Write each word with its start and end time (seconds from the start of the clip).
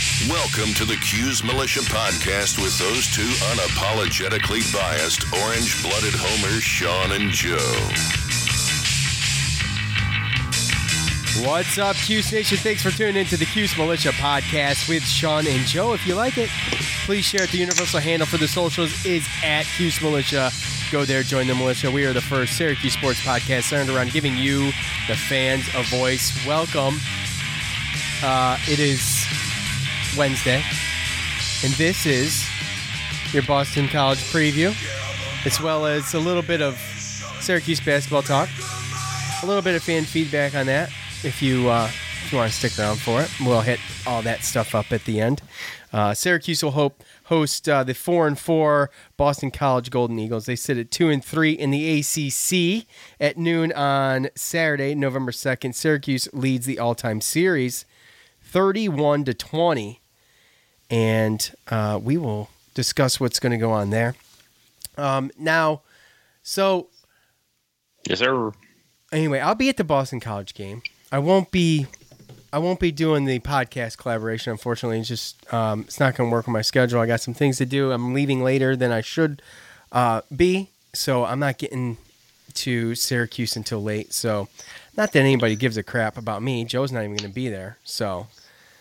Welcome 0.00 0.72
to 0.74 0.86
the 0.86 0.96
Cuse 0.96 1.44
Militia 1.44 1.80
Podcast 1.80 2.56
with 2.56 2.78
those 2.78 3.06
two 3.08 3.28
unapologetically 3.52 4.72
biased, 4.72 5.24
orange 5.44 5.82
blooded 5.82 6.14
homers, 6.16 6.62
Sean 6.62 7.12
and 7.12 7.30
Joe. 7.30 7.58
What's 11.46 11.76
up, 11.76 11.96
Cuse 11.96 12.32
Nation? 12.32 12.56
Thanks 12.56 12.82
for 12.82 12.90
tuning 12.90 13.16
into 13.16 13.36
the 13.36 13.44
Cuse 13.44 13.76
Militia 13.76 14.12
podcast 14.12 14.88
with 14.88 15.02
Sean 15.02 15.46
and 15.46 15.66
Joe. 15.66 15.92
If 15.92 16.06
you 16.06 16.14
like 16.14 16.38
it, 16.38 16.48
please 17.04 17.26
share 17.26 17.42
it. 17.42 17.50
The 17.50 17.58
universal 17.58 18.00
handle 18.00 18.26
for 18.26 18.38
the 18.38 18.48
socials 18.48 19.04
is 19.04 19.28
at 19.44 19.64
Cuse 19.76 20.00
Militia. 20.00 20.50
Go 20.90 21.04
there, 21.04 21.22
join 21.22 21.46
the 21.46 21.54
militia. 21.54 21.90
We 21.90 22.06
are 22.06 22.14
the 22.14 22.22
first 22.22 22.56
Syracuse 22.56 22.94
sports 22.94 23.20
podcast 23.20 23.64
centered 23.64 23.94
around 23.94 24.12
giving 24.12 24.38
you, 24.38 24.66
the 25.08 25.16
fans, 25.16 25.68
a 25.74 25.82
voice. 25.82 26.32
Welcome. 26.46 27.00
Uh, 28.22 28.58
it 28.66 28.78
is 28.78 29.26
Wednesday, 30.16 30.62
and 31.64 31.72
this 31.74 32.06
is 32.06 32.44
your 33.32 33.42
Boston 33.44 33.88
College 33.88 34.18
preview, 34.32 34.74
as 35.46 35.60
well 35.60 35.86
as 35.86 36.14
a 36.14 36.18
little 36.18 36.42
bit 36.42 36.60
of 36.60 36.76
Syracuse 37.40 37.80
basketball 37.80 38.22
talk, 38.22 38.48
a 39.42 39.46
little 39.46 39.62
bit 39.62 39.74
of 39.74 39.82
fan 39.82 40.04
feedback 40.04 40.54
on 40.54 40.66
that. 40.66 40.90
If 41.22 41.40
you 41.42 41.68
uh, 41.68 41.88
if 42.24 42.32
you 42.32 42.38
want 42.38 42.52
to 42.52 42.56
stick 42.56 42.78
around 42.78 42.98
for 42.98 43.22
it, 43.22 43.30
we'll 43.40 43.60
hit 43.60 43.80
all 44.06 44.22
that 44.22 44.44
stuff 44.44 44.74
up 44.74 44.92
at 44.92 45.04
the 45.04 45.20
end. 45.20 45.42
Uh, 45.92 46.14
Syracuse 46.14 46.62
will 46.62 46.70
hope 46.70 47.02
host 47.24 47.68
uh, 47.68 47.82
the 47.82 47.94
four 47.94 48.26
and 48.26 48.38
four 48.38 48.90
Boston 49.16 49.50
College 49.50 49.90
Golden 49.90 50.18
Eagles. 50.18 50.46
They 50.46 50.54
sit 50.56 50.78
at 50.78 50.90
two 50.90 51.08
and 51.08 51.24
three 51.24 51.52
in 51.52 51.70
the 51.70 51.98
ACC 51.98 52.86
at 53.18 53.36
noon 53.36 53.72
on 53.72 54.28
Saturday, 54.34 54.94
November 54.94 55.32
second. 55.32 55.74
Syracuse 55.74 56.28
leads 56.32 56.66
the 56.66 56.78
all-time 56.78 57.20
series, 57.20 57.84
thirty-one 58.42 59.24
to 59.24 59.34
twenty, 59.34 59.99
and 60.90 61.52
uh, 61.68 61.98
we 62.02 62.16
will 62.16 62.50
discuss 62.74 63.18
what's 63.20 63.38
going 63.40 63.52
to 63.52 63.58
go 63.58 63.70
on 63.70 63.90
there. 63.90 64.14
Um, 64.96 65.30
now, 65.38 65.82
so 66.42 66.88
Yes, 68.08 68.18
sir. 68.18 68.52
anyway, 69.12 69.38
I'll 69.40 69.54
be 69.54 69.68
at 69.68 69.76
the 69.76 69.84
Boston 69.84 70.20
College 70.20 70.54
game. 70.54 70.82
I 71.12 71.18
won't 71.18 71.50
be 71.50 71.86
I 72.52 72.58
won't 72.58 72.80
be 72.80 72.90
doing 72.90 73.26
the 73.26 73.38
podcast 73.40 73.96
collaboration. 73.98 74.50
Unfortunately, 74.50 74.98
it's 74.98 75.08
just 75.08 75.52
um, 75.54 75.82
it's 75.82 76.00
not 76.00 76.16
going 76.16 76.28
to 76.28 76.32
work 76.32 76.46
with 76.46 76.52
my 76.52 76.62
schedule. 76.62 77.00
I 77.00 77.06
got 77.06 77.20
some 77.20 77.34
things 77.34 77.58
to 77.58 77.66
do. 77.66 77.92
I'm 77.92 78.12
leaving 78.12 78.42
later 78.42 78.74
than 78.74 78.90
I 78.90 79.00
should 79.02 79.40
uh, 79.92 80.22
be, 80.34 80.70
so 80.92 81.24
I'm 81.24 81.38
not 81.38 81.58
getting 81.58 81.96
to 82.54 82.94
Syracuse 82.96 83.54
until 83.54 83.82
late. 83.82 84.12
So, 84.12 84.48
not 84.96 85.12
that 85.12 85.20
anybody 85.20 85.54
gives 85.54 85.76
a 85.76 85.82
crap 85.84 86.16
about 86.16 86.42
me. 86.42 86.64
Joe's 86.64 86.90
not 86.90 87.00
even 87.04 87.16
going 87.16 87.30
to 87.30 87.34
be 87.34 87.48
there, 87.48 87.76
so 87.84 88.26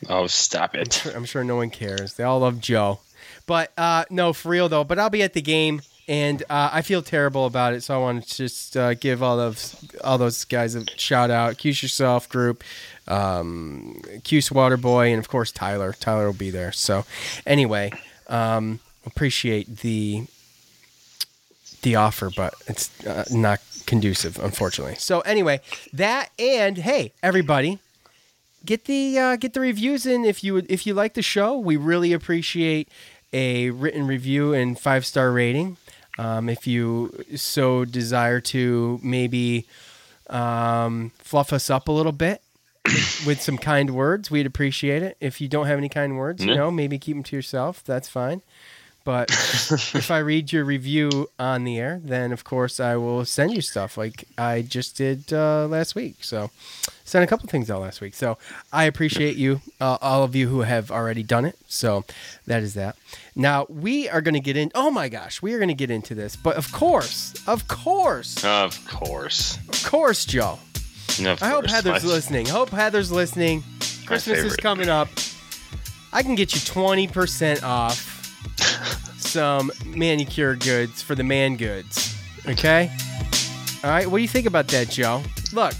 Oh, 0.08 0.28
stop 0.28 0.74
I'm 0.76 0.82
it. 0.82 0.94
sure, 0.94 1.12
I'm 1.14 1.26
sure 1.26 1.44
no 1.44 1.58
one 1.58 1.70
cares. 1.70 2.14
They 2.14 2.24
all 2.24 2.40
love 2.40 2.60
Joe. 2.62 3.00
But 3.46 3.72
uh, 3.78 4.06
no, 4.10 4.32
for 4.34 4.50
real 4.50 4.70
though. 4.70 4.84
But 4.84 5.00
I'll 5.00 5.10
be 5.10 5.24
at 5.24 5.34
the 5.34 5.42
game, 5.42 5.82
and 6.08 6.42
uh, 6.50 6.70
I 6.72 6.82
feel 6.84 7.02
terrible 7.02 7.46
about 7.46 7.74
it. 7.74 7.82
So 7.82 7.96
I 7.96 7.98
want 7.98 8.24
to 8.28 8.38
just 8.38 8.78
uh, 8.78 8.94
give 8.94 9.22
all 9.24 9.40
of 9.40 9.76
all 10.04 10.18
those 10.18 10.46
guys 10.46 10.76
a 10.76 10.86
shout 10.98 11.32
out. 11.32 11.58
Cuse 11.58 11.82
yourself 11.82 12.30
group, 12.30 12.64
um, 13.08 14.02
Cuse 14.24 14.50
Waterboy, 14.50 15.10
and 15.10 15.20
of 15.20 15.28
course 15.30 15.52
Tyler. 15.52 15.94
Tyler 15.94 16.28
will 16.28 16.34
be 16.34 16.52
there. 16.52 16.72
So 16.72 17.06
anyway, 17.46 17.92
um, 18.28 18.80
appreciate 19.06 19.78
the 19.78 20.26
the 21.82 21.96
offer, 21.96 22.30
but 22.36 22.54
it's 22.68 22.90
uh, 23.06 23.26
not 23.32 23.60
conducive, 23.86 24.38
unfortunately. 24.40 24.96
So 24.96 25.22
anyway, 25.22 25.62
that 25.94 26.30
and 26.38 26.78
hey, 26.78 27.14
everybody, 27.24 27.80
get 28.66 28.86
the 28.86 29.18
uh, 29.18 29.36
get 29.36 29.54
the 29.54 29.60
reviews 29.60 30.06
in 30.06 30.26
if 30.26 30.44
you 30.44 30.58
if 30.70 30.86
you 30.86 30.94
like 30.94 31.14
the 31.14 31.22
show. 31.22 31.58
We 31.58 31.78
really 31.78 32.14
appreciate 32.14 32.90
a 33.34 33.70
written 33.72 34.08
review 34.08 34.54
and 34.54 34.80
five 34.80 35.06
star 35.06 35.32
rating. 35.32 35.78
Um, 36.18 36.50
if 36.50 36.68
you 36.68 37.24
so 37.36 37.86
desire 37.86 38.42
to 38.42 39.00
maybe 39.02 39.66
um, 40.30 41.12
fluff 41.20 41.54
us 41.54 41.70
up 41.70 41.88
a 41.88 41.92
little 41.94 42.12
bit 42.12 42.42
with, 42.86 43.24
with 43.28 43.42
some 43.42 43.58
kind 43.58 43.92
words, 43.92 44.30
we'd 44.30 44.46
appreciate 44.46 45.02
it. 45.02 45.18
If 45.22 45.40
you 45.40 45.48
don't 45.48 45.68
have 45.68 45.78
any 45.78 45.88
kind 45.90 46.18
words, 46.18 46.44
you 46.44 46.54
know, 46.56 46.72
maybe 46.72 47.00
keep 47.00 47.16
them 47.16 47.24
to 47.24 47.36
yourself. 47.36 47.84
That's 47.86 48.10
fine. 48.10 48.42
But 49.06 49.32
if 49.96 50.12
I 50.12 50.20
read 50.20 50.52
your 50.52 50.64
review 50.66 51.30
on 51.40 51.64
the 51.64 51.80
air, 51.80 52.00
then 52.04 52.32
of 52.32 52.44
course 52.44 52.80
I 52.80 52.96
will 52.96 53.26
send 53.26 53.54
you 53.54 53.62
stuff 53.62 53.98
like 53.98 54.26
I 54.38 54.62
just 54.62 54.98
did 54.98 55.32
uh, 55.34 55.68
last 55.68 55.96
week. 55.96 56.18
So 56.24 56.52
sent 57.06 57.24
a 57.24 57.28
couple 57.28 57.48
things 57.50 57.72
out 57.72 57.82
last 57.82 58.02
week. 58.02 58.14
So 58.14 58.38
I 58.72 58.84
appreciate 58.84 59.36
you, 59.36 59.62
uh, 59.82 59.98
all 60.02 60.24
of 60.24 60.36
you 60.36 60.48
who 60.50 60.62
have 60.62 60.92
already 60.92 61.24
done 61.24 61.46
it. 61.46 61.58
So 61.68 62.04
that 62.46 62.62
is 62.62 62.76
that. 62.76 62.98
Now 63.36 63.66
we 63.70 64.08
are 64.10 64.22
going 64.22 64.36
to 64.36 64.40
get 64.40 64.58
in. 64.58 64.72
Oh 64.76 64.92
my 64.92 65.10
gosh, 65.10 65.42
we 65.42 65.54
are 65.54 65.58
going 65.58 65.70
to 65.70 65.74
get 65.74 65.90
into 65.90 66.14
this. 66.14 66.36
But 66.36 66.58
of 66.58 66.72
course, 66.72 67.34
of 67.48 67.68
course, 67.68 68.44
Of 68.44 68.86
course. 68.88 69.58
of 69.70 69.84
course, 69.86 70.26
Joe. 70.26 70.60
Of 71.20 71.42
I 71.42 71.48
hope 71.50 71.62
course. 71.62 71.72
Heather's 71.72 72.04
My- 72.04 72.10
listening. 72.12 72.48
I 72.48 72.52
hope 72.52 72.70
Heather's 72.70 73.12
listening. 73.12 73.64
Christmas 74.06 74.40
is 74.40 74.56
coming 74.56 74.90
up. 74.90 75.08
I 76.14 76.22
can 76.24 76.36
get 76.36 76.54
you 76.54 76.60
20% 76.62 77.64
off 77.64 78.19
some 79.18 79.72
manicure 79.86 80.56
goods 80.56 81.02
for 81.02 81.16
the 81.16 81.24
man 81.24 81.56
goods. 81.58 82.16
Okay? 82.48 82.92
All 83.84 83.90
right, 83.90 84.08
what 84.10 84.18
do 84.18 84.22
you 84.22 84.28
think 84.28 84.46
about 84.48 84.68
that, 84.70 84.90
Joe? 84.90 85.22
Look, 85.54 85.74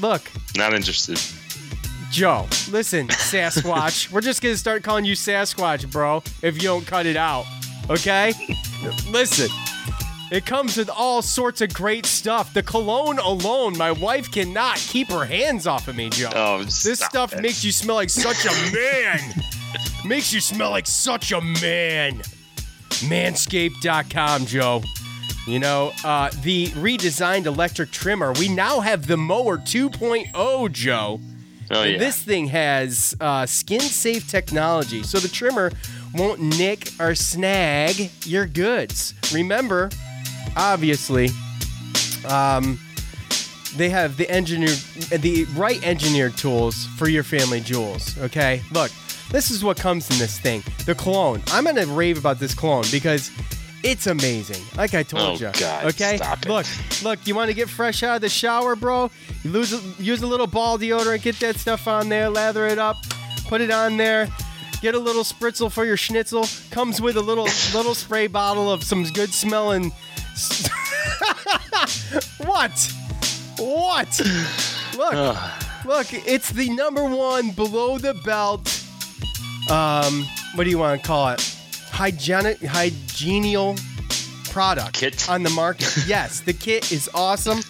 look, 0.00 0.22
Not 0.56 0.74
interested. 0.74 1.20
Joe, 2.10 2.46
listen, 2.70 3.08
Sasquatch. 3.08 4.10
We're 4.12 4.20
just 4.20 4.40
going 4.42 4.54
to 4.54 4.58
start 4.58 4.82
calling 4.84 5.04
you 5.04 5.14
Sasquatch, 5.14 5.90
bro, 5.90 6.22
if 6.42 6.56
you 6.56 6.62
don't 6.62 6.86
cut 6.86 7.06
it 7.06 7.16
out. 7.16 7.44
Okay? 7.90 8.32
listen. 9.10 9.48
It 10.32 10.46
comes 10.46 10.76
with 10.76 10.88
all 10.88 11.22
sorts 11.22 11.60
of 11.60 11.72
great 11.74 12.06
stuff. 12.06 12.54
The 12.54 12.62
cologne 12.62 13.18
alone, 13.18 13.76
my 13.76 13.92
wife 13.92 14.32
cannot 14.32 14.78
keep 14.78 15.08
her 15.10 15.24
hands 15.24 15.66
off 15.66 15.86
of 15.86 15.94
me, 15.96 16.08
Joe. 16.10 16.30
Oh, 16.34 16.64
This 16.64 16.98
stuff 16.98 17.34
it. 17.34 17.42
makes 17.42 17.62
you 17.64 17.70
smell 17.70 17.96
like 17.96 18.10
such 18.10 18.44
a 18.46 18.72
man. 18.74 19.20
makes 20.04 20.32
you 20.32 20.40
smell 20.40 20.70
like 20.70 20.86
such 20.86 21.32
a 21.32 21.40
man. 21.40 22.22
Manscaped.com, 23.08 24.46
Joe. 24.46 24.82
You 25.46 25.58
know, 25.58 25.92
uh, 26.04 26.30
the 26.42 26.68
redesigned 26.68 27.44
electric 27.46 27.90
trimmer. 27.90 28.32
We 28.32 28.48
now 28.48 28.80
have 28.80 29.06
the 29.06 29.16
mower 29.16 29.58
2.0, 29.58 30.72
Joe. 30.72 31.20
Oh, 31.70 31.82
And 31.82 31.92
yeah. 31.92 31.98
This 31.98 32.22
thing 32.22 32.46
has 32.48 33.14
uh, 33.20 33.44
skin 33.46 33.80
safe 33.80 34.28
technology, 34.28 35.02
so 35.02 35.18
the 35.18 35.28
trimmer 35.28 35.70
won't 36.14 36.40
nick 36.40 36.90
or 36.98 37.14
snag 37.14 38.10
your 38.24 38.46
goods. 38.46 39.14
Remember, 39.32 39.90
obviously, 40.56 41.28
um, 42.28 42.78
they 43.76 43.88
have 43.90 44.16
the 44.16 44.30
engineered, 44.30 44.78
the 45.10 45.44
right 45.56 45.82
engineered 45.86 46.36
tools 46.36 46.86
for 46.96 47.08
your 47.08 47.22
family 47.22 47.60
jewels. 47.60 48.16
Okay, 48.18 48.62
look, 48.72 48.90
this 49.30 49.50
is 49.50 49.64
what 49.64 49.76
comes 49.78 50.10
in 50.10 50.18
this 50.18 50.38
thing: 50.38 50.62
the 50.86 50.94
cologne. 50.94 51.42
I'm 51.48 51.64
gonna 51.64 51.86
rave 51.86 52.18
about 52.18 52.38
this 52.38 52.54
cologne 52.54 52.84
because 52.90 53.30
it's 53.82 54.06
amazing. 54.06 54.62
Like 54.76 54.94
I 54.94 55.02
told 55.02 55.22
Oh, 55.22 55.32
you. 55.46 55.52
God, 55.60 55.84
okay, 55.86 56.18
look, 56.46 56.66
look. 57.02 57.26
You 57.26 57.34
want 57.34 57.50
to 57.50 57.54
get 57.54 57.68
fresh 57.68 58.02
out 58.02 58.16
of 58.16 58.20
the 58.22 58.28
shower, 58.28 58.76
bro? 58.76 59.10
You 59.42 59.50
lose, 59.50 59.72
use 60.00 60.22
a 60.22 60.26
little 60.26 60.46
ball 60.46 60.78
deodorant, 60.78 61.22
get 61.22 61.38
that 61.40 61.56
stuff 61.56 61.86
on 61.86 62.08
there, 62.08 62.30
lather 62.30 62.66
it 62.66 62.78
up, 62.78 62.96
put 63.46 63.60
it 63.60 63.70
on 63.70 63.96
there. 63.96 64.28
Get 64.80 64.94
a 64.94 64.98
little 64.98 65.24
spritzel 65.24 65.72
for 65.72 65.86
your 65.86 65.96
schnitzel. 65.96 66.46
Comes 66.70 67.00
with 67.00 67.16
a 67.16 67.20
little 67.22 67.44
little 67.74 67.94
spray 67.94 68.26
bottle 68.26 68.70
of 68.70 68.84
some 68.84 69.04
good 69.04 69.32
smelling. 69.32 69.90
what? 72.38 72.92
What? 73.58 74.20
Look, 74.96 75.14
Look, 75.84 76.06
it's 76.26 76.50
the 76.50 76.70
number 76.70 77.04
one 77.04 77.50
below 77.50 77.98
the 77.98 78.14
belt. 78.14 78.73
Um, 79.70 80.26
what 80.54 80.64
do 80.64 80.70
you 80.70 80.78
want 80.78 81.00
to 81.00 81.06
call 81.06 81.28
it? 81.30 81.56
Hygienic, 81.90 82.60
hygienial 82.60 83.76
product 84.50 84.94
Kit? 84.94 85.28
on 85.28 85.42
the 85.42 85.50
market. 85.50 85.96
yes, 86.06 86.40
the 86.40 86.52
kit 86.52 86.92
is 86.92 87.08
awesome, 87.14 87.60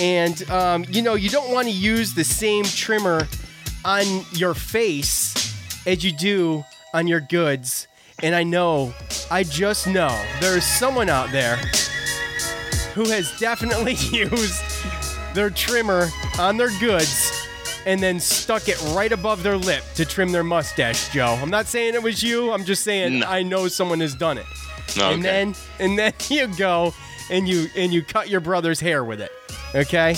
and 0.00 0.48
um, 0.50 0.84
you 0.88 1.02
know 1.02 1.14
you 1.14 1.30
don't 1.30 1.52
want 1.52 1.68
to 1.68 1.72
use 1.72 2.14
the 2.14 2.24
same 2.24 2.64
trimmer 2.64 3.26
on 3.84 4.04
your 4.32 4.54
face 4.54 5.54
as 5.86 6.04
you 6.04 6.12
do 6.12 6.64
on 6.92 7.06
your 7.06 7.20
goods. 7.20 7.86
And 8.20 8.34
I 8.34 8.42
know, 8.42 8.92
I 9.30 9.44
just 9.44 9.86
know, 9.86 10.08
there's 10.40 10.64
someone 10.64 11.08
out 11.08 11.30
there 11.30 11.56
who 12.94 13.08
has 13.10 13.38
definitely 13.38 13.92
used 14.12 14.62
their 15.34 15.50
trimmer 15.50 16.08
on 16.38 16.56
their 16.56 16.70
goods 16.80 17.37
and 17.88 18.02
then 18.02 18.20
stuck 18.20 18.68
it 18.68 18.78
right 18.94 19.12
above 19.12 19.42
their 19.42 19.56
lip 19.56 19.82
to 19.94 20.04
trim 20.04 20.30
their 20.30 20.44
mustache, 20.44 21.08
Joe. 21.08 21.38
I'm 21.40 21.48
not 21.48 21.66
saying 21.66 21.94
it 21.94 22.02
was 22.02 22.22
you. 22.22 22.52
I'm 22.52 22.64
just 22.66 22.84
saying 22.84 23.20
No. 23.20 23.26
I 23.26 23.42
know 23.42 23.66
someone 23.66 24.00
has 24.00 24.14
done 24.14 24.36
it. 24.36 24.44
No, 24.96 25.10
And 25.10 25.24
then 25.24 25.54
and 25.80 25.98
then 25.98 26.12
you 26.28 26.46
go 26.56 26.92
and 27.30 27.48
you 27.48 27.66
and 27.74 27.90
you 27.92 28.04
cut 28.04 28.28
your 28.28 28.40
brother's 28.40 28.78
hair 28.78 29.02
with 29.04 29.22
it. 29.22 29.32
Okay? 29.74 30.16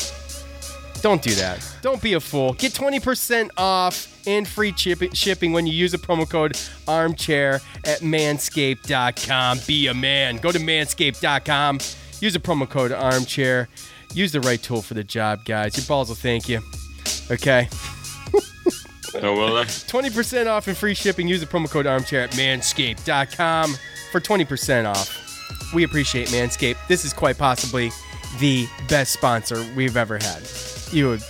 Don't 1.00 1.22
do 1.22 1.32
that. 1.36 1.66
Don't 1.80 2.02
be 2.02 2.12
a 2.14 2.20
fool. 2.20 2.52
Get 2.54 2.72
20% 2.74 3.50
off 3.56 4.06
and 4.26 4.46
free 4.46 4.72
chip- 4.72 5.14
shipping 5.14 5.52
when 5.52 5.66
you 5.66 5.72
use 5.72 5.92
the 5.92 5.98
promo 5.98 6.28
code 6.28 6.60
armchair 6.88 7.60
at 7.84 8.00
manscaped.com. 8.00 9.60
Be 9.66 9.86
a 9.86 9.94
man. 9.94 10.36
Go 10.38 10.52
to 10.52 10.58
manscaped.com. 10.58 11.78
Use 12.20 12.32
the 12.34 12.38
promo 12.40 12.68
code 12.68 12.92
armchair. 12.92 13.68
Use 14.12 14.32
the 14.32 14.40
right 14.42 14.62
tool 14.62 14.82
for 14.82 14.94
the 14.94 15.04
job, 15.04 15.44
guys. 15.44 15.76
Your 15.76 15.86
balls 15.86 16.08
will 16.08 16.16
thank 16.16 16.48
you. 16.48 16.60
Okay? 17.30 17.68
oh, 19.14 19.36
well, 19.36 19.54
then. 19.54 19.66
20% 19.66 20.46
off 20.46 20.66
and 20.68 20.76
free 20.76 20.94
shipping. 20.94 21.28
Use 21.28 21.40
the 21.40 21.46
promo 21.46 21.70
code 21.70 21.86
armchair 21.86 22.22
at 22.22 22.30
manscaped.com 22.32 23.74
for 24.10 24.20
20% 24.20 24.86
off. 24.86 25.72
We 25.74 25.84
appreciate 25.84 26.28
Manscaped. 26.28 26.76
This 26.88 27.04
is 27.04 27.12
quite 27.12 27.38
possibly 27.38 27.90
the 28.38 28.68
best 28.88 29.12
sponsor 29.12 29.64
we've 29.76 29.96
ever 29.96 30.18
had. 30.18 30.42
You 30.92 31.08
would, 31.08 31.22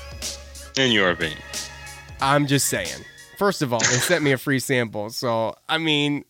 in 0.77 0.93
your 0.93 1.11
opinion. 1.11 1.39
I'm 2.21 2.47
just 2.47 2.69
saying. 2.69 3.05
First 3.37 3.63
of 3.63 3.73
all, 3.73 3.81
they 3.81 3.97
sent 3.97 4.23
me 4.23 4.33
a 4.33 4.39
free 4.39 4.59
sample, 4.59 5.11
so 5.11 5.55
I 5.69 5.79
mean, 5.79 6.25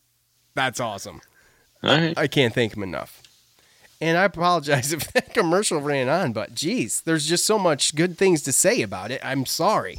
that's 0.54 0.80
awesome. 0.80 1.20
All 1.82 1.96
right. 1.96 2.16
I 2.18 2.26
can't 2.26 2.54
thank 2.54 2.72
them 2.72 2.82
enough. 2.82 3.22
And 4.00 4.16
I 4.16 4.24
apologize 4.24 4.92
if 4.94 5.12
that 5.12 5.34
commercial 5.34 5.80
ran 5.80 6.08
on, 6.08 6.32
but 6.32 6.54
geez, 6.54 7.02
there's 7.02 7.26
just 7.26 7.44
so 7.44 7.58
much 7.58 7.94
good 7.94 8.16
things 8.16 8.42
to 8.42 8.52
say 8.52 8.82
about 8.82 9.10
it. 9.10 9.20
I'm 9.24 9.46
sorry. 9.46 9.98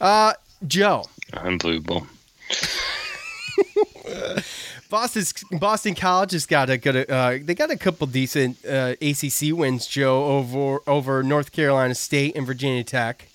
Uh, 0.00 0.34
Joe, 0.66 1.04
Unbelievable. 1.32 2.06
Boston's 4.90 5.32
Boston 5.52 5.94
College 5.94 6.32
has 6.32 6.44
got 6.44 6.68
a 6.68 6.76
good. 6.76 7.10
Uh, 7.10 7.38
they 7.40 7.54
got 7.54 7.70
a 7.70 7.76
couple 7.78 8.06
decent 8.06 8.62
uh, 8.66 8.94
ACC 9.00 9.52
wins, 9.56 9.86
Joe, 9.86 10.24
over 10.24 10.80
over 10.86 11.22
North 11.22 11.52
Carolina 11.52 11.94
State 11.94 12.36
and 12.36 12.46
Virginia 12.46 12.84
Tech. 12.84 13.28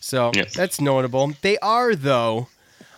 So 0.00 0.32
that's 0.54 0.80
notable. 0.80 1.32
They 1.40 1.58
are 1.58 1.94
though 1.94 2.48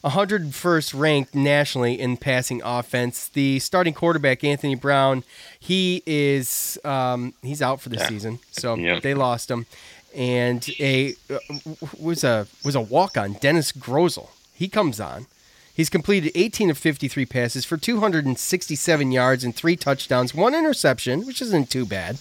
101st 0.05 0.99
ranked 0.99 1.35
nationally 1.35 1.99
in 2.01 2.17
passing 2.17 2.63
offense. 2.65 3.29
The 3.29 3.59
starting 3.59 3.95
quarterback 3.95 4.43
Anthony 4.45 4.75
Brown, 4.75 5.25
he 5.59 6.03
is 6.07 6.79
um, 6.85 7.35
he's 7.43 7.61
out 7.63 7.81
for 7.81 7.89
the 7.91 7.97
Yeah. 7.97 8.09
season, 8.09 8.39
so 8.51 8.77
Yeah. 8.77 9.01
they 9.01 9.15
lost 9.15 9.51
him. 9.51 9.67
And 10.15 10.67
a 10.81 11.15
uh, 11.31 11.39
was 11.99 12.25
a 12.25 12.47
was 12.65 12.75
a 12.75 12.81
walk 12.81 13.17
on 13.17 13.35
Dennis 13.35 13.73
Grosel. 13.73 14.31
He 14.55 14.69
comes 14.69 14.99
on. 15.01 15.27
He's 15.73 15.89
completed 15.89 16.33
18 16.35 16.69
of 16.71 16.77
53 16.77 17.25
passes 17.27 17.65
for 17.65 17.77
267 17.79 19.13
yards 19.13 19.45
and 19.45 19.55
three 19.55 19.77
touchdowns, 19.77 20.35
one 20.35 20.55
interception, 20.55 21.25
which 21.27 21.41
isn't 21.41 21.71
too 21.71 21.87
bad. 21.87 22.19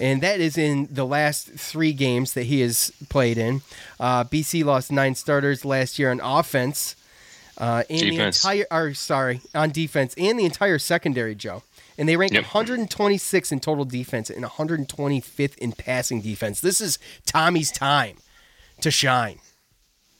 And 0.00 0.20
that 0.22 0.40
is 0.40 0.56
in 0.56 0.88
the 0.90 1.04
last 1.06 1.48
three 1.50 1.92
games 1.92 2.32
that 2.32 2.44
he 2.44 2.60
has 2.60 2.90
played 3.08 3.36
in. 3.38 3.62
Uh, 4.00 4.24
BC 4.24 4.64
lost 4.64 4.90
nine 4.90 5.14
starters 5.14 5.64
last 5.64 5.98
year 5.98 6.10
on 6.10 6.20
offense. 6.20 6.96
Uh, 7.58 7.82
and 7.90 7.98
Defense. 8.00 8.42
the 8.42 8.48
entire, 8.62 8.66
or 8.70 8.94
sorry, 8.94 9.40
on 9.54 9.70
defense 9.70 10.14
and 10.16 10.38
the 10.38 10.44
entire 10.44 10.78
secondary, 10.78 11.34
Joe. 11.34 11.64
And 11.98 12.08
they 12.08 12.16
ranked 12.16 12.34
Yep. 12.34 12.44
126 12.44 13.50
in 13.50 13.58
total 13.58 13.84
defense 13.84 14.30
and 14.30 14.44
125th 14.44 15.58
in 15.58 15.72
passing 15.72 16.20
defense. 16.20 16.60
This 16.60 16.80
is 16.80 16.98
Tommy's 17.26 17.72
time 17.72 18.18
to 18.80 18.90
shine. 18.92 19.40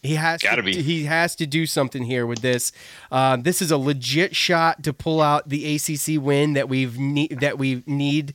He 0.03 0.15
has 0.17 0.43
Gotta 0.43 0.57
to, 0.57 0.63
be. 0.63 0.83
he 0.83 1.05
has 1.05 1.37
to 1.37 1.47
do 1.47 1.67
something 1.67 2.05
here 2.05 2.27
with 2.27 2.41
this. 2.41 2.73
Uh, 3.11 3.37
this 3.37 3.63
is 3.63 3.71
a 3.71 3.77
legit 3.79 4.35
shot 4.35 4.83
to 4.85 4.93
pull 4.93 5.21
out 5.21 5.49
the 5.49 5.77
ACC 5.77 6.21
win 6.21 6.55
that 6.55 6.69
we've 6.69 6.99
ne- 6.99 7.29
that 7.29 7.59
we 7.59 7.83
need 7.87 8.35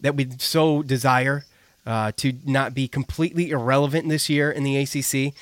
that 0.00 0.14
we 0.14 0.28
so 0.38 0.82
desire 0.82 1.44
uh, 1.86 2.10
to 2.16 2.34
not 2.44 2.74
be 2.74 2.86
completely 2.88 3.50
irrelevant 3.50 4.08
this 4.08 4.28
year 4.28 4.50
in 4.50 4.62
the 4.64 4.76
ACC. 4.76 5.32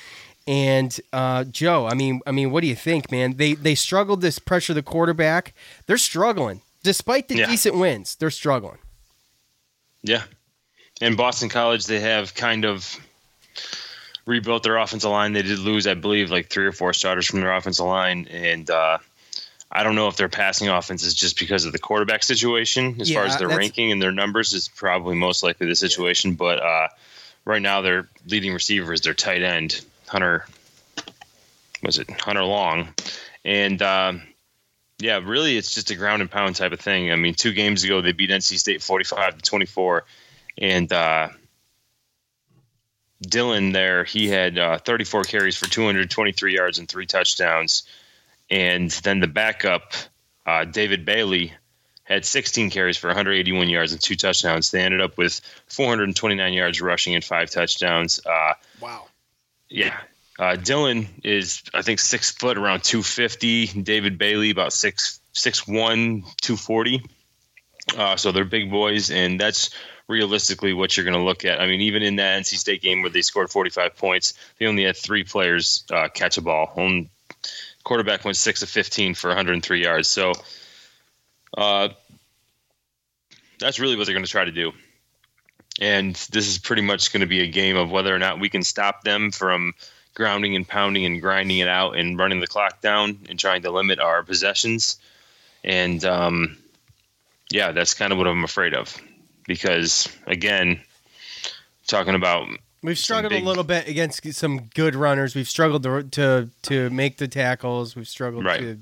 And 0.47 0.95
uh, 1.11 1.43
Joe, 1.45 1.87
I 1.87 1.95
mean, 1.95 2.21
I 2.27 2.31
mean, 2.31 2.51
what 2.51 2.61
do 2.61 2.67
you 2.67 2.75
think, 2.75 3.11
man? 3.11 3.37
They 3.37 3.53
they 3.55 3.73
struggled 3.75 4.21
to 4.21 4.41
pressure 4.41 4.73
the 4.73 4.83
quarterback. 4.83 5.53
They're 5.87 5.97
struggling 5.97 6.61
despite 6.83 7.27
the 7.27 7.37
Yeah. 7.37 7.47
decent 7.47 7.75
wins. 7.77 8.15
They're 8.15 8.29
struggling. 8.29 8.77
Yeah. 10.03 10.23
In 11.01 11.15
Boston 11.15 11.49
College, 11.49 11.87
they 11.87 11.99
have 11.99 12.35
kind 12.35 12.63
of 12.63 12.95
rebuilt 14.27 14.63
their 14.63 14.77
offensive 14.77 15.09
line. 15.09 15.33
They 15.33 15.41
did 15.41 15.59
lose, 15.59 15.87
I 15.87 15.95
believe, 15.95 16.29
like 16.31 16.49
three 16.49 16.65
or 16.65 16.71
four 16.71 16.93
starters 16.93 17.25
from 17.25 17.41
their 17.41 17.53
offensive 17.53 17.85
line. 17.85 18.27
And 18.29 18.69
uh, 18.69 18.99
I 19.71 19.83
don't 19.83 19.95
know 19.95 20.07
if 20.07 20.15
their 20.15 20.29
passing 20.29 20.69
offense 20.69 21.03
is 21.03 21.13
just 21.15 21.39
because 21.39 21.65
of 21.65 21.71
the 21.73 21.79
quarterback 21.79 22.23
situation. 22.23 23.01
As 23.01 23.11
far 23.11 23.25
as 23.25 23.37
their 23.37 23.49
ranking 23.49 23.91
and 23.91 24.01
their 24.01 24.11
numbers, 24.11 24.53
is 24.53 24.67
probably 24.67 25.15
most 25.15 25.43
likely 25.43 25.67
the 25.67 25.75
situation. 25.75 26.35
But 26.35 26.61
uh, 26.61 26.87
right 27.45 27.61
now, 27.61 27.81
their 27.81 28.07
leading 28.27 28.53
receiver 28.53 28.93
is 28.93 29.01
their 29.01 29.13
tight 29.15 29.41
end, 29.43 29.83
Hunter. 30.07 30.45
Was 31.83 31.99
it 31.99 32.09
Hunter 32.21 32.43
Long? 32.43 32.89
And 33.43 33.81
um, 33.81 34.23
yeah, 34.99 35.19
really, 35.23 35.57
it's 35.57 35.73
just 35.73 35.91
a 35.91 35.95
ground 35.95 36.21
and 36.21 36.31
pound 36.31 36.55
type 36.55 36.71
of 36.71 36.79
thing. 36.79 37.11
I 37.11 37.15
mean, 37.15 37.33
two 37.33 37.53
games 37.53 37.83
ago 37.83 38.01
they 38.01 38.11
beat 38.11 38.29
NC 38.29 38.57
State 38.57 38.81
forty-five 38.81 39.37
to 39.37 39.41
twenty-four, 39.41 40.05
and 40.57 40.91
uh, 40.91 41.29
Dillon 43.21 43.71
there 43.71 44.03
he 44.03 44.27
had 44.29 44.57
uh, 44.57 44.77
thirty-four 44.77 45.23
carries 45.23 45.57
for 45.57 45.69
two 45.69 45.85
hundred 45.85 46.09
twenty-three 46.09 46.55
yards 46.55 46.79
and 46.79 46.87
three 46.87 47.05
touchdowns, 47.05 47.83
and 48.49 48.89
then 48.89 49.19
the 49.19 49.27
backup 49.27 49.93
uh, 50.45 50.63
David 50.65 51.05
Bailey 51.05 51.53
had 52.03 52.23
16 52.23 52.69
carries 52.69 52.97
for 52.97 53.07
181 53.07 53.67
yards 53.67 53.91
and 53.91 53.99
two 53.99 54.15
touchdowns. 54.15 54.69
They 54.69 54.81
ended 54.81 55.01
up 55.01 55.17
with 55.17 55.41
429 55.69 56.53
yards 56.53 56.79
rushing 56.79 57.15
and 57.15 57.23
five 57.23 57.49
touchdowns. 57.49 58.19
Uh, 58.23 58.53
Wow. 58.79 59.07
Yeah. 59.69 59.97
Uh, 60.37 60.55
Dillon 60.55 61.07
is, 61.23 61.63
I 61.73 61.81
think, 61.81 61.99
six 61.99 62.31
foot, 62.31 62.57
around 62.57 62.83
250. 62.83 63.81
David 63.83 64.17
Bailey, 64.17 64.49
about 64.49 64.73
six, 64.73 65.19
six 65.33 65.67
one, 65.67 66.23
240. 66.41 67.03
Uh, 67.97 68.15
so 68.15 68.31
they're 68.31 68.43
big 68.43 68.69
boys, 68.69 69.11
and 69.11 69.39
that's 69.39 69.69
realistically 70.07 70.73
what 70.73 70.95
you're 70.95 71.05
going 71.05 71.17
to 71.17 71.23
look 71.23 71.45
at. 71.45 71.61
I 71.61 71.67
mean, 71.67 71.81
even 71.81 72.03
in 72.03 72.17
that 72.17 72.41
NC 72.41 72.57
State 72.57 72.81
game 72.81 73.01
where 73.01 73.11
they 73.11 73.21
scored 73.21 73.49
45 73.49 73.95
points, 73.95 74.33
they 74.59 74.65
only 74.65 74.83
had 74.83 74.97
three 74.97 75.23
players 75.23 75.83
uh, 75.91 76.09
catch 76.09 76.37
a 76.37 76.41
ball. 76.41 76.71
Only 76.75 77.09
quarterback 77.83 78.25
went 78.25 78.37
six 78.37 78.61
of 78.61 78.69
15 78.69 79.13
for 79.15 79.29
103 79.29 79.81
yards. 79.81 80.07
So 80.07 80.33
uh, 81.57 81.89
that's 83.59 83.79
really 83.79 83.95
what 83.95 84.05
they're 84.05 84.15
going 84.15 84.25
to 84.25 84.31
try 84.31 84.45
to 84.45 84.51
do. 84.51 84.73
And 85.81 86.15
this 86.31 86.47
is 86.47 86.57
pretty 86.57 86.81
much 86.81 87.11
going 87.11 87.21
to 87.21 87.27
be 87.27 87.41
a 87.41 87.47
game 87.47 87.75
of 87.75 87.91
whether 87.91 88.15
or 88.15 88.19
not 88.19 88.39
we 88.39 88.49
can 88.49 88.63
stop 88.63 89.03
them 89.03 89.31
from 89.31 89.73
grounding 90.13 90.55
and 90.55 90.65
pounding 90.67 91.05
and 91.05 91.21
grinding 91.21 91.57
it 91.57 91.67
out 91.67 91.97
and 91.97 92.17
running 92.17 92.39
the 92.39 92.47
clock 92.47 92.79
down 92.81 93.19
and 93.27 93.37
trying 93.37 93.61
to 93.63 93.71
limit 93.71 93.99
our 93.99 94.23
possessions. 94.23 94.97
And 95.65 96.03
um, 96.05 96.57
yeah, 97.51 97.71
that's 97.73 97.93
kind 97.93 98.13
of 98.13 98.17
what 98.17 98.27
I'm 98.27 98.43
afraid 98.45 98.73
of. 98.73 98.95
Because 99.47 100.07
again, 100.27 100.79
talking 101.87 102.15
about 102.15 102.47
We've 102.81 102.97
struggled 102.97 103.31
big- 103.31 103.43
a 103.43 103.45
little 103.47 103.63
bit 103.63 103.87
against 103.87 104.31
some 104.33 104.69
good 104.75 104.95
runners. 104.95 105.35
We've 105.35 105.49
struggled 105.49 105.83
to 105.83 106.03
to, 106.03 106.49
to 106.63 106.89
make 106.91 107.17
the 107.17 107.27
tackles. 107.27 107.95
We've 107.95 108.07
struggled 108.07 108.45
Right. 108.45 108.59
to 108.59 108.79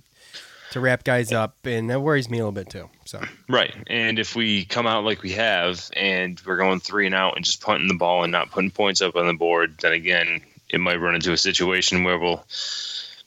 to 0.72 0.80
wrap 0.80 1.04
guys 1.04 1.32
up, 1.32 1.56
and 1.66 1.90
that 1.90 2.02
worries 2.02 2.30
me 2.30 2.38
a 2.40 2.42
little 2.42 2.52
bit 2.52 2.70
too. 2.70 2.90
So 3.14 3.22
Right. 3.48 3.76
And 3.86 4.18
if 4.18 4.36
we 4.36 4.66
come 4.66 4.88
out 4.88 5.04
like 5.04 5.22
we 5.22 5.34
have 5.34 5.88
and 5.96 6.42
we're 6.48 6.58
going 6.58 6.80
three 6.80 7.06
and 7.06 7.14
out 7.14 7.36
and 7.36 7.46
just 7.46 7.62
punting 7.62 7.88
the 7.88 7.94
ball 7.94 8.24
and 8.24 8.32
not 8.32 8.50
putting 8.50 8.72
points 8.72 9.02
up 9.02 9.16
on 9.16 9.28
the 9.28 9.36
board, 9.36 9.76
then 9.82 9.94
again, 9.94 10.42
it 10.68 10.80
might 10.80 11.00
run 11.00 11.14
into 11.14 11.32
a 11.32 11.38
situation 11.38 12.04
where 12.04 12.18
we'll 12.18 12.44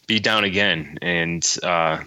be 0.08 0.18
down 0.18 0.42
again. 0.42 0.98
And 1.02 1.56
uh, 1.62 2.02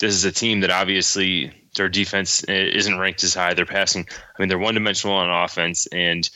this 0.00 0.12
is 0.12 0.26
a 0.26 0.32
team 0.32 0.60
that 0.60 0.70
obviously 0.70 1.50
their 1.76 1.88
defense 1.88 2.44
isn't 2.44 2.98
ranked 2.98 3.24
as 3.24 3.32
high. 3.32 3.54
They're 3.54 3.64
passing, 3.64 4.06
I 4.10 4.42
mean, 4.42 4.50
they're 4.50 4.58
one 4.58 4.74
dimensional 4.74 5.16
on 5.16 5.30
offense 5.30 5.86
and 5.86 6.28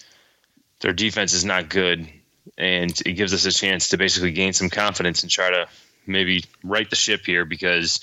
their 0.81 0.95
defense 0.95 1.35
is 1.35 1.45
not 1.45 1.69
good. 1.69 2.09
and 2.57 2.99
it 3.05 3.13
gives 3.13 3.35
us 3.35 3.45
a 3.45 3.53
chance 3.53 3.91
to 3.91 3.99
basically 3.99 4.33
gain 4.33 4.55
some 4.55 4.71
confidence 4.71 5.23
and 5.23 5.31
try 5.31 5.51
to 5.51 5.69
maybe 6.07 6.45
right 6.65 6.89
the 6.89 6.97
ship 6.97 7.27
here 7.27 7.45
because 7.45 8.01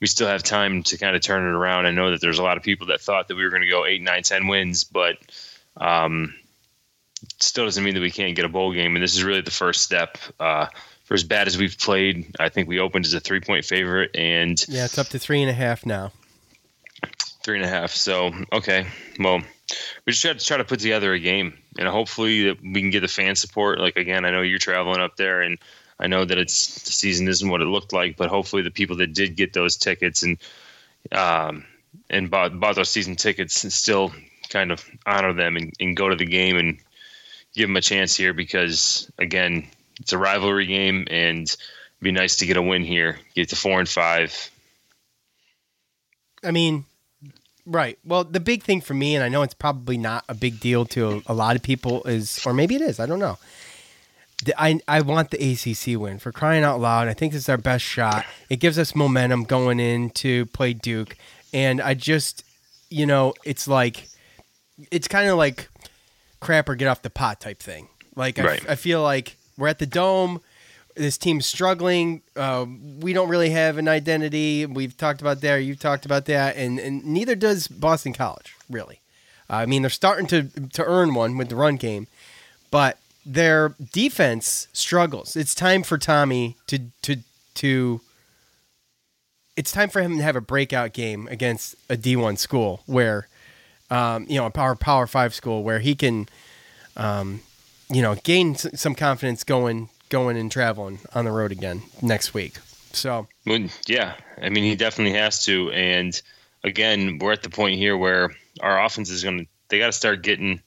we 0.00 0.06
still 0.06 0.28
have 0.28 0.42
time 0.42 0.82
to 0.84 0.98
kind 0.98 1.16
of 1.16 1.22
turn 1.22 1.42
it 1.42 1.54
around. 1.56 1.86
I 1.86 1.90
know 1.90 2.10
that 2.12 2.20
there's 2.20 2.38
a 2.38 2.42
lot 2.42 2.56
of 2.56 2.62
people 2.62 2.88
that 2.88 3.00
thought 3.00 3.28
that 3.28 3.36
we 3.36 3.44
were 3.44 3.50
going 3.50 3.62
to 3.62 3.68
go 3.68 3.84
eight, 3.84 4.02
nine, 4.02 4.22
ten 4.22 4.46
wins, 4.46 4.84
but 4.84 5.16
um, 5.76 6.34
still 7.40 7.64
doesn't 7.64 7.82
mean 7.82 7.94
that 7.94 8.00
we 8.00 8.10
can't 8.10 8.36
get 8.36 8.44
a 8.44 8.48
bowl 8.48 8.72
game. 8.72 8.94
And 8.94 9.02
this 9.02 9.14
is 9.16 9.24
really 9.24 9.40
the 9.40 9.50
first 9.50 9.82
step. 9.82 10.18
Uh, 10.38 10.66
for 11.04 11.14
as 11.14 11.24
bad 11.24 11.46
as 11.48 11.56
we've 11.56 11.76
played, 11.78 12.36
I 12.38 12.48
think 12.50 12.68
we 12.68 12.80
opened 12.80 13.06
as 13.06 13.14
a 13.14 13.20
three 13.20 13.40
point 13.40 13.64
favorite, 13.64 14.14
and 14.14 14.62
Yeah, 14.68 14.84
it's 14.84 14.98
up 14.98 15.06
to 15.08 15.18
three 15.18 15.40
and 15.40 15.50
a 15.50 15.54
half 15.54 15.86
now. 15.86 16.12
three 17.42 17.56
and 17.56 17.64
a 17.64 17.68
half. 17.68 17.92
So 17.92 18.30
okay, 18.52 18.86
well, 19.18 19.40
we 20.06 20.12
just 20.12 20.22
try 20.22 20.32
to 20.34 20.38
try 20.44 20.56
to 20.58 20.64
put 20.64 20.80
together 20.80 21.12
a 21.14 21.18
game, 21.18 21.54
and 21.78 21.88
hopefully 21.88 22.44
that 22.48 22.60
we 22.62 22.80
can 22.82 22.90
get 22.90 23.00
the 23.00 23.08
fan 23.08 23.36
support. 23.36 23.80
Like 23.80 23.96
again, 23.96 24.26
I 24.26 24.30
know 24.30 24.42
you're 24.42 24.58
traveling 24.58 25.00
up 25.00 25.16
there, 25.16 25.40
and 25.40 25.58
I 26.00 26.06
know 26.06 26.24
that 26.24 26.38
it's 26.38 26.84
the 26.84 26.92
season 26.92 27.28
isn't 27.28 27.48
what 27.48 27.60
it 27.60 27.66
looked 27.66 27.92
like, 27.92 28.16
but 28.16 28.30
hopefully 28.30 28.62
the 28.62 28.70
people 28.70 28.96
that 28.96 29.14
did 29.14 29.36
get 29.36 29.52
those 29.52 29.76
tickets 29.76 30.22
and 30.22 30.38
um 31.12 31.64
and 32.10 32.30
bought 32.30 32.58
bought 32.58 32.76
those 32.76 32.90
season 32.90 33.16
tickets 33.16 33.74
still 33.74 34.12
kind 34.48 34.72
of 34.72 34.84
honor 35.06 35.32
them 35.32 35.56
and, 35.56 35.72
and 35.80 35.96
go 35.96 36.08
to 36.08 36.16
the 36.16 36.26
game 36.26 36.56
and 36.56 36.78
give 37.54 37.68
them 37.68 37.76
a 37.76 37.80
chance 37.80 38.16
here 38.16 38.32
because 38.32 39.10
again, 39.18 39.66
it's 40.00 40.12
a 40.12 40.18
rivalry 40.18 40.66
game 40.66 41.06
and 41.10 41.44
it'd 41.48 41.58
be 42.00 42.12
nice 42.12 42.36
to 42.36 42.46
get 42.46 42.56
a 42.56 42.62
win 42.62 42.84
here, 42.84 43.18
get 43.34 43.48
to 43.50 43.56
four 43.56 43.78
and 43.78 43.88
five. 43.88 44.50
I 46.44 46.50
mean, 46.50 46.84
right. 47.66 47.98
Well, 48.04 48.24
the 48.24 48.40
big 48.40 48.62
thing 48.62 48.80
for 48.80 48.94
me, 48.94 49.14
and 49.14 49.24
I 49.24 49.28
know 49.28 49.42
it's 49.42 49.54
probably 49.54 49.98
not 49.98 50.24
a 50.28 50.34
big 50.34 50.60
deal 50.60 50.84
to 50.86 51.22
a 51.26 51.34
lot 51.34 51.56
of 51.56 51.62
people, 51.62 52.04
is, 52.04 52.40
or 52.46 52.54
maybe 52.54 52.76
it 52.76 52.80
is, 52.80 53.00
I 53.00 53.06
don't 53.06 53.18
know. 53.18 53.38
I, 54.56 54.80
I 54.86 55.00
want 55.00 55.30
the 55.30 55.38
ACC 55.52 55.98
win 56.00 56.18
for 56.18 56.32
crying 56.32 56.64
out 56.64 56.80
loud. 56.80 57.08
I 57.08 57.14
think 57.14 57.32
this 57.32 57.42
is 57.42 57.48
our 57.48 57.56
best 57.58 57.84
shot. 57.84 58.24
It 58.48 58.56
gives 58.56 58.78
us 58.78 58.94
momentum 58.94 59.44
going 59.44 59.80
in 59.80 60.10
to 60.10 60.46
play 60.46 60.72
Duke. 60.72 61.16
And 61.52 61.80
I 61.80 61.94
just, 61.94 62.44
you 62.90 63.06
know, 63.06 63.34
it's 63.44 63.66
like, 63.66 64.08
it's 64.90 65.08
kind 65.08 65.28
of 65.28 65.36
like 65.36 65.68
crap 66.40 66.68
or 66.68 66.74
get 66.76 66.88
off 66.88 67.02
the 67.02 67.10
pot 67.10 67.40
type 67.40 67.60
thing. 67.60 67.88
Like, 68.14 68.38
I, 68.38 68.44
Right. 68.44 68.70
I 68.70 68.74
feel 68.74 69.02
like 69.02 69.36
we're 69.56 69.68
at 69.68 69.78
the 69.78 69.86
dome. 69.86 70.40
This 70.94 71.16
team's 71.16 71.46
struggling. 71.46 72.22
Uh, 72.34 72.66
we 73.00 73.12
don't 73.12 73.28
really 73.28 73.50
have 73.50 73.78
an 73.78 73.86
identity. 73.86 74.66
We've 74.66 74.96
talked 74.96 75.20
about 75.20 75.40
that. 75.42 75.56
You've 75.56 75.78
talked 75.78 76.04
about 76.04 76.24
that, 76.26 76.56
and, 76.56 76.80
and 76.80 77.04
neither 77.04 77.36
does 77.36 77.68
Boston 77.68 78.12
College. 78.12 78.56
Really, 78.68 79.00
I 79.48 79.64
mean, 79.64 79.82
they're 79.82 79.90
starting 79.90 80.26
to 80.28 80.48
to 80.72 80.84
earn 80.84 81.14
one 81.14 81.36
with 81.38 81.50
the 81.50 81.56
run 81.56 81.76
game, 81.76 82.08
but 82.72 82.98
their 83.24 83.74
defense 83.92 84.68
struggles. 84.72 85.36
It's 85.36 85.54
time 85.54 85.82
for 85.82 85.98
Tommy 85.98 86.56
to 86.66 86.78
to 87.02 87.16
to. 87.54 88.00
It's 89.56 89.72
time 89.72 89.88
for 89.88 90.00
him 90.00 90.18
to 90.18 90.22
have 90.22 90.36
a 90.36 90.40
breakout 90.40 90.92
game 90.92 91.26
against 91.28 91.74
a 91.88 91.96
D 91.96 92.14
one 92.14 92.36
school 92.36 92.82
where, 92.86 93.26
um, 93.90 94.24
you 94.28 94.36
know, 94.36 94.46
a 94.46 94.50
power 94.50 94.76
power 94.76 95.06
five 95.06 95.34
school 95.34 95.64
where 95.64 95.80
he 95.80 95.96
can, 95.96 96.28
um, 96.96 97.40
you 97.90 98.00
know, 98.00 98.14
gain 98.14 98.54
s- 98.54 98.80
some 98.80 98.94
confidence 98.94 99.42
going 99.42 99.88
going 100.10 100.36
and 100.36 100.50
traveling 100.52 101.00
on 101.14 101.24
the 101.24 101.32
road 101.32 101.50
again 101.52 101.82
next 102.00 102.34
week. 102.34 102.58
So 102.92 103.26
yeah, 103.86 104.14
I 104.40 104.48
mean, 104.48 104.64
he 104.64 104.76
definitely 104.76 105.18
has 105.18 105.44
to. 105.44 105.70
And 105.72 106.20
again, 106.64 107.18
we're 107.18 107.32
at 107.32 107.42
the 107.42 107.50
point 107.50 107.76
here 107.76 107.96
where 107.96 108.30
our 108.60 108.82
offense 108.84 109.10
is 109.10 109.22
going 109.22 109.40
to, 109.40 109.46
they 109.68 109.78
got 109.78 109.86
to 109.86 109.92
start 109.92 110.22
getting, 110.22 110.62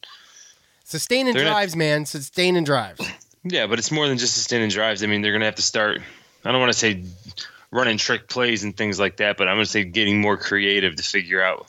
sustaining 0.92 1.34
They're 1.34 1.46
not- 1.46 1.52
drives, 1.52 1.76
man, 1.76 2.06
sustaining 2.06 2.64
drives. 2.64 3.02
yeah, 3.44 3.68
but 3.68 3.80
it's 3.80 3.92
more 3.92 4.08
than 4.08 4.18
just 4.18 4.34
sustaining 4.34 4.70
drives. 4.70 5.04
I 5.04 5.08
mean, 5.08 5.22
they're 5.22 5.32
going 5.32 5.42
to 5.42 5.46
have 5.48 5.56
to 5.56 5.62
start, 5.62 6.02
I 6.46 6.52
don't 6.52 6.62
want 6.62 6.72
to 6.72 6.78
say 6.78 7.04
running 7.72 7.98
trick 7.98 8.28
plays 8.28 8.64
and 8.64 8.76
things 8.76 9.00
like 9.00 9.18
that, 9.18 9.38
but 9.38 9.48
I'm 9.48 9.56
going 9.56 9.66
to 9.66 9.72
say 9.72 9.84
getting 9.84 10.22
more 10.22 10.38
creative 10.38 10.96
to 10.98 11.04
figure 11.04 11.42
out, 11.42 11.66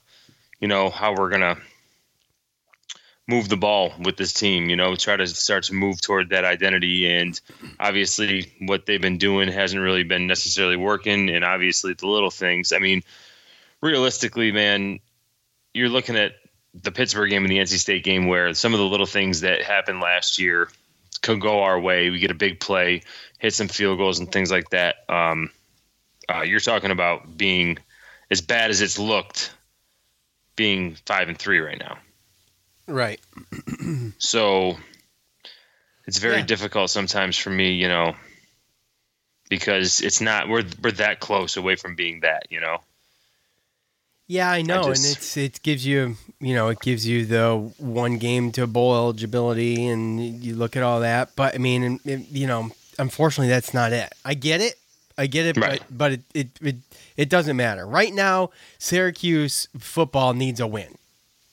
you 0.61 0.69
know, 0.69 0.91
how 0.91 1.15
we're 1.15 1.31
going 1.31 1.41
to 1.43 1.57
move 3.29 3.49
the 3.49 3.57
ball 3.57 3.93
with 4.01 4.17
this 4.17 4.33
team, 4.33 4.69
you 4.69 4.77
know, 4.77 4.97
try 4.97 5.17
to 5.17 5.27
start 5.27 5.65
to 5.65 5.75
move 5.75 6.01
toward 6.01 6.31
that 6.31 6.45
identity. 6.45 7.09
And 7.09 7.41
obviously, 7.79 8.53
what 8.61 8.85
they've 8.85 9.01
been 9.01 9.19
doing 9.19 9.49
hasn't 9.49 9.81
really 9.81 10.03
been 10.03 10.27
necessarily 10.27 10.77
working. 10.77 11.31
And 11.31 11.45
obviously, 11.45 11.95
the 11.95 12.09
little 12.09 12.31
things, 12.31 12.73
I 12.73 12.79
mean, 12.81 13.03
realistically, 13.81 14.51
man, 14.51 14.99
you're 15.73 15.89
looking 15.89 16.17
at 16.17 16.33
the 16.75 16.93
Pittsburgh 16.93 17.31
game 17.31 17.45
and 17.45 17.51
the 17.53 17.59
NC 17.59 17.79
State 17.79 18.05
game 18.05 18.27
where 18.27 18.55
some 18.55 18.73
of 18.73 18.79
the 18.81 18.87
little 18.87 19.07
things 19.07 19.41
that 19.43 19.63
happened 19.63 20.01
last 20.01 20.39
year 20.39 20.69
could 21.21 21.41
go 21.41 21.63
our 21.63 21.79
way. 21.79 22.11
We 22.11 22.19
get 22.19 22.31
a 22.31 22.35
big 22.35 22.61
play, 22.61 23.03
hit 23.39 23.55
some 23.55 23.69
field 23.69 23.99
goals 23.99 24.19
and 24.19 24.31
things 24.33 24.51
like 24.51 24.71
that. 24.71 24.97
Um, 25.09 25.51
uh, 26.29 26.43
you're 26.43 26.61
talking 26.61 26.91
about 26.91 27.37
being 27.37 27.79
as 28.31 28.41
bad 28.41 28.71
as 28.71 28.81
it's 28.81 28.99
looked, 28.99 29.53
being 30.57 30.97
five 31.07 31.29
and 31.29 31.37
three 31.39 31.59
right 31.61 31.79
now. 31.79 31.99
Right. 32.87 33.21
So 34.19 34.77
it's 36.07 36.19
very 36.19 36.39
Yeah. 36.39 36.47
difficult 36.47 36.91
sometimes 36.91 37.37
for 37.37 37.51
me, 37.51 37.73
you 37.75 37.89
know, 37.89 38.15
because 39.49 40.01
it's 40.01 40.21
not 40.21 40.49
we're 40.49 40.65
we're 40.83 40.93
that 40.93 41.21
close 41.21 41.57
away 41.57 41.77
from 41.77 41.95
being 41.95 42.21
that, 42.21 42.47
you 42.51 42.61
know. 42.61 42.79
Yeah, 44.29 44.51
I 44.51 44.63
know, 44.63 44.85
just- 44.85 45.05
and 45.05 45.17
it's 45.17 45.37
it 45.37 45.63
gives 45.63 45.85
you 45.85 46.17
you 46.41 46.55
know 46.55 46.69
it 46.69 46.81
gives 46.81 47.07
you 47.07 47.27
the 47.27 47.57
one 47.79 48.19
game 48.19 48.51
to 48.53 48.67
bowl 48.67 48.95
eligibility, 48.95 49.87
and 49.87 50.43
you 50.43 50.55
look 50.55 50.77
at 50.77 50.83
all 50.83 51.01
that. 51.01 51.35
But 51.37 51.55
I 51.55 51.59
mean, 51.59 52.01
and, 52.07 52.27
you 52.31 52.47
know, 52.47 52.71
unfortunately, 52.99 53.49
that's 53.51 53.75
not 53.75 53.93
it. 53.93 54.13
I 54.25 54.35
get 54.35 54.61
it, 54.61 54.75
I 55.19 55.27
get 55.27 55.47
it, 55.47 55.57
Right. 55.59 55.81
but 55.91 55.99
but 55.99 56.13
it, 56.13 56.21
it 56.35 56.49
it 56.63 56.77
it 57.17 57.29
doesn't 57.29 57.57
matter 57.57 57.85
right 57.87 58.13
now. 58.15 58.51
Syracuse 58.79 59.69
football 59.79 60.33
needs 60.35 60.61
a 60.61 60.67
win. 60.67 60.97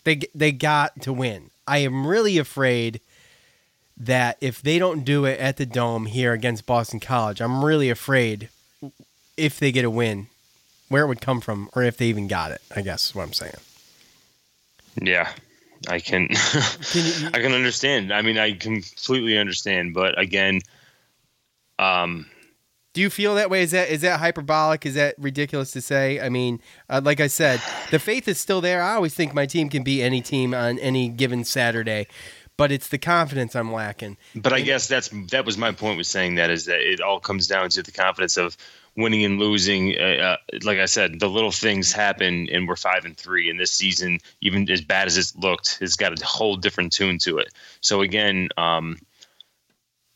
They 0.06 0.22
they 0.34 0.52
got 0.52 1.02
to 1.02 1.12
win. 1.12 1.50
I 1.68 1.80
am 1.80 2.08
really 2.08 2.38
afraid 2.38 3.02
that 3.98 4.38
if 4.40 4.62
they 4.62 4.80
don't 4.80 5.04
do 5.04 5.26
it 5.26 5.40
at 5.40 5.58
the 5.58 5.66
dome 5.66 6.06
here 6.06 6.32
against 6.34 6.66
Boston 6.66 7.00
College, 7.02 7.42
I'm 7.42 7.66
really 7.66 7.90
afraid 7.90 8.48
if 9.36 9.60
they 9.60 9.72
get 9.74 9.84
a 9.86 9.90
win, 9.90 10.28
where 10.90 11.04
it 11.04 11.08
would 11.08 11.22
come 11.22 11.40
from, 11.42 11.70
or 11.76 11.84
if 11.84 11.98
they 11.98 12.08
even 12.08 12.28
got 12.28 12.52
it. 12.52 12.62
I 12.76 12.82
guess 12.82 13.08
is 13.10 13.16
what 13.16 13.24
I'm 13.24 13.34
saying. 13.34 13.54
Yeah. 15.02 15.32
I 15.88 16.00
can 16.00 16.28
Can 16.92 17.06
you- 17.06 17.28
I 17.34 17.40
can 17.40 17.54
understand. 17.54 18.12
I 18.14 18.22
mean, 18.22 18.38
I 18.38 18.52
completely 18.54 19.38
understand, 19.38 19.94
but 19.94 20.20
again, 20.20 20.60
um 21.78 22.26
Do 22.94 23.02
you 23.02 23.10
feel 23.10 23.36
that 23.36 23.50
way? 23.50 23.62
Is 23.62 23.72
that 23.72 23.90
is 23.90 24.02
that 24.02 24.20
hyperbolic? 24.20 24.86
Is 24.86 24.96
that 24.96 25.16
ridiculous 25.18 25.72
to 25.72 25.82
say? 25.82 26.20
I 26.20 26.28
mean, 26.30 26.60
uh, 26.90 27.00
like 27.04 27.22
I 27.22 27.28
said, 27.28 27.62
the 27.92 28.00
faith 28.00 28.28
is 28.28 28.38
still 28.40 28.60
there. 28.62 28.82
I 28.82 28.96
always 28.96 29.14
think 29.14 29.34
my 29.34 29.46
team 29.46 29.70
can 29.70 29.84
beat 29.84 30.02
any 30.04 30.22
team 30.22 30.54
on 30.54 30.80
any 30.80 31.08
given 31.08 31.46
Saturday, 31.46 32.08
but 32.60 32.74
it's 32.74 32.90
the 32.90 32.98
confidence 32.98 33.56
I'm 33.56 33.72
lacking. 33.72 34.18
But 34.36 34.52
I 34.52 34.60
guess 34.60 34.86
that's 34.86 35.08
that 35.32 35.46
was 35.46 35.58
my 35.58 35.72
point 35.72 35.98
with 35.98 36.08
saying 36.08 36.36
that 36.36 36.50
is 36.50 36.66
that 36.66 36.82
it 36.82 37.00
all 37.00 37.22
comes 37.22 37.48
down 37.48 37.70
to 37.70 37.82
the 37.82 37.94
confidence 37.94 38.36
of 38.36 38.58
winning 38.98 39.24
and 39.24 39.40
losing. 39.40 39.98
Uh, 39.98 40.04
uh, 40.04 40.38
like 40.64 40.78
I 40.78 40.86
said, 40.86 41.22
the 41.22 41.30
little 41.30 41.54
things 41.54 41.94
happen, 41.94 42.50
and 42.52 42.68
we're 42.68 42.76
five 42.76 43.06
and 43.06 43.16
three. 43.16 43.50
And 43.50 43.58
this 43.58 43.72
season, 43.72 44.20
even 44.42 44.70
as 44.70 44.82
bad 44.82 45.08
as 45.08 45.18
it's 45.18 45.34
looked, 45.38 45.78
it's 45.80 45.96
got 45.96 46.22
a 46.22 46.26
whole 46.26 46.58
different 46.58 46.92
tune 46.92 47.18
to 47.20 47.38
it. 47.38 47.54
So 47.80 48.02
again, 48.02 48.50
um, 48.58 48.98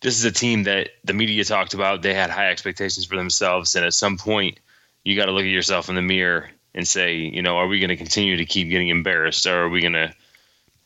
this 0.01 0.19
is 0.19 0.25
a 0.25 0.31
team 0.31 0.63
that 0.63 0.89
the 1.05 1.13
media 1.13 1.45
talked 1.45 1.73
about. 1.73 2.01
They 2.01 2.13
had 2.13 2.29
high 2.29 2.51
expectations 2.51 3.05
for 3.05 3.15
themselves, 3.15 3.73
and 3.77 3.85
at 3.85 3.93
some 3.93 4.17
point, 4.17 4.59
you 5.05 5.15
got 5.15 5.27
to 5.27 5.31
look 5.31 5.45
at 5.45 5.49
yourself 5.49 5.87
in 5.87 5.95
the 5.95 6.01
mirror 6.01 6.49
and 6.75 6.85
say, 6.85 7.15
you 7.15 7.41
know, 7.41 7.55
are 7.55 7.67
we 7.67 7.79
going 7.79 7.87
to 7.87 7.95
continue 7.95 8.35
to 8.35 8.45
keep 8.45 8.69
getting 8.69 8.89
embarrassed, 8.89 9.47
or 9.47 9.63
are 9.63 9.69
we 9.69 9.79
going 9.79 9.93
to 9.93 10.13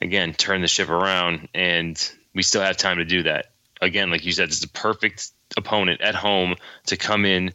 again 0.02 0.34
turn 0.34 0.62
the 0.62 0.68
ship 0.68 0.90
around 0.90 1.48
and 1.54 2.12
we 2.34 2.44
still 2.44 2.62
have 2.62 2.78
time 2.78 2.98
to 2.98 3.06
do 3.06 3.24
that 3.24 3.48
again 3.82 4.10
like 4.12 4.26
you 4.26 4.32
said 4.32 4.48
it's 4.50 4.60
the 4.60 4.68
perfect 4.68 5.32
opponent 5.56 6.02
at 6.02 6.16
home 6.16 6.56
to 6.86 6.98
come 6.98 7.26
in 7.26 7.52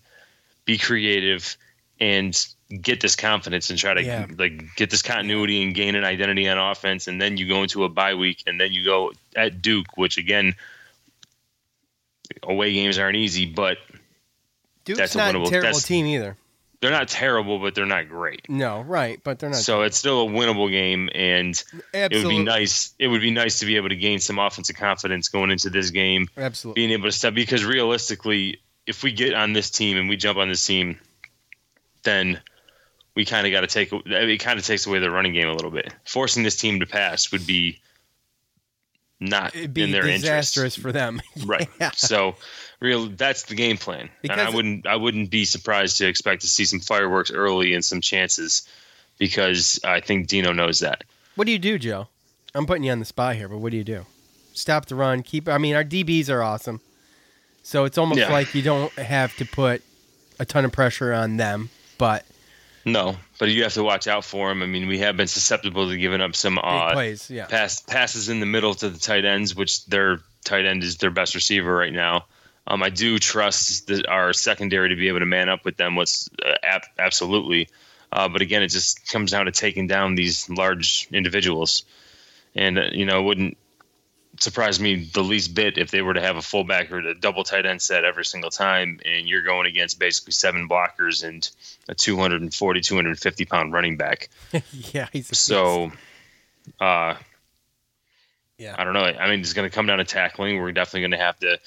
be 0.64 0.78
creative 0.78 1.56
and 2.00 2.46
get 2.80 3.00
this 3.00 3.14
confidence 3.16 3.68
and 3.70 3.78
try 3.78 3.92
to 3.94 4.02
Yeah. 4.02 4.26
like 4.38 4.74
get 4.76 4.90
this 4.90 5.02
continuity 5.02 5.62
and 5.62 5.74
gain 5.74 5.94
an 5.94 6.04
identity 6.04 6.48
on 6.48 6.58
offense 6.58 7.06
and 7.06 7.20
then 7.20 7.36
you 7.36 7.46
go 7.46 7.62
into 7.62 7.84
a 7.84 7.88
bye 7.88 8.14
week 8.14 8.42
and 8.46 8.60
then 8.60 8.72
you 8.72 8.84
go 8.84 9.12
at 9.36 9.60
duke 9.62 9.96
which 9.96 10.16
again 10.18 10.54
away 12.42 12.72
games 12.72 12.98
aren't 12.98 13.16
easy 13.16 13.46
but 13.46 13.78
Duke's 14.84 14.98
That's 14.98 15.14
a 15.14 15.18
not 15.18 15.34
a 15.34 15.38
winnable- 15.38 15.48
terrible 15.48 15.66
that's- 15.68 15.84
team 15.86 16.06
either. 16.06 16.36
They're 16.82 16.90
not 16.90 17.08
terrible 17.08 17.58
but 17.60 17.74
they're 17.74 17.86
not 17.86 18.08
great 18.08 18.50
No, 18.50 18.82
right, 18.82 19.18
but 19.24 19.38
they're 19.38 19.48
not. 19.50 19.58
so 19.60 19.82
it's 19.82 19.96
still 19.96 20.22
a 20.22 20.30
winnable 20.30 20.70
game 20.70 21.08
and 21.14 21.62
it 21.94 22.12
would 22.12 22.28
be 22.28 22.42
nice 22.42 22.92
it 22.98 23.08
would 23.08 23.22
be 23.22 23.30
nice 23.30 23.60
to 23.60 23.66
be 23.66 23.76
able 23.76 23.88
to 23.88 23.96
gain 23.96 24.18
some 24.18 24.38
offensive 24.38 24.76
confidence 24.76 25.28
going 25.28 25.50
into 25.50 25.70
this 25.70 25.90
game 25.90 26.28
absolutely. 26.36 26.80
being 26.80 26.90
able 26.92 27.04
to 27.08 27.12
step 27.12 27.32
because 27.34 27.64
realistically, 27.64 28.58
if 28.86 29.02
we 29.04 29.12
get 29.12 29.32
on 29.32 29.52
this 29.54 29.70
team 29.70 29.96
and 29.96 30.08
we 30.08 30.16
jump 30.16 30.36
on 30.38 30.48
this 30.48 30.66
team, 30.66 30.98
then 32.02 32.40
we 33.14 33.24
kind 33.24 33.46
of 33.46 33.52
got 33.52 33.60
to 33.60 33.68
take 33.68 33.92
it 33.92 34.38
kind 34.38 34.58
of 34.58 34.66
takes 34.66 34.86
away 34.86 34.98
the 34.98 35.10
running 35.10 35.32
game 35.32 35.46
a 35.48 35.52
little 35.52 35.70
bit. 35.70 35.94
Forcing 36.04 36.42
this 36.42 36.56
team 36.56 36.80
to 36.80 36.86
pass 36.86 37.30
would 37.30 37.46
be 37.46 37.78
not 39.20 39.54
It'd 39.54 39.72
be 39.72 39.82
in 39.84 39.92
their 39.92 40.02
disastrous 40.02 40.76
interest. 40.76 40.78
for 40.80 40.90
them. 40.90 41.20
Right. 41.46 41.68
Yeah. 41.80 41.92
So, 41.94 42.34
real 42.82 43.06
that's 43.06 43.44
the 43.44 43.54
game 43.54 43.76
plan. 43.78 44.10
and 44.28 44.40
I 44.40 44.50
wouldn't 44.50 44.86
I 44.86 44.96
wouldn't 44.96 45.30
be 45.30 45.44
surprised 45.44 45.98
to 45.98 46.06
expect 46.06 46.42
to 46.42 46.48
see 46.48 46.64
some 46.64 46.80
fireworks 46.80 47.30
early 47.30 47.72
and 47.74 47.84
some 47.84 48.00
chances 48.00 48.68
because 49.18 49.78
I 49.84 50.00
think 50.00 50.26
Dino 50.26 50.52
knows 50.52 50.80
that. 50.80 51.04
What 51.36 51.46
do 51.46 51.52
you 51.52 51.58
do, 51.58 51.78
Joe? 51.78 52.08
I'm 52.54 52.66
putting 52.66 52.84
you 52.84 52.92
on 52.92 52.98
the 52.98 53.04
spot 53.04 53.36
here, 53.36 53.48
but 53.48 53.58
what 53.58 53.70
do 53.70 53.78
you 53.78 53.84
do? 53.84 54.04
Stop 54.52 54.86
the 54.86 54.94
run. 54.94 55.22
Keep. 55.22 55.48
I 55.48 55.56
mean, 55.58 55.74
our 55.74 55.84
DBs 55.84 56.28
are 56.28 56.42
awesome, 56.42 56.80
so 57.62 57.84
it's 57.84 57.96
almost 57.96 58.20
Yeah. 58.20 58.32
like 58.32 58.54
you 58.54 58.62
don't 58.62 58.92
have 58.94 59.34
to 59.36 59.46
put 59.46 59.82
a 60.38 60.44
ton 60.44 60.64
of 60.64 60.72
pressure 60.72 61.12
on 61.14 61.36
them. 61.38 61.70
But 61.96 62.26
No, 62.84 63.16
but 63.38 63.48
you 63.48 63.62
have 63.62 63.74
to 63.74 63.84
watch 63.84 64.08
out 64.08 64.24
for 64.24 64.48
them 64.48 64.62
I 64.62 64.66
mean, 64.66 64.88
we 64.88 64.98
have 64.98 65.16
been 65.16 65.28
susceptible 65.28 65.88
to 65.88 65.96
giving 65.96 66.20
up 66.20 66.34
some 66.34 66.56
big 66.56 66.64
uh, 66.64 66.92
plays, 66.92 67.30
yeah. 67.30 67.46
pass 67.46 67.80
passes 67.80 68.28
in 68.28 68.40
the 68.40 68.46
middle 68.46 68.74
to 68.74 68.90
the 68.90 68.98
tight 68.98 69.24
ends, 69.24 69.54
which 69.54 69.86
their 69.86 70.18
tight 70.44 70.66
end 70.66 70.82
is 70.82 70.96
their 70.98 71.10
best 71.10 71.34
receiver 71.34 71.74
right 71.74 71.92
now. 71.92 72.24
Um, 72.66 72.82
I 72.82 72.90
do 72.90 73.18
trust 73.18 73.88
the, 73.88 74.08
our 74.08 74.32
secondary 74.32 74.90
to 74.90 74.96
be 74.96 75.08
able 75.08 75.18
to 75.20 75.26
man 75.26 75.48
up 75.48 75.64
with 75.64 75.76
them. 75.76 75.96
What's 75.96 76.28
uh, 76.44 76.54
ab- 76.62 76.82
absolutely, 76.98 77.68
uh, 78.12 78.28
but 78.28 78.40
again, 78.42 78.62
it 78.62 78.68
just 78.68 79.10
comes 79.10 79.30
down 79.30 79.46
to 79.46 79.52
taking 79.52 79.86
down 79.86 80.14
these 80.14 80.48
large 80.48 81.08
individuals, 81.12 81.84
and 82.54 82.78
uh, 82.78 82.84
you 82.92 83.04
know, 83.04 83.20
it 83.20 83.22
wouldn't 83.24 83.58
surprise 84.40 84.80
me 84.80 85.04
the 85.12 85.22
least 85.22 85.54
bit 85.54 85.76
if 85.78 85.90
they 85.90 86.02
were 86.02 86.14
to 86.14 86.20
have 86.20 86.36
a 86.36 86.42
fullback 86.42 86.90
or 86.90 86.98
a 86.98 87.14
double 87.14 87.44
tight 87.44 87.66
end 87.66 87.82
set 87.82 88.04
every 88.04 88.24
single 88.24 88.50
time, 88.50 89.00
and 89.04 89.28
you're 89.28 89.42
going 89.42 89.66
against 89.66 89.98
basically 89.98 90.32
seven 90.32 90.68
blockers 90.68 91.24
and 91.24 91.50
a 91.88 91.94
240, 91.94 92.80
250 92.80 93.44
pound 93.44 93.72
running 93.72 93.96
back. 93.96 94.30
yeah, 94.72 95.08
he's 95.12 95.36
So, 95.36 95.92
uh, 96.80 97.14
Yeah. 98.58 98.74
I 98.78 98.84
don't 98.84 98.94
know. 98.94 99.04
I 99.04 99.30
mean, 99.30 99.40
it's 99.40 99.52
going 99.52 99.68
to 99.68 99.74
come 99.74 99.86
down 99.86 99.98
to 99.98 100.04
tackling. 100.04 100.60
We're 100.60 100.72
definitely 100.72 101.00
going 101.02 101.10
to 101.12 101.16
have 101.18 101.38
to 101.40 101.58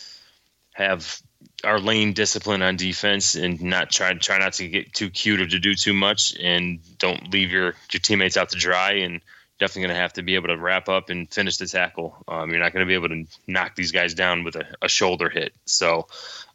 have 0.76 1.22
our 1.64 1.80
lane 1.80 2.14
discipline 2.14 2.62
on 2.62 2.76
defense 2.76 3.36
and 3.36 3.62
not 3.62 3.90
try 3.90 4.14
try 4.14 4.38
not 4.38 4.54
to 4.54 4.68
get 4.68 4.94
too 4.94 5.10
cute 5.10 5.40
or 5.40 5.48
to 5.48 5.60
do 5.60 5.74
too 5.74 5.94
much, 5.94 6.36
and 6.38 6.80
don't 6.98 7.32
leave 7.32 7.52
your 7.52 7.74
your 7.92 8.02
teammates 8.02 8.38
out 8.38 8.50
to 8.50 8.58
dry. 8.58 8.94
And 8.94 9.22
definitely 9.58 9.84
going 9.84 9.96
to 9.96 10.02
have 10.02 10.14
to 10.14 10.22
be 10.22 10.36
able 10.36 10.50
to 10.50 10.58
wrap 10.58 10.90
up 10.90 11.10
and 11.10 11.32
finish 11.32 11.58
the 11.58 11.66
tackle. 11.66 12.24
Um, 12.28 12.50
you're 12.50 12.60
not 12.60 12.74
going 12.74 12.86
to 12.86 12.90
be 12.90 12.94
able 12.94 13.08
to 13.08 13.26
knock 13.48 13.76
these 13.76 13.94
guys 13.94 14.14
down 14.14 14.44
with 14.44 14.58
a, 14.58 14.66
a 14.82 14.90
shoulder 14.90 15.30
hit. 15.30 15.54
So 15.66 16.08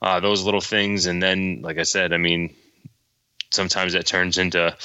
uh, 0.03 0.21
those 0.21 0.45
little 0.45 0.61
things, 0.61 1.07
and 1.07 1.23
then 1.23 1.63
like 1.63 1.79
I 1.79 1.85
said, 1.85 2.13
I 2.13 2.19
mean, 2.19 2.55
sometimes 3.51 3.95
that 3.95 4.05
turns 4.05 4.37
into 4.37 4.77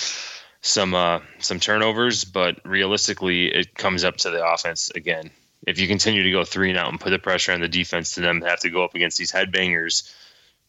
some 0.61 0.95
uh, 0.95 1.19
some 1.39 1.59
turnovers, 1.59 2.23
but 2.23 2.59
realistically, 2.65 3.53
it 3.53 3.75
comes 3.75 4.03
up 4.03 4.17
to 4.17 4.31
the 4.31 4.45
offense 4.45 4.91
again. 4.95 5.29
If 5.65 5.79
you 5.79 5.88
continue 5.88 6.24
to 6.24 6.31
go 6.31 6.43
three 6.43 6.69
and 6.69 6.77
out 6.77 6.89
and 6.89 7.00
put 7.00 7.10
the 7.10 7.19
pressure 7.19 7.51
on 7.51 7.62
the 7.62 7.67
defense 7.67 8.15
to 8.15 8.22
them 8.22 8.41
have 8.41 8.60
to 8.62 8.69
go 8.69 8.84
up 8.84 8.95
against 8.95 9.17
these 9.17 9.31
headbangers 9.31 10.13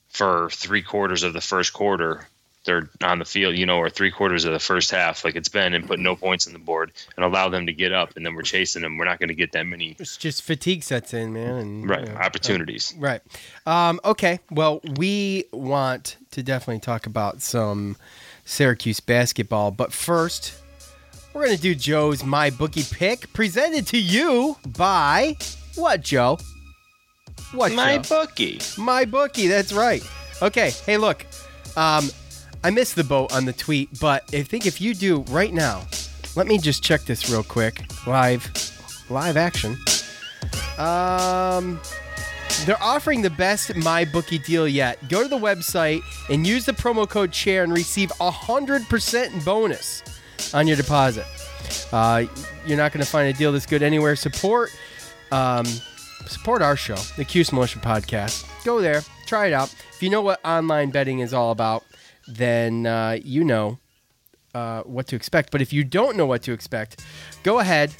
for 0.08 0.48
three 0.50 0.82
quarters 0.82 1.22
of 1.22 1.32
the 1.32 1.40
first 1.40 1.72
quarter, 1.72 2.26
they're 2.66 2.90
on 3.02 3.18
the 3.18 3.24
field, 3.24 3.54
you 3.56 3.64
know, 3.64 3.78
or 3.78 3.88
three 3.88 4.10
quarters 4.10 4.44
of 4.44 4.52
the 4.52 4.58
first 4.58 4.90
half, 4.90 5.24
like 5.24 5.36
it's 5.36 5.48
been, 5.48 5.72
and 5.72 5.86
put 5.86 5.98
no 5.98 6.16
points 6.16 6.46
on 6.46 6.52
the 6.52 6.58
board 6.58 6.92
and 7.16 7.24
allow 7.24 7.48
them 7.48 7.66
to 7.66 7.72
get 7.72 7.92
up, 7.92 8.16
and 8.16 8.26
then 8.26 8.34
we're 8.34 8.42
chasing 8.42 8.82
them. 8.82 8.98
We're 8.98 9.04
not 9.04 9.18
going 9.18 9.28
to 9.28 9.34
get 9.34 9.52
that 9.52 9.64
many 9.64 9.96
It's 9.98 10.16
just 10.16 10.42
fatigue 10.42 10.82
sets 10.82 11.14
in, 11.14 11.32
man. 11.32 11.56
And 11.56 11.88
right 11.88 12.00
you 12.00 12.12
know, 12.12 12.20
opportunities. 12.20 12.92
Right. 12.98 13.22
Um, 13.64 14.00
okay. 14.04 14.40
Well, 14.50 14.80
we 14.96 15.44
want 15.52 16.16
to 16.32 16.42
definitely 16.42 16.80
talk 16.80 17.06
about 17.06 17.40
some 17.40 17.96
Syracuse 18.44 19.00
basketball, 19.00 19.70
but 19.70 19.92
first, 19.92 20.54
we're 21.36 21.44
going 21.44 21.56
to 21.56 21.62
do 21.62 21.74
Joe's 21.74 22.24
My 22.24 22.48
Bookie 22.48 22.84
pick, 22.90 23.30
presented 23.34 23.86
to 23.88 23.98
you 23.98 24.56
by 24.78 25.36
what, 25.74 26.00
Joe? 26.00 26.38
What, 27.52 27.72
My 27.72 27.98
Joe? 27.98 28.24
bookie. 28.24 28.58
My 28.78 29.04
bookie. 29.04 29.46
That's 29.46 29.70
right. 29.70 30.02
Okay. 30.40 30.70
Hey, 30.86 30.96
look. 30.96 31.26
Um, 31.76 32.08
I 32.64 32.70
missed 32.70 32.96
the 32.96 33.04
boat 33.04 33.34
on 33.34 33.44
the 33.44 33.52
tweet, 33.52 34.00
but 34.00 34.24
I 34.34 34.44
think 34.44 34.64
if 34.64 34.80
you 34.80 34.94
do 34.94 35.20
right 35.28 35.52
now, 35.52 35.86
let 36.36 36.46
me 36.46 36.56
just 36.56 36.82
check 36.82 37.02
this 37.02 37.28
real 37.28 37.42
quick. 37.42 37.84
Live, 38.06 38.50
live 39.10 39.36
action. 39.36 39.76
Um, 40.78 41.78
they're 42.64 42.82
offering 42.82 43.20
the 43.20 43.30
best 43.36 43.76
my 43.76 44.06
bookie 44.06 44.38
deal 44.38 44.66
yet. 44.66 45.06
Go 45.10 45.22
to 45.22 45.28
the 45.28 45.38
website 45.38 46.00
and 46.30 46.46
use 46.46 46.64
the 46.64 46.72
promo 46.72 47.06
code 47.06 47.30
chair 47.30 47.62
and 47.62 47.74
receive 47.74 48.10
a 48.20 48.30
hundred 48.30 48.88
percent 48.88 49.44
bonus 49.44 50.02
on 50.54 50.66
your 50.66 50.76
deposit. 50.76 51.26
Uh, 51.92 52.24
you're 52.66 52.76
not 52.76 52.92
going 52.92 53.04
to 53.04 53.10
find 53.10 53.28
a 53.28 53.32
deal 53.32 53.52
this 53.52 53.66
good 53.66 53.82
anywhere. 53.82 54.16
Support, 54.16 54.70
um, 55.32 55.66
support 56.26 56.62
our 56.62 56.76
show, 56.76 56.96
the 57.16 57.24
Cuse 57.24 57.52
Militia 57.52 57.78
Podcast. 57.78 58.46
Go 58.64 58.80
there, 58.80 59.02
try 59.26 59.46
it 59.46 59.52
out. 59.52 59.74
If 59.92 60.02
you 60.02 60.10
know 60.10 60.22
what 60.22 60.40
online 60.44 60.90
betting 60.90 61.20
is 61.20 61.32
all 61.32 61.50
about, 61.50 61.84
then 62.26 62.86
uh, 62.86 63.18
you 63.22 63.44
know 63.44 63.78
uh, 64.54 64.82
what 64.82 65.06
to 65.08 65.16
expect. 65.16 65.50
But 65.50 65.62
if 65.62 65.72
you 65.72 65.84
don't 65.84 66.16
know 66.16 66.26
what 66.26 66.42
to 66.42 66.52
expect, 66.52 67.04
go 67.42 67.58
ahead 67.60 67.94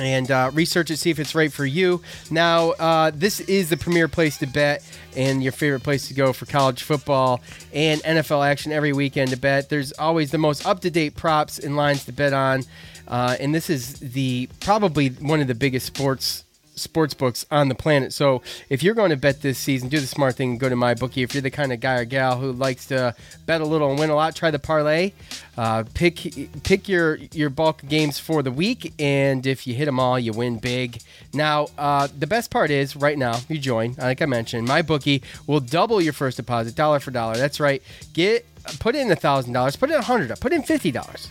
and 0.00 0.30
uh, 0.30 0.50
research 0.54 0.90
it, 0.90 0.98
see 0.98 1.10
if 1.10 1.18
it's 1.18 1.34
right 1.34 1.52
for 1.52 1.66
you. 1.66 2.02
Now, 2.30 2.70
uh, 2.70 3.10
this 3.14 3.40
is 3.40 3.70
the 3.70 3.76
premier 3.76 4.08
place 4.08 4.38
to 4.38 4.46
bet 4.46 4.82
and 5.16 5.42
your 5.42 5.52
favorite 5.52 5.82
place 5.82 6.08
to 6.08 6.14
go 6.14 6.32
for 6.32 6.46
college 6.46 6.82
football 6.82 7.40
and 7.72 8.00
NFL 8.02 8.46
action 8.46 8.72
every 8.72 8.92
weekend 8.92 9.30
to 9.30 9.36
bet. 9.36 9.68
There's 9.68 9.92
always 9.92 10.30
the 10.30 10.38
most 10.38 10.66
up 10.66 10.80
to 10.80 10.90
date 10.90 11.16
props 11.16 11.58
and 11.58 11.76
lines 11.76 12.04
to 12.04 12.12
bet 12.12 12.32
on. 12.32 12.64
Uh, 13.06 13.36
and 13.40 13.54
this 13.54 13.70
is 13.70 13.94
the 14.00 14.48
probably 14.60 15.08
one 15.08 15.40
of 15.40 15.46
the 15.46 15.54
biggest 15.54 15.86
sports 15.86 16.44
sports 16.78 17.14
books 17.14 17.44
on 17.50 17.68
the 17.68 17.74
planet. 17.74 18.12
So 18.12 18.42
if 18.68 18.82
you're 18.82 18.94
going 18.94 19.10
to 19.10 19.16
bet 19.16 19.42
this 19.42 19.58
season, 19.58 19.88
do 19.88 20.00
the 20.00 20.06
smart 20.06 20.36
thing 20.36 20.52
and 20.52 20.60
go 20.60 20.68
to 20.68 20.76
my 20.76 20.94
bookie. 20.94 21.22
If 21.22 21.34
you're 21.34 21.42
the 21.42 21.50
kind 21.50 21.72
of 21.72 21.80
guy 21.80 21.96
or 21.96 22.04
gal 22.04 22.38
who 22.38 22.52
likes 22.52 22.86
to 22.86 23.14
bet 23.46 23.60
a 23.60 23.66
little 23.66 23.90
and 23.90 23.98
win 23.98 24.10
a 24.10 24.14
lot, 24.14 24.34
try 24.34 24.50
the 24.50 24.58
parlay. 24.58 25.12
Uh, 25.56 25.84
pick 25.94 26.16
pick 26.62 26.88
your 26.88 27.16
your 27.32 27.50
bulk 27.50 27.82
games 27.88 28.18
for 28.18 28.42
the 28.42 28.52
week, 28.52 28.94
and 28.98 29.44
if 29.46 29.66
you 29.66 29.74
hit 29.74 29.86
them 29.86 29.98
all, 29.98 30.18
you 30.18 30.32
win 30.32 30.58
big. 30.58 31.02
Now, 31.34 31.66
uh, 31.76 32.06
the 32.16 32.28
best 32.28 32.50
part 32.50 32.70
is 32.70 32.94
right 32.94 33.18
now 33.18 33.40
you 33.48 33.58
join. 33.58 33.94
Like 33.98 34.22
I 34.22 34.26
mentioned, 34.26 34.68
my 34.68 34.82
bookie 34.82 35.22
will 35.46 35.60
double 35.60 36.00
your 36.00 36.12
first 36.12 36.36
deposit, 36.36 36.76
dollar 36.76 37.00
for 37.00 37.10
dollar. 37.10 37.36
That's 37.36 37.58
right. 37.58 37.82
Get 38.12 38.46
put 38.78 38.94
in 38.94 39.10
a 39.10 39.16
thousand 39.16 39.52
dollars, 39.52 39.76
put 39.76 39.90
in 39.90 39.96
a 39.96 40.02
hundred, 40.02 40.38
put 40.40 40.52
in 40.52 40.62
fifty 40.62 40.92
dollars. 40.92 41.30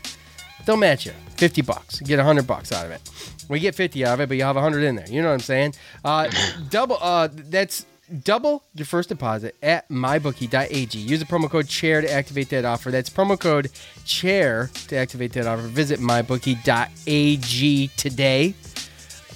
They'll 0.67 0.75
match 0.75 1.05
you. 1.05 1.13
50 1.37 1.61
bucks. 1.61 2.01
Get 2.01 2.17
100 2.17 2.45
bucks 2.45 2.73
out 2.73 2.85
of 2.85 2.91
it. 2.91 3.01
We 3.47 3.61
get 3.61 3.73
50 3.73 4.05
out 4.05 4.15
of 4.15 4.19
it, 4.19 4.27
but 4.27 4.35
you 4.35 4.43
have 4.43 4.57
100 4.57 4.83
in 4.83 4.97
there. 4.97 5.07
You 5.09 5.21
know 5.21 5.29
what 5.29 5.35
I'm 5.35 5.39
saying? 5.39 5.75
Uh, 6.03 6.29
double 6.69 6.97
uh 6.99 7.29
that's 7.31 7.85
double 8.23 8.63
your 8.75 8.85
first 8.85 9.07
deposit 9.07 9.55
at 9.63 9.87
mybookie.ag. 9.87 10.99
Use 10.99 11.19
the 11.21 11.25
promo 11.25 11.49
code 11.49 11.69
chair 11.69 12.01
to 12.01 12.11
activate 12.11 12.49
that 12.49 12.65
offer. 12.65 12.91
That's 12.91 13.09
promo 13.09 13.39
code 13.39 13.71
chair 14.03 14.69
to 14.89 14.97
activate 14.97 15.31
that 15.33 15.47
offer. 15.47 15.61
Visit 15.61 16.01
mybookie.ag 16.01 17.87
today. 17.95 18.53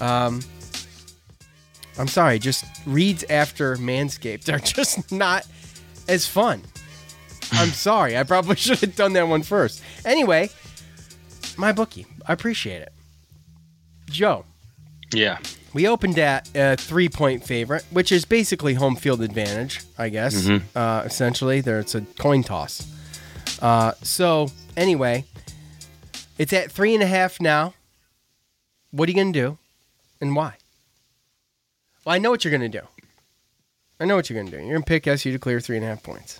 Um 0.01 0.41
I'm 1.97 2.09
sorry, 2.09 2.39
just 2.39 2.65
reads 2.85 3.23
after 3.29 3.77
Manscaped 3.77 4.53
are 4.53 4.59
just 4.75 5.13
not 5.13 5.47
as 6.09 6.27
fun. 6.27 6.61
I'm 7.53 7.69
sorry. 7.69 8.17
I 8.17 8.23
probably 8.23 8.55
should 8.57 8.79
have 8.79 8.97
done 8.97 9.13
that 9.13 9.29
one 9.29 9.43
first. 9.43 9.81
Anyway, 10.05 10.49
my 11.57 11.71
bookie. 11.71 12.05
I 12.27 12.33
appreciate 12.33 12.81
it. 12.81 12.91
Joe, 14.09 14.45
Yeah. 15.13 15.39
we 15.73 15.87
opened 15.87 16.17
at 16.19 16.49
a 16.55 16.75
three 16.75 17.09
point 17.09 17.43
favorite, 17.45 17.83
which 17.91 18.11
is 18.11 18.25
basically 18.25 18.73
home 18.75 18.95
field 18.95 19.21
advantage, 19.21 19.81
I 19.97 20.09
guess. 20.09 20.47
Uh, 20.75 21.03
essentially, 21.05 21.61
there 21.61 21.79
it's 21.79 21.95
a 21.95 22.01
coin 22.19 22.43
toss. 22.43 22.87
Uh, 23.61 23.93
so, 24.01 24.49
anyway, 24.75 25.23
it's 26.37 26.51
at 26.53 26.71
three 26.71 26.93
and 26.93 27.03
a 27.03 27.07
half 27.07 27.39
now. 27.39 27.73
What 28.91 29.07
are 29.07 29.11
you 29.11 29.15
going 29.15 29.31
to 29.33 29.39
do 29.39 29.57
and 30.19 30.35
why? 30.35 30.55
Well, 32.03 32.15
I 32.15 32.17
know 32.17 32.31
what 32.31 32.43
you're 32.43 32.57
going 32.57 32.69
to 32.69 32.79
do. 32.79 32.85
I 33.99 34.05
know 34.05 34.15
what 34.15 34.29
you're 34.29 34.39
going 34.39 34.51
to 34.51 34.57
do. 34.57 34.63
You're 34.63 34.73
going 34.73 34.81
to 34.83 34.87
pick 34.87 35.07
SU 35.07 35.31
to 35.31 35.39
clear 35.39 35.59
three 35.59 35.77
and 35.77 35.85
a 35.85 35.89
half 35.89 36.01
points. 36.03 36.39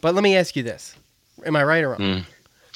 But 0.00 0.14
let 0.14 0.22
me 0.24 0.36
ask 0.36 0.56
you 0.56 0.62
this 0.62 0.94
Am 1.46 1.56
I 1.56 1.62
right 1.64 1.82
or 1.84 1.90
wrong? 1.90 2.26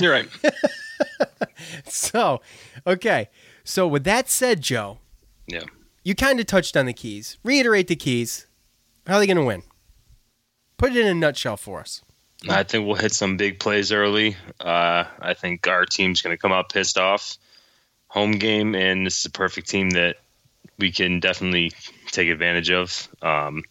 You're 0.01 0.13
right. 0.13 0.29
So, 1.87 2.41
okay. 2.87 3.29
So, 3.65 3.87
with 3.87 4.05
that 4.05 4.29
said, 4.29 4.61
Joe, 4.61 4.99
yeah. 5.47 5.65
you 6.05 6.15
kind 6.15 6.41
of 6.41 6.47
touched 6.47 6.77
on 6.77 6.87
the 6.87 6.93
keys. 6.93 7.39
Reiterate 7.43 7.89
the 7.89 7.97
keys. 7.97 8.47
How 9.07 9.17
are 9.17 9.21
they 9.21 9.27
going 9.27 9.39
to 9.39 9.45
win? 9.45 9.63
Put 10.77 10.93
it 10.95 10.99
in 10.99 11.07
a 11.07 11.15
nutshell 11.15 11.57
for 11.57 11.81
us. 11.81 12.03
I 12.49 12.63
think 12.63 12.87
we'll 12.87 12.95
hit 12.95 13.13
some 13.13 13.37
big 13.37 13.59
plays 13.59 13.91
early. 13.91 14.37
Uh, 14.61 15.05
I 15.21 15.35
think 15.35 15.67
our 15.67 15.85
team's 15.85 16.23
going 16.23 16.37
to 16.37 16.41
come 16.41 16.53
out 16.53 16.73
pissed 16.73 16.97
off. 16.97 17.37
Home 18.09 18.33
game, 18.33 18.75
and 18.75 19.05
this 19.05 19.19
is 19.19 19.25
a 19.27 19.31
perfect 19.31 19.69
team 19.69 19.91
that 19.91 20.17
we 20.79 20.93
can 20.93 21.21
definitely 21.21 21.73
take 22.07 22.29
advantage 22.29 22.71
of. 22.71 23.09
Um, 23.21 23.65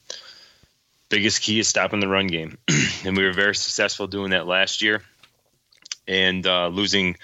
biggest 1.09 1.41
key 1.41 1.59
is 1.59 1.67
stopping 1.67 2.01
the 2.01 2.07
run 2.07 2.27
game, 2.27 2.57
and 3.05 3.15
we 3.15 3.23
were 3.23 3.33
very 3.33 3.55
successful 3.55 4.05
doing 4.05 4.31
that 4.31 4.45
last 4.45 4.81
year. 4.81 5.01
And 6.07 6.45
uh, 6.45 6.67
losing 6.67 7.17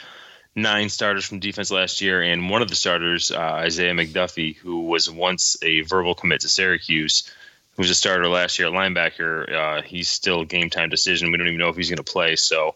nine 0.55 0.89
starters 0.89 1.25
from 1.25 1.39
defense 1.39 1.71
last 1.71 2.01
year, 2.01 2.21
and 2.21 2.49
one 2.49 2.61
of 2.61 2.69
the 2.69 2.75
starters, 2.75 3.31
uh, 3.31 3.39
Isaiah 3.39 3.93
McDuffie, 3.93 4.55
who 4.55 4.81
was 4.81 5.09
once 5.09 5.57
a 5.63 5.81
verbal 5.81 6.15
commit 6.15 6.41
to 6.41 6.49
Syracuse, 6.49 7.31
who 7.75 7.81
was 7.81 7.89
a 7.89 7.95
starter 7.95 8.27
last 8.27 8.59
year 8.59 8.67
at 8.67 8.73
linebacker. 8.73 9.51
Uh, 9.51 9.81
he's 9.81 10.09
still 10.09 10.43
game 10.43 10.69
time 10.69 10.89
decision. 10.89 11.31
We 11.31 11.37
don't 11.37 11.47
even 11.47 11.59
know 11.59 11.69
if 11.69 11.75
he's 11.75 11.89
going 11.89 11.97
to 11.97 12.03
play. 12.03 12.35
So 12.35 12.75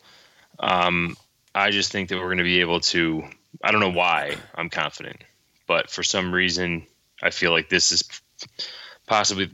um, 0.60 1.16
I 1.54 1.72
just 1.72 1.92
think 1.92 2.10
that 2.10 2.18
we're 2.18 2.26
going 2.26 2.38
to 2.38 2.44
be 2.44 2.62
able 2.62 2.80
to. 2.82 3.24
I 3.64 3.72
don't 3.72 3.82
know 3.82 3.92
why 3.92 4.36
I'm 4.56 4.70
confident, 4.70 5.18
but 5.68 5.90
for 5.90 6.04
some 6.04 6.34
reason, 6.34 6.86
I 7.22 7.30
feel 7.32 7.52
like 7.52 7.70
this 7.70 7.92
is 7.92 8.04
possibly 9.08 9.50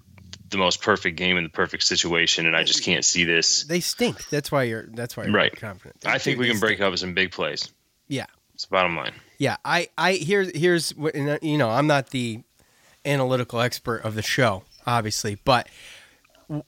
the 0.54 0.58
most 0.58 0.82
perfect 0.82 1.18
game 1.18 1.36
in 1.36 1.44
the 1.44 1.50
perfect 1.50 1.84
situation, 1.84 2.46
and 2.48 2.56
I 2.56 2.64
just 2.64 2.84
can't 2.84 3.04
see 3.04 3.26
this. 3.26 3.66
They 3.66 3.82
stink. 3.82 4.30
That's 4.30 4.50
why 4.52 4.64
you're. 4.64 4.88
That's 4.94 5.18
why 5.18 5.26
you're 5.26 5.34
Right. 5.34 5.54
confident. 5.54 5.98
I 6.06 6.18
think 6.20 6.40
we 6.40 6.48
can 6.50 6.60
break 6.60 6.78
stink. 6.78 6.94
up 6.94 6.98
some 6.98 7.14
big 7.14 7.32
plays. 7.32 7.70
Yeah, 8.08 8.28
It's 8.54 8.66
the 8.66 8.72
bottom 8.72 8.96
line. 8.96 9.14
yeah. 9.38 9.58
I, 9.66 9.90
I 9.98 10.14
here's 10.14 10.56
here's 10.58 10.92
what 10.96 11.14
you 11.44 11.58
know. 11.58 11.70
I'm 11.70 11.88
not 11.88 12.12
the 12.12 12.42
analytical 13.06 13.60
expert 13.60 13.98
of 14.06 14.16
the 14.16 14.22
show, 14.22 14.64
obviously, 14.88 15.38
but 15.44 15.68
w- 16.48 16.64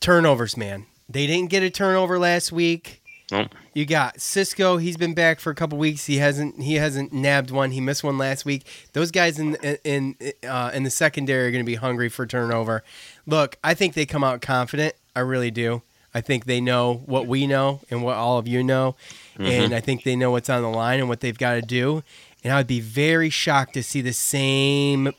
turnovers, 0.00 0.56
man. 0.56 0.86
They 1.08 1.26
didn't 1.26 1.50
get 1.50 1.62
a 1.62 1.70
turnover 1.70 2.18
last 2.18 2.52
week. 2.52 3.02
Nope. 3.30 3.54
You 3.74 3.84
got 3.84 4.20
Cisco. 4.20 4.78
He's 4.78 4.96
been 4.96 5.12
back 5.12 5.38
for 5.38 5.50
a 5.50 5.54
couple 5.54 5.76
weeks. 5.76 6.06
He 6.06 6.16
hasn't. 6.16 6.62
He 6.62 6.76
hasn't 6.76 7.12
nabbed 7.12 7.50
one. 7.50 7.72
He 7.72 7.80
missed 7.80 8.02
one 8.02 8.16
last 8.16 8.44
week. 8.44 8.66
Those 8.94 9.10
guys 9.10 9.38
in 9.38 9.56
in 9.84 10.16
uh, 10.48 10.70
in 10.72 10.82
the 10.82 10.90
secondary 10.90 11.48
are 11.48 11.50
going 11.50 11.64
to 11.64 11.66
be 11.66 11.74
hungry 11.74 12.08
for 12.08 12.26
turnover. 12.26 12.82
Look, 13.26 13.58
I 13.62 13.74
think 13.74 13.94
they 13.94 14.06
come 14.06 14.24
out 14.24 14.40
confident. 14.40 14.94
I 15.14 15.20
really 15.20 15.50
do. 15.50 15.82
I 16.14 16.22
think 16.22 16.46
they 16.46 16.60
know 16.60 17.02
what 17.04 17.26
we 17.26 17.46
know 17.46 17.80
and 17.90 18.02
what 18.02 18.16
all 18.16 18.38
of 18.38 18.48
you 18.48 18.64
know, 18.64 18.96
and 19.38 19.74
I 19.74 19.80
think 19.80 20.04
they 20.04 20.16
know 20.16 20.30
what's 20.30 20.48
on 20.48 20.62
the 20.62 20.70
line 20.70 21.00
and 21.00 21.08
what 21.08 21.20
they've 21.20 21.36
got 21.36 21.54
to 21.54 21.62
do. 21.62 22.02
And 22.42 22.52
I 22.52 22.56
would 22.56 22.66
be 22.66 22.80
very 22.80 23.28
shocked 23.28 23.74
to 23.74 23.82
see 23.82 24.00
the 24.00 24.12
same 24.12 25.12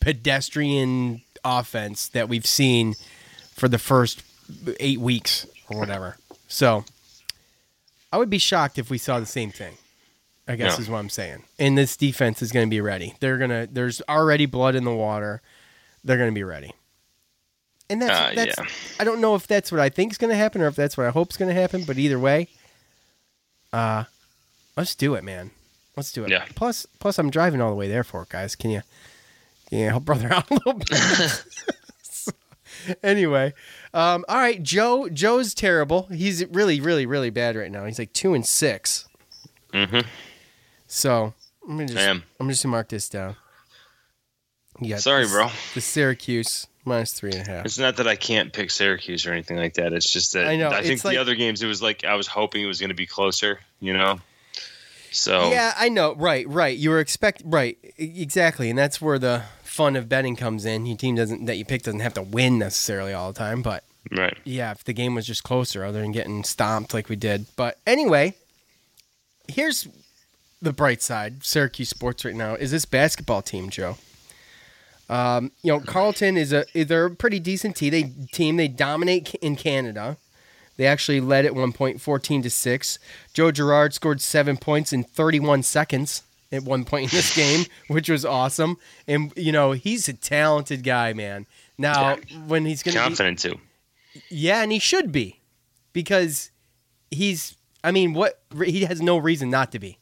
pedestrian 0.00 1.20
offense 1.44 2.08
that 2.08 2.28
we've 2.28 2.46
seen 2.46 2.94
for 3.54 3.68
the 3.68 3.78
first 3.78 4.22
eight 4.80 4.98
weeks 4.98 5.46
or 5.68 5.78
whatever. 5.78 6.16
So 6.48 6.84
I 8.12 8.18
would 8.18 8.30
be 8.30 8.38
shocked 8.38 8.78
if 8.78 8.90
we 8.90 8.98
saw 8.98 9.18
the 9.18 9.26
same 9.26 9.50
thing. 9.50 9.76
I 10.46 10.56
guess 10.56 10.76
Yeah. 10.76 10.82
is 10.82 10.90
what 10.90 10.98
I'm 10.98 11.08
saying. 11.08 11.44
And 11.58 11.78
this 11.78 11.96
defense 11.96 12.42
is 12.42 12.50
going 12.52 12.66
to 12.66 12.70
be 12.70 12.80
ready. 12.80 13.14
They're 13.20 13.38
gonna. 13.38 13.66
There's 13.70 14.02
already 14.08 14.46
blood 14.46 14.74
in 14.74 14.84
the 14.84 14.92
water. 14.94 15.40
They're 16.04 16.16
going 16.18 16.30
to 16.30 16.34
be 16.34 16.42
ready. 16.44 16.72
And 17.88 18.02
that's 18.02 18.12
Uh, 18.12 18.32
that's. 18.34 18.58
yeah. 18.58 18.66
I 19.00 19.04
don't 19.04 19.20
know 19.20 19.34
if 19.36 19.46
that's 19.46 19.70
what 19.70 19.80
I 19.80 19.88
think 19.88 20.12
is 20.12 20.18
going 20.18 20.30
to 20.30 20.36
happen 20.36 20.60
or 20.60 20.66
if 20.66 20.74
that's 20.76 20.96
what 20.96 21.06
I 21.06 21.10
hope 21.10 21.30
is 21.30 21.36
going 21.36 21.54
to 21.54 21.60
happen. 21.60 21.84
But 21.84 21.96
either 21.98 22.18
way, 22.18 22.48
uh, 23.72 24.04
let's 24.76 24.94
do 24.94 25.14
it, 25.14 25.22
man. 25.24 25.50
Let's 25.96 26.10
do 26.10 26.24
it. 26.24 26.30
Yeah. 26.30 26.44
Plus, 26.54 26.86
plus, 26.98 27.18
I'm 27.18 27.30
driving 27.30 27.60
all 27.60 27.70
the 27.70 27.76
way 27.76 27.86
there 27.88 28.02
for 28.04 28.22
it, 28.22 28.30
guys. 28.30 28.56
Can 28.56 28.70
you, 28.70 28.82
can 29.68 29.78
you 29.78 29.88
help 29.90 30.04
brother 30.04 30.32
out 30.32 30.50
a 30.50 30.54
little 30.54 30.72
bit? 30.74 30.90
Anyway, 33.02 33.54
um, 33.94 34.24
all 34.28 34.36
right, 34.38 34.62
Joe. 34.62 35.08
Joe's 35.08 35.54
terrible. 35.54 36.04
He's 36.04 36.44
really, 36.46 36.80
really, 36.80 37.06
really 37.06 37.30
bad 37.30 37.56
right 37.56 37.70
now. 37.70 37.84
He's 37.84 37.98
like 37.98 38.12
two 38.12 38.34
and 38.34 38.46
six. 38.46 39.08
Mm-hmm. 39.72 40.06
So 40.86 41.34
I'm 41.68 41.76
gonna 41.76 41.86
just. 41.88 42.22
I'm 42.40 42.48
just 42.48 42.62
gonna 42.62 42.70
mark 42.72 42.88
this 42.88 43.08
down. 43.08 43.36
Yeah. 44.80 44.96
Sorry, 44.96 45.24
this- 45.24 45.32
bro. 45.32 45.48
The 45.74 45.80
Syracuse 45.80 46.66
minus 46.84 47.12
three 47.12 47.30
and 47.32 47.46
a 47.46 47.50
half. 47.50 47.64
It's 47.64 47.78
not 47.78 47.96
that 47.96 48.08
I 48.08 48.16
can't 48.16 48.52
pick 48.52 48.70
Syracuse 48.70 49.26
or 49.26 49.32
anything 49.32 49.56
like 49.56 49.74
that. 49.74 49.92
It's 49.92 50.12
just 50.12 50.32
that 50.32 50.46
I 50.46 50.56
know, 50.56 50.70
I 50.70 50.82
think 50.82 50.94
it's 50.94 51.02
the 51.02 51.18
other 51.18 51.34
games 51.34 51.62
it 51.62 51.66
was 51.66 51.82
like 51.82 52.04
I 52.04 52.14
was 52.14 52.26
hoping 52.26 52.62
it 52.62 52.66
was 52.66 52.80
going 52.80 52.90
to 52.90 52.94
be 52.96 53.06
closer. 53.06 53.60
You 53.80 53.92
know. 53.92 54.20
So 55.10 55.50
Yeah, 55.50 55.74
I 55.76 55.88
know. 55.90 56.14
Right, 56.14 56.48
right. 56.48 56.76
You 56.76 56.90
were 56.90 57.00
expect 57.00 57.42
right, 57.44 57.78
exactly, 57.98 58.70
and 58.70 58.78
that's 58.78 59.00
where 59.00 59.18
the 59.18 59.42
fun 59.72 59.96
of 59.96 60.08
betting 60.08 60.36
comes 60.36 60.66
in. 60.66 60.84
Your 60.84 60.96
team 60.96 61.14
doesn't 61.14 61.46
that 61.46 61.56
you 61.56 61.64
pick 61.64 61.82
doesn't 61.82 62.00
have 62.00 62.14
to 62.14 62.22
win 62.22 62.58
necessarily 62.58 63.14
all 63.14 63.32
the 63.32 63.38
time, 63.38 63.62
but 63.62 63.84
right. 64.10 64.36
yeah, 64.44 64.70
if 64.70 64.84
the 64.84 64.92
game 64.92 65.14
was 65.14 65.26
just 65.26 65.42
closer, 65.42 65.84
other 65.84 66.02
than 66.02 66.12
getting 66.12 66.44
stomped 66.44 66.92
like 66.92 67.08
we 67.08 67.16
did. 67.16 67.46
But 67.56 67.78
anyway, 67.86 68.34
here's 69.48 69.88
the 70.60 70.74
bright 70.74 71.00
side. 71.02 71.42
Syracuse 71.42 71.88
sports 71.88 72.24
right 72.24 72.34
now 72.34 72.54
is 72.54 72.70
this 72.70 72.84
basketball 72.84 73.40
team, 73.40 73.70
Joe. 73.70 73.96
Um, 75.08 75.52
you 75.62 75.72
know, 75.72 75.80
Carleton 75.80 76.36
is 76.36 76.52
a 76.52 76.66
they're 76.74 77.06
a 77.06 77.10
pretty 77.10 77.40
decent 77.40 77.74
team. 77.74 77.90
They 77.90 78.12
team 78.32 78.58
they 78.58 78.68
dominate 78.68 79.34
in 79.36 79.56
Canada. 79.56 80.18
They 80.76 80.86
actually 80.86 81.20
led 81.20 81.44
at 81.44 81.54
one 81.54 81.72
point, 81.72 82.00
14 82.00 82.42
to 82.42 82.50
six. 82.50 82.98
Joe 83.32 83.50
Girard 83.50 83.94
scored 83.94 84.20
seven 84.20 84.56
points 84.56 84.92
in 84.92 85.04
31 85.04 85.62
seconds 85.62 86.22
at 86.52 86.62
one 86.62 86.84
point 86.84 87.12
in 87.12 87.16
this 87.16 87.34
game, 87.34 87.64
which 87.88 88.08
was 88.08 88.24
awesome. 88.24 88.76
And 89.08 89.32
you 89.36 89.50
know, 89.50 89.72
he's 89.72 90.08
a 90.08 90.12
talented 90.12 90.84
guy, 90.84 91.12
man. 91.12 91.46
Now, 91.78 92.16
when 92.46 92.66
he's 92.66 92.82
going 92.82 92.92
to 92.94 93.00
be 93.00 93.04
Confident 93.04 93.38
too. 93.40 93.58
yeah, 94.28 94.62
and 94.62 94.70
he 94.70 94.78
should 94.78 95.10
be 95.10 95.40
because 95.92 96.50
he's. 97.10 97.56
I 97.84 97.90
mean, 97.90 98.12
what 98.12 98.40
he 98.64 98.84
has 98.84 99.02
no 99.02 99.18
reason 99.18 99.50
not 99.50 99.72
to 99.72 99.78
be, 99.78 99.98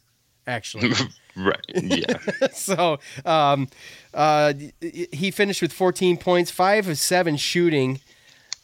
actually. 0.47 0.93
Right. 1.37 1.61
Yeah. 1.73 2.19
so, 2.53 2.99
um, 3.25 3.69
uh, 4.13 4.53
he 4.81 5.31
finished 5.31 5.63
with 5.63 5.73
14 5.73 6.17
points, 6.17 6.51
five 6.51 6.89
of 6.89 6.99
seven 6.99 7.37
shooting, 7.37 8.01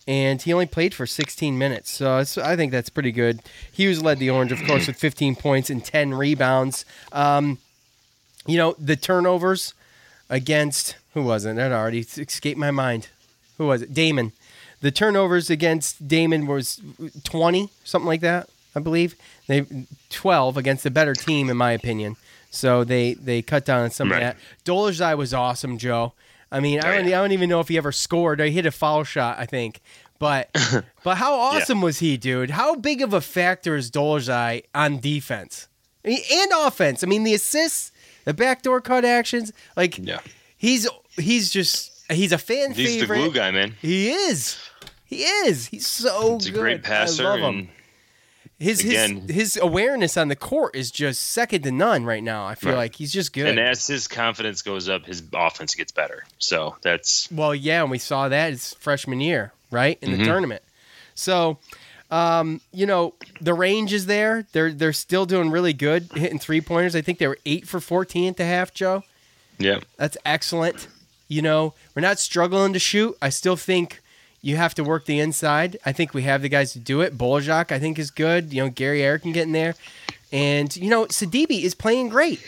and 0.07 0.43
he 0.43 0.53
only 0.53 0.67
played 0.67 0.93
for 0.93 1.07
16 1.07 1.57
minutes. 1.57 1.91
So 1.93 2.25
I 2.43 2.57
think 2.57 2.73
that's 2.73 2.91
pretty 2.91 3.13
good. 3.13 3.41
Hughes 3.73 4.03
led 4.03 4.19
the 4.19 4.31
Orange, 4.31 4.51
of 4.51 4.63
course, 4.65 4.89
with 4.89 4.97
15 4.97 5.37
points 5.37 5.71
and 5.71 5.83
10 5.83 6.15
rebounds. 6.15 6.85
Um, 7.13 7.59
you 8.47 8.57
know 8.59 8.75
the 8.79 8.97
turnovers 8.97 9.75
against 10.29 10.97
who 11.15 11.23
was 11.23 11.45
it? 11.45 11.57
That 11.57 11.73
already 11.73 12.01
escaped 12.01 12.59
my 12.59 12.71
mind. 12.71 13.09
Who 13.59 13.67
was 13.67 13.83
it? 13.83 13.95
Daemen. 13.95 14.33
The 14.83 14.91
turnovers 14.91 15.49
against 15.49 16.07
Daemen 16.07 16.47
was 16.47 16.81
20, 17.25 17.71
something 17.85 18.07
like 18.07 18.21
that, 18.21 18.49
I 18.75 18.81
believe. 18.81 19.15
They 19.47 19.65
12 20.11 20.57
against 20.59 20.85
a 20.85 20.91
better 20.91 21.15
team, 21.15 21.49
in 21.49 21.57
my 21.57 21.73
opinion. 21.73 22.17
So 22.51 22.85
they 22.85 23.15
they 23.15 23.43
cut 23.43 23.65
down 23.65 23.83
on 23.85 23.91
some 23.91 24.11
Right. 24.11 24.23
of 24.23 24.37
that. 24.37 24.37
Dolezaj 24.65 25.17
was 25.17 25.33
awesome, 25.35 25.79
Joe. 25.79 26.13
I 26.53 26.61
mean, 26.61 26.81
I 26.81 26.89
Oh, 26.91 26.97
don't. 26.99 27.07
I 27.07 27.11
don't 27.11 27.33
even 27.33 27.49
know 27.49 27.61
if 27.61 27.69
he 27.69 27.77
ever 27.77 27.93
scored. 27.93 28.41
He 28.41 28.51
hit 28.51 28.67
a 28.67 28.71
foul 28.71 29.05
shot, 29.05 29.39
I 29.39 29.47
think. 29.47 29.81
But 30.19 30.49
but 31.05 31.17
how 31.17 31.35
awesome 31.35 31.81
was 31.81 31.99
he, 31.99 32.17
dude? 32.17 32.51
How 32.51 32.75
big 32.77 33.03
of 33.03 33.13
a 33.15 33.21
factor 33.21 33.77
is 33.77 33.91
Dolezaj 33.91 34.63
on 34.75 34.99
defense 35.01 35.69
I 36.05 36.09
mean, 36.09 36.21
and 36.33 36.53
offense? 36.67 37.03
I 37.03 37.07
mean, 37.07 37.25
the 37.25 37.35
assists, 37.35 37.93
the 38.27 38.35
backdoor 38.35 38.83
cut 38.83 39.07
actions, 39.07 39.51
like 39.75 39.97
Yeah. 39.97 40.19
he's 40.59 40.87
he's 41.17 41.51
just 41.51 41.91
he's 42.13 42.33
a 42.33 42.39
fan 42.39 42.75
favorite. 42.75 42.77
He's 42.91 43.01
the 43.01 43.07
glue 43.07 43.33
guy, 43.33 43.51
man. 43.51 43.75
He 43.81 44.11
is. 44.11 44.59
He 45.07 45.23
is. 45.23 45.69
He's 45.69 45.87
so 45.87 46.35
He's 46.35 46.49
a 46.49 46.51
great 46.53 46.83
passer. 46.83 47.27
I 47.27 47.39
love 47.41 47.55
him. 47.55 47.69
His 48.59 48.81
again- 48.85 49.27
his 49.29 49.35
his 49.55 49.57
awareness 49.59 50.17
on 50.17 50.29
the 50.29 50.37
court 50.37 50.75
is 50.75 50.91
just 50.91 51.21
second 51.23 51.63
to 51.65 51.71
none 51.71 52.05
right 52.05 52.23
now. 52.23 52.47
I 52.47 52.55
feel 52.55 52.73
Right. 52.73 52.79
like 52.79 52.95
he's 52.97 53.13
just 53.13 53.33
good. 53.35 53.47
and 53.47 53.61
as 53.61 53.87
his 53.87 54.09
confidence 54.09 54.63
goes 54.63 54.89
up, 54.89 55.05
his 55.07 55.23
offense 55.35 55.75
gets 55.75 55.93
better. 55.93 56.25
So 56.39 56.77
that's 56.83 57.29
well, 57.31 57.55
yeah, 57.55 57.83
and 57.83 57.91
we 57.91 57.99
saw 57.99 58.29
that 58.31 58.51
his 58.53 58.75
freshman 58.81 59.21
year, 59.21 59.53
right 59.71 59.99
in 60.01 60.11
the 60.11 60.17
Mm-hmm. 60.19 60.27
tournament. 60.27 60.63
So, 61.15 61.59
um, 62.11 62.61
you 62.73 62.87
know, 62.87 63.15
the 63.41 63.55
range 63.55 63.93
is 63.93 64.07
there. 64.07 64.47
They're 64.53 64.73
they're 64.73 64.93
still 64.93 65.27
doing 65.27 65.51
really 65.51 65.73
good 65.73 66.09
hitting 66.15 66.39
three 66.39 66.61
pointers. 66.61 66.95
I 66.95 67.01
think 67.01 67.19
they 67.19 67.27
were 67.29 67.39
eight 67.45 67.67
for 67.67 67.81
fourteen 67.81 68.29
at 68.29 68.37
the 68.37 68.45
half, 68.45 68.73
Joe. 68.73 69.03
yeah. 69.59 69.81
That's 69.97 70.17
excellent. 70.25 70.89
You 71.29 71.43
know, 71.43 71.75
we're 71.95 72.03
not 72.03 72.19
struggling 72.21 72.73
to 72.73 72.79
shoot. 72.79 73.17
I 73.21 73.31
still 73.31 73.57
think 73.57 74.01
you 74.41 74.57
have 74.57 74.75
to 74.77 74.85
work 74.85 75.07
the 75.07 75.19
inside. 75.19 75.77
I 75.85 75.91
think 75.93 76.15
we 76.15 76.23
have 76.23 76.43
the 76.43 76.49
guys 76.49 76.73
to 76.75 76.79
do 76.79 77.01
it. 77.01 77.19
Bolajak, 77.19 77.73
I 77.73 77.81
think, 77.81 77.99
is 77.99 78.13
good. 78.13 78.53
You 78.53 78.63
know, 78.63 78.71
Gary 78.71 79.03
Eric 79.03 79.23
can 79.23 79.33
get 79.33 79.43
in 79.43 79.53
there. 79.53 79.75
And, 80.31 80.77
you 80.77 80.89
know, 80.89 81.07
Sidibe 81.07 81.51
is 81.51 81.75
playing 81.75 82.11
great. 82.11 82.41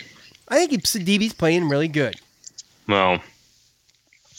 I 0.47 0.65
think 0.65 0.85
Sidibe's 0.85 1.33
playing 1.33 1.69
really 1.69 1.89
good. 1.89 2.15
Well, 2.87 3.21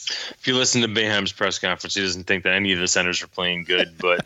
if 0.10 0.48
you 0.48 0.56
listen 0.56 0.82
to 0.82 0.88
Boeheim's 0.88 1.32
press 1.32 1.60
conference, 1.60 1.96
he 1.96 2.02
doesn't 2.02 2.26
think 2.26 2.44
that 2.44 2.54
any 2.54 2.74
of 2.74 2.80
the 2.80 2.88
centers 2.88 3.22
are 3.24 3.28
playing 3.28 3.64
good. 3.64 3.96
But 3.98 4.26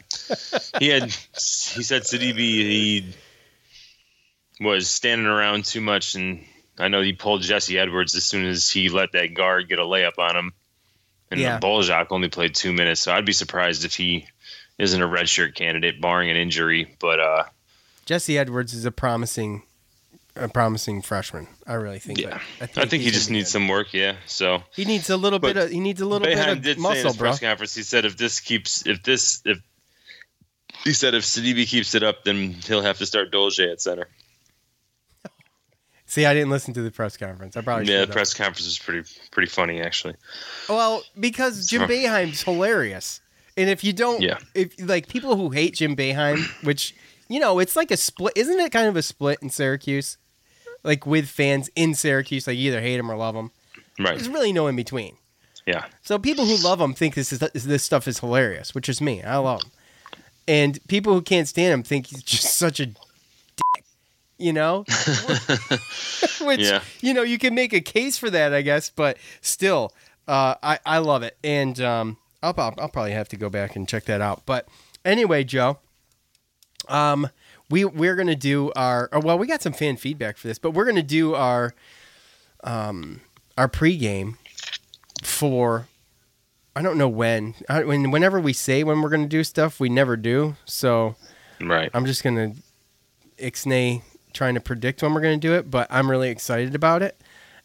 he 0.80 0.88
had 0.90 1.04
he 1.04 1.84
said 1.84 2.04
Sidibe 2.04 2.38
he 2.38 3.14
was 4.60 4.90
standing 4.90 5.28
around 5.28 5.66
too 5.66 5.82
much, 5.82 6.16
and 6.16 6.46
I 6.78 6.88
know 6.88 7.02
he 7.02 7.14
pulled 7.14 7.42
Jesse 7.42 7.78
Edwards 7.78 8.16
as 8.16 8.26
soon 8.26 8.46
as 8.46 8.70
he 8.70 8.90
let 8.90 9.12
that 9.14 9.34
guard 9.34 9.70
get 9.70 9.80
a 9.80 9.84
layup 9.84 10.18
on 10.18 10.36
him. 10.36 10.54
And 11.32 11.40
Yeah. 11.40 11.60
Only 11.64 12.30
played 12.30 12.56
two 12.56 12.74
minutes, 12.74 13.02
so 13.02 13.12
I'd 13.12 13.26
be 13.26 13.34
surprised 13.34 13.86
if 13.86 13.96
he 13.96 14.28
isn't 14.78 15.02
a 15.02 15.08
redshirt 15.08 15.56
candidate, 15.56 16.00
barring 16.00 16.30
an 16.30 16.38
injury. 16.38 16.96
But 17.00 17.20
uh, 17.20 17.44
Jesse 18.06 18.38
Edwards 18.38 18.74
is 18.74 18.86
a 18.86 18.92
promising 18.92 19.64
a 20.36 20.48
promising 20.50 21.02
freshman. 21.02 21.48
I 21.68 21.74
really 21.74 22.00
think. 22.00 22.20
yeah, 22.20 22.40
that. 22.60 22.78
I 22.78 22.86
think 22.86 23.04
he 23.04 23.12
just 23.12 23.30
needs 23.30 23.48
good. 23.50 23.52
some 23.54 23.68
work. 23.68 23.94
Yeah, 23.94 24.16
so 24.26 24.64
He 24.74 24.86
needs 24.86 25.10
a 25.10 25.18
little 25.18 25.40
But 25.40 25.54
bit 25.56 25.64
of 25.66 25.72
he 25.72 25.80
needs 25.80 26.02
a 26.02 26.06
little 26.06 26.28
Boeheim 26.28 26.36
bit 26.36 26.50
of 26.50 26.62
did 26.62 26.76
say 26.76 26.78
in 26.78 26.82
muscle, 26.82 27.14
bro. 27.14 27.30
press 27.30 27.40
conference. 27.40 27.76
He 27.76 27.84
said 27.84 28.06
if 28.06 28.18
this 28.18 28.40
keeps, 28.40 28.86
if 28.88 29.04
this, 29.04 29.42
if 29.46 29.60
he 30.84 30.92
said 30.94 31.14
if 31.14 31.24
Sidibe 31.24 31.66
keeps 31.68 31.94
it 31.96 32.04
up, 32.04 32.24
then 32.24 32.52
he'll 32.66 32.82
have 32.82 32.98
to 32.98 33.06
start 33.06 33.32
Dolce 33.32 33.72
at 33.72 33.80
center. 33.82 34.08
See, 36.06 36.26
I 36.26 36.34
didn't 36.34 36.50
listen 36.52 36.74
to 36.76 36.82
the 36.82 36.92
press 36.92 37.18
conference. 37.18 37.58
I 37.58 37.62
probably 37.62 37.92
Yeah, 37.92 38.06
the 38.06 38.12
press 38.12 38.34
conference 38.34 38.68
is 38.68 38.78
pretty 38.78 39.10
pretty 39.32 39.50
funny 39.50 39.82
actually. 39.82 40.16
Well, 40.70 41.04
because 41.20 41.66
Jim 41.68 41.84
Boeheim's 41.84 42.44
hilarious, 42.44 43.22
and 43.58 43.70
if 43.70 43.84
you 43.84 43.94
don't, 43.94 44.22
Yeah. 44.22 44.38
if 44.54 44.74
like 44.80 45.08
people 45.08 45.36
who 45.38 45.50
hate 45.50 45.76
Jim 45.76 45.96
Boeheim, 45.96 46.40
which 46.64 46.94
you 47.30 47.40
know, 47.40 47.58
it's 47.60 47.76
like 47.76 47.90
a 47.90 47.98
split, 47.98 48.34
isn't 48.36 48.60
it? 48.60 48.72
Kind 48.72 48.88
of 48.88 48.96
a 48.96 49.02
split 49.02 49.40
in 49.42 49.50
Syracuse, 49.50 50.18
like 50.84 51.06
with 51.06 51.28
fans 51.30 51.70
in 51.76 51.94
Syracuse, 51.96 52.48
like 52.48 52.58
you 52.58 52.72
either 52.72 52.82
hate 52.82 52.98
him 53.00 53.10
or 53.12 53.16
love 53.16 53.36
him. 53.36 53.52
Right. 54.00 54.16
There's 54.16 54.30
really 54.30 54.52
no 54.54 54.68
in 54.68 54.76
between. 54.76 55.18
Yeah. 55.66 55.86
So 56.02 56.20
people 56.20 56.46
who 56.46 56.58
love 56.58 56.82
him 56.82 56.94
think 56.94 57.16
this 57.16 57.32
is 57.32 57.40
this 57.40 57.84
stuff 57.84 58.08
is 58.08 58.20
hilarious, 58.20 58.76
which 58.76 58.90
is 58.90 59.00
me. 59.00 59.24
I 59.24 59.38
love 59.38 59.62
him, 59.64 59.72
and 60.48 60.80
people 60.88 61.14
who 61.14 61.22
can't 61.22 61.48
stand 61.48 61.74
him 61.74 61.84
think 61.84 62.08
he's 62.08 62.22
just 62.24 62.56
such 62.58 62.80
a, 62.82 62.88
dick, 62.88 63.86
you 64.38 64.52
know. 64.52 64.80
which 66.42 66.60
Yeah. 66.60 66.82
you 67.02 67.14
know 67.14 67.22
you 67.22 67.38
can 67.38 67.56
make 67.56 67.72
a 67.72 67.80
case 67.82 68.18
for 68.18 68.30
that, 68.30 68.54
I 68.54 68.62
guess, 68.62 68.90
but 68.90 69.18
still, 69.42 69.94
uh, 70.28 70.56
I 70.62 70.80
I 70.86 70.98
love 70.98 71.24
it, 71.24 71.38
and 71.44 71.80
um, 71.80 72.18
I'll, 72.42 72.54
I'll 72.58 72.76
I'll 72.78 72.90
probably 72.90 73.12
have 73.14 73.30
to 73.30 73.38
go 73.38 73.50
back 73.50 73.76
and 73.78 73.88
check 73.88 74.04
that 74.06 74.20
out. 74.20 74.42
But 74.46 74.68
anyway, 75.06 75.46
Joe, 75.46 75.78
um, 76.90 77.30
we 77.74 77.86
we're 77.86 78.16
gonna 78.16 78.36
do 78.36 78.72
our 78.76 79.10
or, 79.12 79.20
well, 79.20 79.40
we 79.40 79.48
got 79.48 79.64
some 79.64 79.74
fan 79.74 79.98
feedback 79.98 80.38
for 80.38 80.48
this, 80.48 80.60
but 80.60 80.72
we're 80.72 80.86
gonna 80.86 81.02
do 81.02 81.34
our 81.34 81.74
um 82.64 83.22
our 83.58 83.68
pregame 83.68 84.36
for 85.24 85.88
I 86.76 86.84
don't 86.84 87.00
know 87.00 87.10
when. 87.10 87.56
I, 87.68 87.84
when 87.84 88.12
whenever 88.12 88.40
we 88.40 88.54
say 88.54 88.84
when 88.84 89.02
we're 89.02 89.10
gonna 89.10 89.28
do 89.28 89.44
stuff, 89.44 89.80
we 89.80 89.90
never 89.90 90.16
do. 90.16 90.56
So 90.66 91.16
Right. 91.60 91.90
I'm 91.96 92.06
just 92.06 92.24
gonna 92.24 92.54
ixnay 93.40 94.04
trying 94.34 94.54
to 94.54 94.62
predict 94.62 95.02
when 95.02 95.12
we're 95.16 95.22
gonna 95.22 95.38
do 95.38 95.56
it, 95.56 95.72
but 95.72 95.88
I'm 95.90 96.12
really 96.12 96.30
excited 96.30 96.76
about 96.76 97.02
it, 97.02 97.20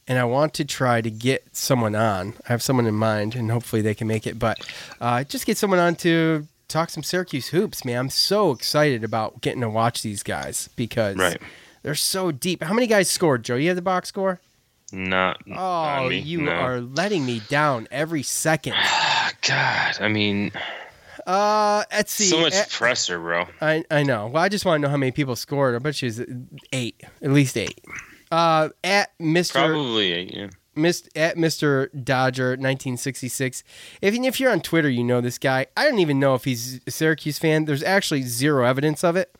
and 0.07 0.19
I 0.19 0.25
want 0.25 0.55
to 0.55 0.65
try 0.65 1.03
to 1.03 1.11
get 1.11 1.55
someone 1.55 1.95
on. 1.95 2.33
I 2.49 2.53
have 2.53 2.63
someone 2.63 2.87
in 2.87 2.95
mind, 2.95 3.35
and 3.35 3.51
hopefully 3.51 3.83
they 3.83 3.95
can 3.95 4.07
make 4.07 4.27
it. 4.27 4.39
But 4.39 4.59
uh, 5.03 5.25
just 5.25 5.45
get 5.45 5.59
someone 5.59 5.81
on 5.81 5.97
to 5.97 6.47
talk 6.69 6.91
some 6.91 7.03
Syracuse 7.03 7.49
hoops, 7.49 7.85
man. 7.85 7.99
I'm 7.99 8.11
so 8.11 8.51
excited 8.53 9.03
about 9.05 9.41
getting 9.41 9.61
to 9.63 9.69
watch 9.69 10.03
these 10.03 10.23
guys 10.23 10.69
because 10.77 11.17
Right. 11.17 11.41
they're 11.83 11.95
so 11.95 12.31
deep. 12.31 12.63
How 12.63 12.75
many 12.75 12.87
guys 12.87 13.09
scored, 13.11 13.43
Joe? 13.45 13.57
You 13.57 13.69
have 13.69 13.77
the 13.77 13.83
box 13.83 14.09
score? 14.09 14.41
Not 14.93 15.43
Oh, 15.51 15.55
on 15.55 16.09
me. 16.09 16.19
you 16.19 16.41
no. 16.43 16.53
are 16.53 16.81
letting 16.81 17.27
me 17.27 17.41
down 17.49 17.89
every 17.91 18.23
second. 18.23 18.75
God, 19.47 19.97
I 20.01 20.09
mean, 20.09 20.51
Uh, 21.27 21.85
see. 22.07 22.25
so 22.25 22.41
much 22.41 22.55
Eh, 22.55 22.65
presser, 22.71 23.19
bro. 23.19 23.47
I 23.61 23.85
I 23.91 24.03
know. 24.03 24.29
Well, 24.29 24.43
I 24.43 24.49
just 24.49 24.65
want 24.65 24.81
to 24.81 24.83
know 24.87 24.91
how 24.91 24.97
many 24.97 25.13
people 25.13 25.37
scored. 25.37 25.75
I 25.75 25.79
bet 25.79 26.01
you 26.01 26.09
it's 26.09 26.21
eight, 26.73 27.03
at 27.21 27.31
least 27.33 27.59
eight. 27.59 27.79
Uh, 28.31 28.71
at 28.83 29.11
Mister 29.19 29.59
Probably, 29.59 30.13
eight, 30.13 30.35
yeah. 30.35 30.49
At 31.15 31.37
Mister 31.37 31.89
Dodger, 31.89 32.57
nineteen 32.57 32.97
sixty 32.97 33.29
six. 33.29 33.63
If 34.01 34.15
if 34.15 34.41
you're 34.41 34.53
on 34.53 34.61
Twitter, 34.61 34.89
you 34.89 35.05
know 35.05 35.21
this 35.21 35.39
guy. 35.39 35.67
I 35.77 35.85
don't 35.85 35.99
even 35.99 36.19
know 36.19 36.35
if 36.35 36.45
he's 36.45 36.81
a 36.87 36.91
Syracuse 36.91 37.39
fan. 37.39 37.65
There's 37.65 37.83
actually 37.83 38.23
zero 38.23 38.65
evidence 38.65 39.05
of 39.05 39.17
it, 39.17 39.35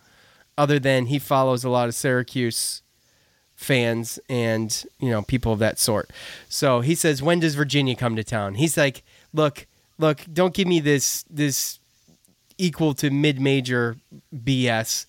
other 0.57 0.79
than 0.79 1.07
he 1.07 1.19
follows 1.19 1.65
a 1.65 1.71
lot 1.71 1.89
of 1.89 1.95
Syracuse 1.95 2.83
fans 3.55 4.21
and 4.29 4.85
you 5.01 5.11
know 5.11 5.23
people 5.23 5.53
of 5.53 5.59
that 5.59 5.79
sort. 5.79 6.11
So 6.49 6.81
he 6.81 6.95
says, 6.95 7.23
"When 7.23 7.41
does 7.41 7.55
Virginia 7.55 7.97
come 7.97 8.17
to 8.17 8.25
town?" 8.25 8.55
He's 8.55 8.77
like, 8.77 9.03
"Look, 9.33 9.67
look, 9.99 10.21
don't 10.33 10.55
give 10.55 10.69
me 10.69 10.81
this 10.81 11.25
this 11.29 11.79
equal 12.59 12.93
to 12.95 13.11
mid 13.11 13.41
major 13.41 13.97
BS. 14.35 15.07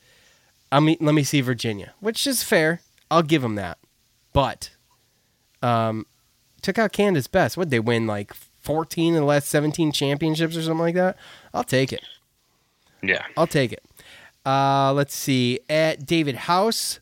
I 0.72 0.80
mean, 0.80 0.98
let 1.02 1.16
me 1.16 1.24
see 1.24 1.42
Virginia, 1.42 1.94
which 2.00 2.26
is 2.28 2.44
fair. 2.44 2.82
I'll 3.10 3.24
give 3.24 3.44
him 3.44 3.56
that. 3.56 3.80
But 4.34 4.70
um, 5.64 6.06
took 6.60 6.78
out 6.78 6.92
Canada's 6.92 7.28
best. 7.28 7.58
What 7.58 7.70
they 7.70 7.80
win 7.80 8.08
like 8.08 8.34
14 8.34 9.16
of 9.16 9.22
the 9.22 9.26
last 9.26 9.50
17 9.50 9.92
championships 9.92 10.56
or 10.56 10.62
something 10.62 10.80
like 10.80 10.96
that? 10.96 11.18
I'll 11.54 11.64
take 11.64 11.94
it. 11.94 12.04
Yeah. 13.02 13.26
I'll 13.38 13.48
take 13.48 13.72
it. 13.72 13.84
Uh, 14.46 14.94
let's 14.94 15.16
see. 15.16 15.60
At 15.70 16.06
David 16.06 16.36
House, 16.36 17.00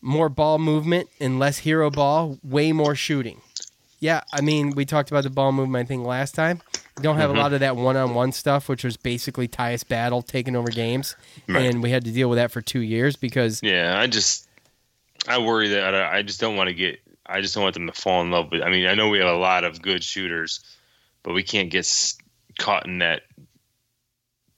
more 0.00 0.28
ball 0.28 0.58
movement 0.58 1.08
and 1.18 1.38
less 1.38 1.58
hero 1.58 1.90
ball, 1.90 2.38
way 2.42 2.72
more 2.72 2.94
shooting. 2.94 3.40
Yeah, 4.00 4.20
I 4.34 4.42
mean, 4.42 4.72
we 4.76 4.84
talked 4.84 5.10
about 5.10 5.24
the 5.24 5.30
ball 5.30 5.50
movement, 5.50 5.88
thing 5.88 6.04
last 6.04 6.34
time. 6.34 6.60
Don't 7.00 7.16
have 7.16 7.30
a 7.30 7.32
lot 7.32 7.54
of 7.54 7.60
that 7.60 7.74
one 7.74 7.96
on 7.96 8.14
one 8.14 8.32
stuff, 8.32 8.68
which 8.68 8.84
was 8.84 8.98
basically 8.98 9.48
Tyus 9.48 9.86
Battle 9.86 10.20
taking 10.20 10.54
over 10.54 10.68
games. 10.70 11.16
Right. 11.48 11.62
And 11.62 11.82
we 11.82 11.90
had 11.90 12.04
to 12.04 12.12
deal 12.12 12.28
with 12.28 12.36
that 12.36 12.52
for 12.52 12.60
two 12.60 12.80
years 12.80 13.16
because, 13.16 13.60
Yeah, 13.62 13.98
I 13.98 14.06
just 14.06 14.46
I 15.26 15.38
worry 15.38 15.68
that 15.68 15.94
I, 15.94 16.18
I 16.18 16.22
just 16.22 16.38
don't 16.38 16.54
want 16.56 16.68
to 16.68 16.74
get 16.74 17.00
I 17.26 17.40
just 17.40 17.54
don't 17.54 17.62
want 17.62 17.74
them 17.74 17.86
to 17.86 17.92
fall 17.92 18.22
in 18.22 18.30
love 18.30 18.50
with. 18.50 18.62
I 18.62 18.70
mean, 18.70 18.86
I 18.86 18.94
know 18.94 19.08
we 19.08 19.18
have 19.18 19.28
a 19.28 19.38
lot 19.38 19.64
of 19.64 19.80
good 19.80 20.04
shooters, 20.04 20.60
but 21.22 21.32
we 21.34 21.42
can't 21.42 21.70
get 21.70 21.86
caught 22.58 22.86
in 22.86 22.98
that 22.98 23.22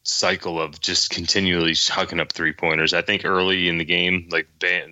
cycle 0.02 0.60
of 0.60 0.80
just 0.80 1.10
continually 1.10 1.72
hucking 1.72 2.20
up 2.20 2.32
three 2.32 2.52
pointers. 2.52 2.94
I 2.94 3.02
think 3.02 3.24
early 3.24 3.68
in 3.68 3.78
the 3.78 3.84
game, 3.84 4.28
like 4.30 4.46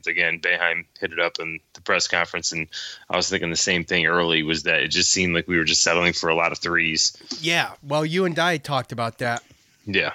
again, 0.07 0.41
Boeheim 0.41 0.87
hit 0.99 1.13
it 1.13 1.21
up 1.21 1.39
in 1.39 1.61
the 1.75 1.81
press 1.81 2.09
conference, 2.09 2.53
and 2.53 2.67
I 3.09 3.17
was 3.17 3.29
thinking 3.29 3.51
the 3.51 3.57
same 3.57 3.85
thing 3.85 4.07
early 4.07 4.43
was 4.43 4.65
that 4.65 4.81
it 4.81 4.89
just 4.89 5.13
seemed 5.13 5.35
like 5.35 5.47
we 5.47 5.57
were 5.57 5.65
just 5.65 5.83
settling 5.83 6.13
for 6.15 6.29
a 6.29 6.35
lot 6.35 6.53
of 6.53 6.59
threes. 6.59 7.17
yeah, 7.41 7.73
well, 7.83 8.05
you 8.05 8.25
and 8.25 8.37
I 8.39 8.57
talked 8.57 8.91
about 8.91 9.19
that 9.19 9.45
Yeah, 9.87 10.13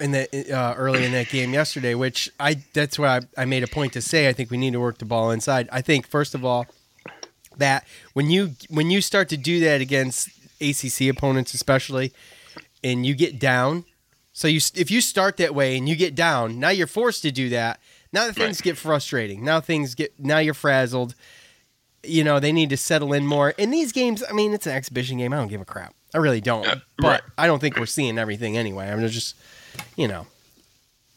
in 0.00 0.12
the 0.12 0.26
uh, 0.50 0.74
early 0.74 1.04
in 1.04 1.12
that 1.12 1.28
game 1.28 1.52
yesterday, 1.52 1.94
which 1.94 2.30
I 2.40 2.54
that's 2.72 2.98
why 2.98 3.18
I, 3.18 3.42
I 3.42 3.44
made 3.44 3.62
a 3.62 3.68
point 3.68 3.92
to 3.92 4.00
say 4.00 4.28
I 4.28 4.32
think 4.32 4.50
we 4.50 4.56
need 4.56 4.72
to 4.72 4.80
work 4.80 4.98
the 4.98 5.04
ball 5.04 5.30
inside. 5.30 5.68
I 5.70 5.82
think 5.82 6.06
first 6.06 6.34
of 6.34 6.46
all 6.46 6.66
that 7.60 7.86
when 8.12 8.28
you 8.30 8.52
when 8.68 8.90
you 8.90 9.00
start 9.00 9.28
to 9.30 9.36
do 9.36 9.60
that 9.60 9.80
against 9.80 10.28
ACC 10.60 11.08
opponents, 11.08 11.54
especially, 11.54 12.12
and 12.84 13.06
you 13.06 13.14
get 13.14 13.38
down, 13.38 13.84
so 14.32 14.48
you 14.48 14.60
if 14.74 14.90
you 14.90 15.00
start 15.00 15.36
that 15.38 15.54
way 15.54 15.76
and 15.78 15.88
you 15.88 15.96
get 15.96 16.14
down, 16.14 16.58
now 16.58 16.68
you're 16.70 16.86
forced 16.86 17.22
to 17.22 17.30
do 17.30 17.48
that. 17.50 17.80
Now 18.12 18.24
things 18.32 18.58
Right. 18.58 18.62
get 18.62 18.76
frustrating. 18.76 19.44
Now 19.44 19.60
things 19.60 19.94
get 19.94 20.12
now 20.18 20.38
you're 20.38 20.52
frazzled. 20.54 21.14
You 22.02 22.24
know 22.24 22.40
they 22.40 22.52
need 22.52 22.70
to 22.70 22.76
settle 22.76 23.12
in 23.12 23.24
more. 23.26 23.50
In 23.50 23.70
these 23.70 23.92
games, 23.92 24.24
I 24.28 24.32
mean, 24.32 24.52
it's 24.52 24.66
an 24.66 24.72
exhibition 24.72 25.18
game. 25.18 25.32
I 25.32 25.36
don't 25.36 25.48
give 25.48 25.60
a 25.60 25.64
crap. 25.66 25.94
I 26.14 26.18
really 26.18 26.40
don't. 26.40 26.66
Uh, 26.66 26.76
but 26.98 27.06
right. 27.06 27.22
I 27.38 27.46
don't 27.46 27.60
think 27.60 27.76
we're 27.78 27.86
seeing 27.86 28.18
everything 28.18 28.56
anyway. 28.56 28.90
I 28.90 28.96
mean, 28.96 29.06
just, 29.08 29.36
you 29.96 30.08
know, 30.08 30.26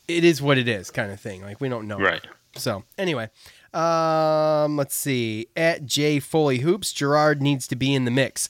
it 0.07 0.23
is 0.23 0.41
what 0.41 0.57
it 0.59 0.67
is, 0.67 0.91
kind 0.91 1.11
of 1.11 1.19
thing. 1.19 1.41
Like 1.41 1.59
we 1.61 1.67
don't 1.69 1.87
know. 1.87 1.97
right. 1.97 2.21
So 2.55 2.83
anyway, 2.97 3.29
um, 3.73 4.77
let's 4.77 4.95
see. 4.95 5.47
At 5.55 5.85
J 5.85 6.19
Foley 6.19 6.59
Hoops, 6.59 6.93
Girard 6.93 7.41
needs 7.41 7.67
to 7.67 7.75
be 7.75 7.93
in 7.93 8.05
the 8.05 8.11
mix. 8.11 8.49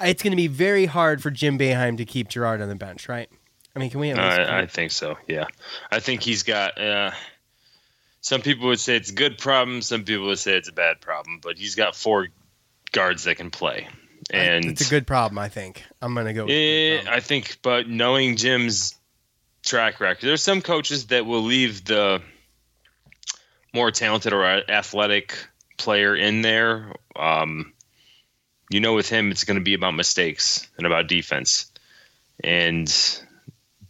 It's 0.00 0.22
going 0.22 0.32
to 0.32 0.36
be 0.36 0.46
very 0.48 0.86
hard 0.86 1.22
for 1.22 1.30
Jim 1.30 1.58
Boeheim 1.58 1.96
to 1.98 2.04
keep 2.04 2.28
Girard 2.28 2.60
on 2.60 2.68
the 2.68 2.74
bench, 2.74 3.08
right? 3.08 3.28
I 3.74 3.78
mean, 3.78 3.90
can 3.90 4.00
we? 4.00 4.10
At 4.10 4.16
least 4.16 4.50
I, 4.50 4.60
I 4.60 4.66
think 4.66 4.90
so. 4.90 5.16
Yeah, 5.28 5.46
I 5.90 6.00
think 6.00 6.22
he's 6.22 6.42
got. 6.42 6.80
Uh, 6.80 7.12
some 8.20 8.40
people 8.42 8.68
would 8.68 8.80
say 8.80 8.96
it's 8.96 9.10
a 9.10 9.14
good 9.14 9.38
problem. 9.38 9.82
Some 9.82 10.04
people 10.04 10.26
would 10.26 10.38
say 10.38 10.56
it's 10.56 10.68
a 10.68 10.72
bad 10.72 11.00
problem. 11.00 11.40
But 11.42 11.58
he's 11.58 11.74
got 11.74 11.94
four 11.94 12.28
guards 12.92 13.24
that 13.24 13.36
can 13.36 13.50
play, 13.50 13.88
and 14.30 14.64
it's 14.64 14.86
a 14.86 14.90
good 14.90 15.06
problem. 15.06 15.38
I 15.38 15.48
think 15.48 15.84
I'm 16.00 16.14
going 16.14 16.26
to 16.26 16.32
go. 16.32 16.44
With 16.44 16.52
a 16.52 16.98
good 16.98 17.08
Eh. 17.08 17.14
I 17.14 17.20
think, 17.20 17.58
but 17.62 17.88
knowing 17.88 18.36
Jim's 18.36 18.94
track 19.62 20.00
record, 20.00 20.26
there's 20.26 20.42
some 20.42 20.60
coaches 20.60 21.06
that 21.06 21.24
will 21.24 21.42
leave 21.42 21.84
the 21.84 22.20
more 23.72 23.90
talented 23.90 24.32
or 24.32 24.44
athletic 24.44 25.46
player 25.78 26.14
in 26.14 26.42
there. 26.42 26.94
Um, 27.16 27.72
you 28.70 28.80
know, 28.80 28.94
with 28.94 29.08
him, 29.08 29.30
it's 29.30 29.44
going 29.44 29.58
to 29.58 29.64
be 29.64 29.74
about 29.74 29.94
mistakes 29.94 30.68
and 30.76 30.86
about 30.86 31.08
defense. 31.08 31.70
And 32.42 32.92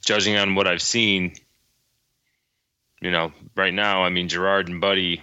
judging 0.04 0.36
on 0.36 0.54
what 0.54 0.66
I've 0.66 0.82
seen, 0.82 1.34
you 3.00 3.10
know, 3.10 3.32
right 3.56 3.74
now, 3.74 4.04
I 4.04 4.10
mean, 4.10 4.28
Girard 4.28 4.68
and 4.68 4.80
Buddy 4.80 5.20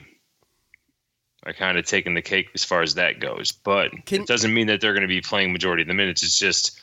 are 1.43 1.53
kind 1.53 1.77
of 1.77 1.85
taking 1.85 2.13
the 2.13 2.21
cake 2.21 2.49
as 2.53 2.63
far 2.63 2.81
as 2.81 2.95
that 2.95 3.19
goes. 3.19 3.51
But 3.51 3.91
Can- 4.05 4.21
it 4.21 4.27
doesn't 4.27 4.53
mean 4.53 4.67
that 4.67 4.81
they're 4.81 4.93
going 4.93 5.01
to 5.01 5.07
be 5.07 5.21
playing 5.21 5.51
majority 5.51 5.83
of 5.83 5.87
the 5.87 5.93
minutes. 5.93 6.23
It's 6.23 6.39
just 6.39 6.79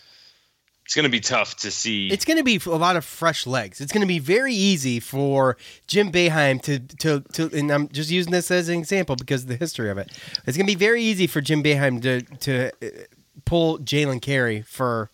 it's 0.86 0.94
going 0.94 1.02
to 1.04 1.10
be 1.10 1.20
tough 1.20 1.56
to 1.56 1.70
see. 1.70 2.08
It's 2.08 2.24
going 2.24 2.38
to 2.38 2.44
be 2.44 2.58
a 2.64 2.70
lot 2.70 2.96
of 2.96 3.04
fresh 3.04 3.46
legs. 3.46 3.80
It's 3.80 3.92
going 3.92 4.00
to 4.02 4.06
be 4.06 4.18
very 4.20 4.54
easy 4.54 5.00
for 5.00 5.56
Jim 5.86 6.10
Boeheim 6.10 6.62
to, 6.62 6.78
to, 6.78 7.20
to, 7.34 7.50
and 7.58 7.70
I'm 7.70 7.88
just 7.88 8.08
using 8.10 8.32
this 8.32 8.50
as 8.50 8.68
an 8.68 8.78
example 8.78 9.16
because 9.16 9.42
of 9.42 9.48
the 9.48 9.56
history 9.56 9.90
of 9.90 9.98
it. 9.98 10.10
It's 10.46 10.56
going 10.56 10.66
to 10.66 10.72
be 10.72 10.76
very 10.76 11.02
easy 11.02 11.26
for 11.26 11.40
Jim 11.40 11.62
Boeheim 11.62 12.00
to, 12.02 12.22
to 12.38 12.70
uh, 12.82 13.04
pull 13.44 13.78
Jalen 13.80 14.22
Carey 14.22 14.62
for 14.62 15.10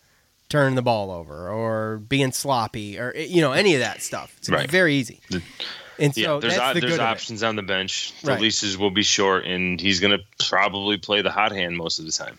turning 0.49 0.75
the 0.75 0.81
ball 0.83 1.09
over 1.09 1.49
or 1.49 1.97
being 1.97 2.31
sloppy 2.31 2.99
or, 2.99 3.11
you 3.15 3.41
know, 3.41 3.51
any 3.53 3.73
of 3.73 3.79
that 3.81 4.03
stuff. 4.03 4.35
It's 4.37 4.47
gonna 4.49 4.59
be 4.59 4.63
Right. 4.63 4.71
very 4.71 4.93
easy. 4.95 5.19
And 5.97 6.13
so 6.13 6.21
yeah, 6.21 6.39
there's 6.39 6.53
that's 6.53 6.59
op- 6.59 6.73
the 6.75 6.81
there's 6.81 6.93
good 6.93 6.99
of 6.99 7.07
it. 7.07 7.11
options 7.11 7.41
on 7.43 7.55
the 7.55 7.63
bench. 7.63 8.13
The 8.21 8.31
Right. 8.31 8.41
leases 8.41 8.77
will 8.77 8.91
be 8.91 9.01
short, 9.03 9.45
and 9.45 9.79
he's 9.81 9.99
going 9.99 10.17
to 10.17 10.23
probably 10.47 10.97
play 10.97 11.21
the 11.23 11.31
hot 11.31 11.51
hand 11.51 11.75
most 11.77 11.97
of 11.99 12.05
the 12.05 12.11
time. 12.11 12.37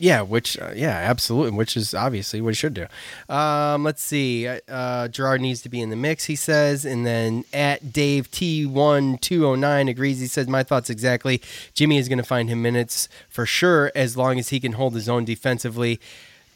Yeah, 0.00 0.22
which 0.22 0.56
uh, 0.60 0.70
yeah, 0.76 0.90
absolutely, 0.90 1.56
which 1.58 1.76
is 1.76 1.92
obviously 1.92 2.40
what 2.40 2.50
he 2.50 2.54
should 2.54 2.74
do. 2.74 2.86
Um, 3.28 3.82
let's 3.82 4.00
see. 4.00 4.46
Uh, 4.46 5.08
Girard 5.08 5.40
needs 5.40 5.60
to 5.62 5.68
be 5.68 5.80
in 5.80 5.90
the 5.90 5.96
mix, 5.96 6.26
he 6.26 6.36
says, 6.36 6.84
and 6.84 7.04
then 7.04 7.44
at 7.52 7.92
Dave 7.92 8.30
T 8.30 8.64
one 8.64 9.18
two 9.18 9.44
oh 9.44 9.56
nine 9.56 9.88
agrees. 9.88 10.20
He 10.20 10.28
says 10.28 10.46
my 10.46 10.62
thoughts 10.62 10.88
exactly. 10.88 11.42
Jimmy 11.74 11.98
is 11.98 12.08
going 12.08 12.18
to 12.18 12.24
find 12.24 12.48
him 12.48 12.62
minutes 12.62 13.08
for 13.28 13.44
sure 13.44 13.90
as 13.96 14.16
long 14.16 14.38
as 14.38 14.50
he 14.50 14.60
can 14.60 14.72
hold 14.72 14.94
his 14.94 15.08
own 15.08 15.24
defensively. 15.24 15.98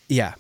Yeah. 0.09 0.35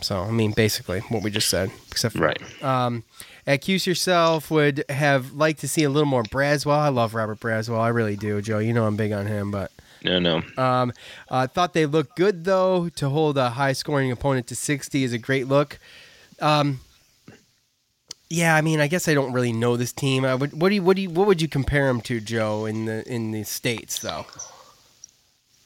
So 0.00 0.22
I 0.22 0.32
mean, 0.32 0.50
basically 0.50 1.00
what 1.08 1.22
we 1.22 1.30
just 1.30 1.48
said, 1.50 1.70
except 1.92 2.16
for 2.16 2.22
Right. 2.24 2.64
um, 2.64 3.04
accuse 3.46 3.86
yourself 3.86 4.50
would 4.50 4.84
have 4.88 5.34
liked 5.34 5.60
to 5.60 5.68
see 5.68 5.84
a 5.84 5.90
little 5.90 6.08
more 6.08 6.24
Braswell. 6.24 6.78
I 6.78 6.88
love 6.88 7.14
Robert 7.14 7.38
Braswell, 7.38 7.78
I 7.78 7.88
really 7.88 8.16
do, 8.16 8.42
Joe. 8.42 8.58
You 8.58 8.72
know 8.72 8.86
I'm 8.86 8.96
big 8.96 9.12
on 9.12 9.26
him, 9.26 9.52
but. 9.52 9.70
No, 10.02 10.18
no. 10.18 10.42
Um, 10.56 10.92
uh, 11.28 11.46
thought 11.46 11.72
they 11.72 11.86
looked 11.86 12.16
good 12.16 12.44
though. 12.44 12.88
To 12.88 13.08
hold 13.08 13.38
a 13.38 13.50
high 13.50 13.72
scoring 13.72 14.10
opponent 14.10 14.46
to 14.48 14.56
60 14.56 15.04
is 15.04 15.12
a 15.12 15.18
great 15.18 15.46
look. 15.46 15.78
Um, 16.40 16.80
yeah, 18.28 18.54
I 18.54 18.60
mean, 18.60 18.80
I 18.80 18.86
guess 18.86 19.08
I 19.08 19.14
don't 19.14 19.32
really 19.32 19.52
know 19.52 19.76
this 19.76 19.92
team. 19.92 20.24
I 20.24 20.34
would, 20.36 20.58
what 20.58 20.68
do 20.68 20.76
you, 20.76 20.82
what 20.82 20.96
do 20.96 21.02
you, 21.02 21.10
what 21.10 21.26
would 21.26 21.42
you 21.42 21.48
compare 21.48 21.86
them 21.88 22.00
to, 22.02 22.20
Joe, 22.20 22.64
in 22.64 22.84
the 22.84 23.06
in 23.12 23.32
the 23.32 23.42
states 23.42 23.98
though? 23.98 24.24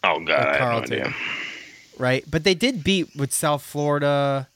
Oh 0.03 0.21
God, 0.21 0.47
I 0.47 0.57
have 0.57 0.89
no 0.91 0.97
idea. 0.97 1.15
Right, 1.99 2.25
but 2.29 2.43
they 2.43 2.55
did 2.55 2.83
beat 2.83 3.15
with 3.15 3.33
South 3.33 3.63
Florida. 3.63 4.49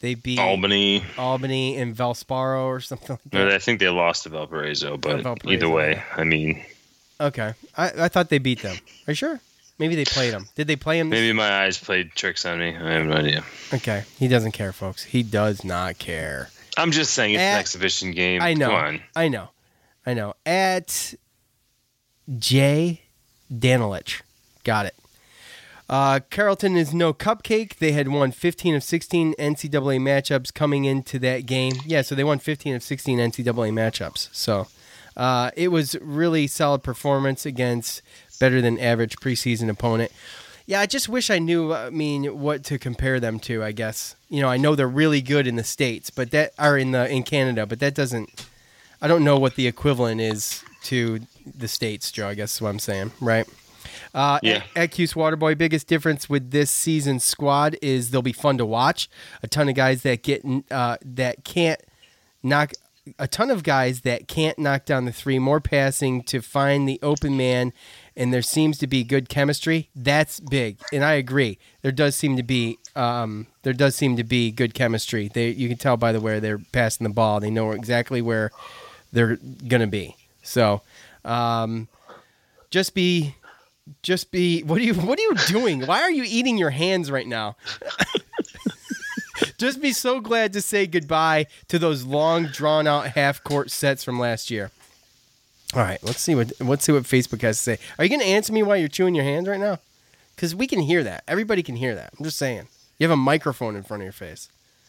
They 0.00 0.14
beat 0.14 0.38
Albany. 0.38 1.04
Albany 1.18 1.76
and 1.76 1.94
Valsparo 1.94 2.64
or 2.64 2.80
something 2.80 3.18
like 3.32 3.52
I 3.52 3.58
think 3.58 3.80
they 3.80 3.88
lost 3.90 4.22
to 4.22 4.30
Valparaiso, 4.30 4.96
but 4.96 5.22
Valparaiso, 5.22 5.54
either 5.54 5.68
way, 5.68 5.92
yeah. 5.96 6.04
I 6.16 6.24
mean, 6.24 6.64
Okay, 7.20 7.54
I, 7.76 8.04
I 8.04 8.08
thought 8.08 8.30
they 8.30 8.38
beat 8.38 8.62
them. 8.62 8.76
Are 9.06 9.10
you 9.10 9.14
sure? 9.14 9.40
Maybe 9.78 9.94
they 9.94 10.04
played 10.04 10.32
them. 10.32 10.46
Did 10.54 10.66
they 10.66 10.76
play 10.76 10.98
them? 10.98 11.08
maybe 11.08 11.32
my 11.32 11.64
eyes 11.64 11.78
played 11.78 12.12
tricks 12.14 12.44
on 12.44 12.58
me. 12.58 12.76
I 12.76 12.92
have 12.92 13.06
no 13.06 13.14
idea. 13.14 13.44
Okay, 13.72 14.04
he 14.18 14.28
doesn't 14.28 14.52
care, 14.52 14.72
folks. 14.72 15.04
He 15.04 15.22
does 15.22 15.64
not 15.64 15.98
care. 15.98 16.50
I'm 16.76 16.90
just 16.90 17.12
saying 17.14 17.34
it's 17.34 17.40
At- 17.42 17.54
an 17.54 17.60
exhibition 17.60 18.10
game. 18.12 18.42
I 18.42 18.54
know. 18.54 18.98
I 19.16 19.28
know. 19.28 19.48
I 20.06 20.14
know. 20.14 20.34
At 20.46 21.14
J 22.38 23.02
Danilich. 23.52 24.22
Got 24.64 24.86
it. 24.86 24.94
Uh, 25.88 26.20
Carleton 26.30 26.76
is 26.76 26.94
no 26.94 27.12
cupcake. 27.12 27.78
They 27.78 27.92
had 27.92 28.08
won 28.08 28.30
15 28.30 28.76
of 28.76 28.84
16 28.84 29.34
NCAA 29.34 29.98
matchups 29.98 30.54
coming 30.54 30.84
into 30.84 31.18
that 31.18 31.46
game. 31.46 31.72
Yeah, 31.84 32.02
so 32.02 32.14
they 32.14 32.22
won 32.22 32.38
15 32.38 32.76
of 32.76 32.82
16 32.84 33.18
NCAA 33.18 33.72
matchups. 33.72 34.28
So 34.30 34.68
uh, 35.16 35.50
it 35.56 35.68
was 35.68 35.96
really 36.00 36.46
solid 36.46 36.82
performance 36.82 37.44
against 37.46 38.02
better 38.38 38.60
than 38.60 38.78
average 38.78 39.16
preseason 39.16 39.68
opponent. 39.68 40.12
Yeah, 40.66 40.80
I 40.80 40.86
just 40.86 41.08
wish 41.08 41.30
I 41.30 41.38
knew. 41.38 41.72
I 41.72 41.90
mean, 41.90 42.38
what 42.38 42.62
to 42.64 42.78
compare 42.78 43.18
them 43.18 43.40
to. 43.40 43.62
I 43.64 43.72
guess 43.72 44.14
you 44.28 44.40
know 44.40 44.48
I 44.48 44.56
know 44.56 44.74
they're 44.74 44.88
really 44.88 45.20
good 45.20 45.46
in 45.46 45.56
the 45.56 45.64
states, 45.64 46.10
but 46.10 46.30
that 46.30 46.52
are 46.58 46.78
in 46.78 46.92
the 46.92 47.10
in 47.10 47.22
Canada, 47.24 47.66
but 47.66 47.80
that 47.80 47.94
doesn't. 47.94 48.46
I 49.02 49.08
don't 49.08 49.24
know 49.24 49.38
what 49.38 49.56
the 49.56 49.66
equivalent 49.66 50.20
is 50.20 50.62
to 50.84 51.20
the 51.56 51.68
states, 51.68 52.12
Joe. 52.12 52.28
I 52.28 52.34
guess 52.34 52.54
is 52.54 52.62
what 52.62 52.68
I'm 52.68 52.78
saying, 52.78 53.12
right? 53.20 53.46
Uh, 54.14 54.38
Yeah. 54.42 54.62
At, 54.76 54.90
Cuse 54.92 55.14
Waterboy, 55.14 55.56
biggest 55.56 55.86
difference 55.86 56.28
with 56.28 56.50
this 56.50 56.70
season's 56.70 57.24
squad 57.24 57.76
is 57.80 58.10
they'll 58.10 58.22
be 58.22 58.32
fun 58.32 58.58
to 58.58 58.66
watch. 58.66 59.08
A 59.42 59.48
ton 59.48 59.68
of 59.68 59.74
guys 59.74 60.02
that 60.02 60.22
get 60.22 60.44
uh, 60.70 60.96
that 61.04 61.44
can't 61.44 61.80
knock. 62.42 62.72
A 63.18 63.26
ton 63.26 63.50
of 63.50 63.62
guys 63.62 64.02
that 64.02 64.28
can't 64.28 64.58
knock 64.58 64.84
down 64.84 65.06
the 65.06 65.12
three. 65.12 65.38
More 65.38 65.60
passing 65.60 66.22
to 66.24 66.42
find 66.42 66.88
the 66.88 66.98
open 67.02 67.36
man, 67.36 67.72
and 68.14 68.32
there 68.32 68.42
seems 68.42 68.76
to 68.78 68.86
be 68.86 69.04
good 69.04 69.28
chemistry. 69.28 69.88
That's 69.94 70.38
big, 70.38 70.78
and 70.92 71.02
I 71.04 71.14
agree. 71.14 71.58
There 71.82 71.92
does 71.92 72.14
seem 72.14 72.36
to 72.36 72.42
be 72.42 72.78
um, 72.94 73.46
there 73.62 73.72
does 73.72 73.96
seem 73.96 74.16
to 74.16 74.24
be 74.24 74.50
good 74.50 74.74
chemistry. 74.74 75.28
They 75.32 75.48
you 75.48 75.68
can 75.68 75.78
tell 75.78 75.96
by 75.96 76.12
the 76.12 76.20
way 76.20 76.40
they're 76.40 76.60
passing 76.72 77.04
the 77.04 77.12
ball. 77.12 77.40
They 77.40 77.50
know 77.50 77.72
exactly 77.72 78.20
where 78.20 78.50
they're 79.12 79.38
gonna 79.66 79.86
be. 79.86 80.16
So, 80.42 80.82
um, 81.24 81.88
just 82.70 82.94
be, 82.94 83.34
just 84.02 84.30
be. 84.30 84.62
What 84.62 84.78
are 84.78 84.84
you? 84.84 84.94
What 84.94 85.18
are 85.18 85.22
you 85.22 85.34
doing? 85.46 85.86
Why 85.86 86.02
are 86.02 86.10
you 86.10 86.24
eating 86.26 86.58
your 86.58 86.70
hands 86.70 87.10
right 87.10 87.26
now? 87.26 87.56
just 89.60 89.80
be 89.80 89.92
so 89.92 90.20
glad 90.20 90.54
to 90.54 90.62
say 90.62 90.86
goodbye 90.86 91.46
to 91.68 91.78
those 91.78 92.04
long, 92.04 92.46
drawn 92.46 92.86
out 92.86 93.08
half 93.08 93.44
court 93.44 93.70
sets 93.70 94.02
from 94.02 94.18
last 94.18 94.50
year. 94.50 94.70
All 95.74 95.82
right, 95.82 96.02
let's 96.02 96.20
see 96.20 96.34
what 96.34 96.52
let's 96.60 96.84
see 96.84 96.92
what 96.92 97.04
Facebook 97.04 97.42
has 97.42 97.58
to 97.58 97.62
say. 97.62 97.78
Are 97.98 98.04
you 98.04 98.08
going 98.08 98.22
to 98.22 98.26
answer 98.26 98.52
me 98.52 98.62
while 98.62 98.76
you're 98.76 98.88
chewing 98.88 99.14
your 99.14 99.24
hands 99.24 99.46
right 99.46 99.60
now? 99.60 99.78
Because 100.34 100.54
we 100.54 100.66
can 100.66 100.80
hear 100.80 101.04
that. 101.04 101.22
Everybody 101.28 101.62
can 101.62 101.76
hear 101.76 101.94
that. 101.94 102.12
I'm 102.18 102.24
just 102.24 102.38
saying. 102.38 102.68
You 102.98 103.04
have 103.04 103.12
a 103.12 103.16
microphone 103.16 103.76
in 103.76 103.82
front 103.82 104.02
of 104.02 104.04
your 104.04 104.12
face. 104.12 104.48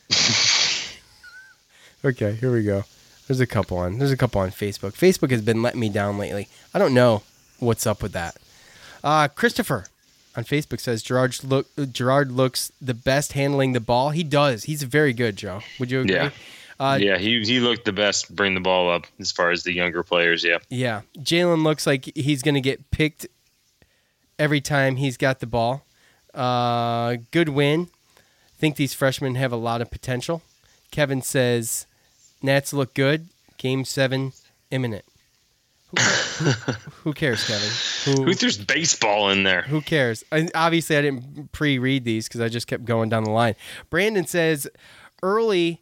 okay, 2.06 2.34
here 2.34 2.52
we 2.52 2.64
go. 2.64 2.86
There's 3.28 3.42
a 3.42 3.48
couple 3.48 3.78
on. 3.78 4.00
There's 4.00 4.12
a 4.12 4.18
couple 4.18 4.42
on 4.42 4.50
Facebook. 4.52 4.94
Facebook 4.94 5.32
has 5.32 5.42
been 5.42 5.62
letting 5.62 5.80
me 5.80 5.90
down 5.90 6.18
lately. 6.18 6.48
I 6.74 6.80
don't 6.80 6.94
know 6.94 7.24
what's 7.60 7.86
up 7.86 8.02
with 8.02 8.14
that. 8.14 8.38
Uh, 9.04 9.28
Christopher 9.28 9.86
on 10.36 10.44
Facebook 10.44 10.80
says 10.80 11.04
Girard 11.04 11.44
look 11.44 11.68
Girard 11.92 12.32
looks 12.32 12.72
the 12.82 12.94
best 12.94 13.34
handling 13.34 13.74
the 13.74 13.80
ball. 13.80 14.12
He 14.12 14.24
does. 14.24 14.64
He's 14.66 14.84
very 14.84 15.14
good, 15.14 15.36
Joe. 15.36 15.62
Would 15.80 15.92
you 15.92 16.02
agree? 16.02 16.16
Yeah. 16.16 16.30
Uh, 16.80 16.98
yeah, 17.00 17.18
he 17.18 17.42
he 17.44 17.60
looked 17.60 17.86
the 17.86 17.94
best. 17.94 18.36
Bring 18.36 18.56
the 18.56 18.60
ball 18.60 18.90
up 18.90 19.06
as 19.20 19.32
far 19.32 19.52
as 19.52 19.64
the 19.64 19.72
younger 19.72 20.02
players. 20.02 20.44
Yeah. 20.44 20.58
Yeah, 20.70 21.02
Jalen 21.18 21.64
looks 21.64 21.86
like 21.86 22.06
he's 22.16 22.42
going 22.42 22.56
to 22.56 22.62
get 22.62 22.90
picked 22.90 23.28
every 24.40 24.62
time 24.62 24.96
he's 24.96 25.16
got 25.16 25.42
the 25.42 25.46
ball. 25.46 25.86
Uh, 26.34 27.18
good 27.30 27.50
win. 27.50 27.90
Think 28.58 28.78
these 28.78 28.94
freshmen 28.96 29.36
have 29.36 29.52
a 29.52 29.58
lot 29.58 29.82
of 29.82 29.92
potential. 29.92 30.42
Kevin 30.90 31.22
says 31.22 31.86
Nats 32.42 32.74
look 32.74 32.94
good. 32.94 33.28
Game 33.58 33.86
seven 33.86 34.34
imminent. 34.72 35.06
Who, 36.00 36.52
who 37.04 37.14
cares, 37.14 37.46
Kevin? 37.46 38.26
Who 38.26 38.34
throws 38.34 38.58
baseball 38.58 39.30
in 39.30 39.44
there? 39.44 39.64
Who 39.64 39.82
cares? 39.82 40.24
And 40.32 40.52
obviously, 40.56 40.98
I 40.98 41.02
didn't 41.02 41.52
pre-read 41.52 42.06
these 42.06 42.28
because 42.28 42.42
I 42.42 42.50
just 42.50 42.68
kept 42.68 42.86
going 42.86 43.10
down 43.10 43.24
the 43.24 43.32
line. 43.32 43.56
Brandon 43.90 44.26
says 44.26 44.68
early, 45.22 45.82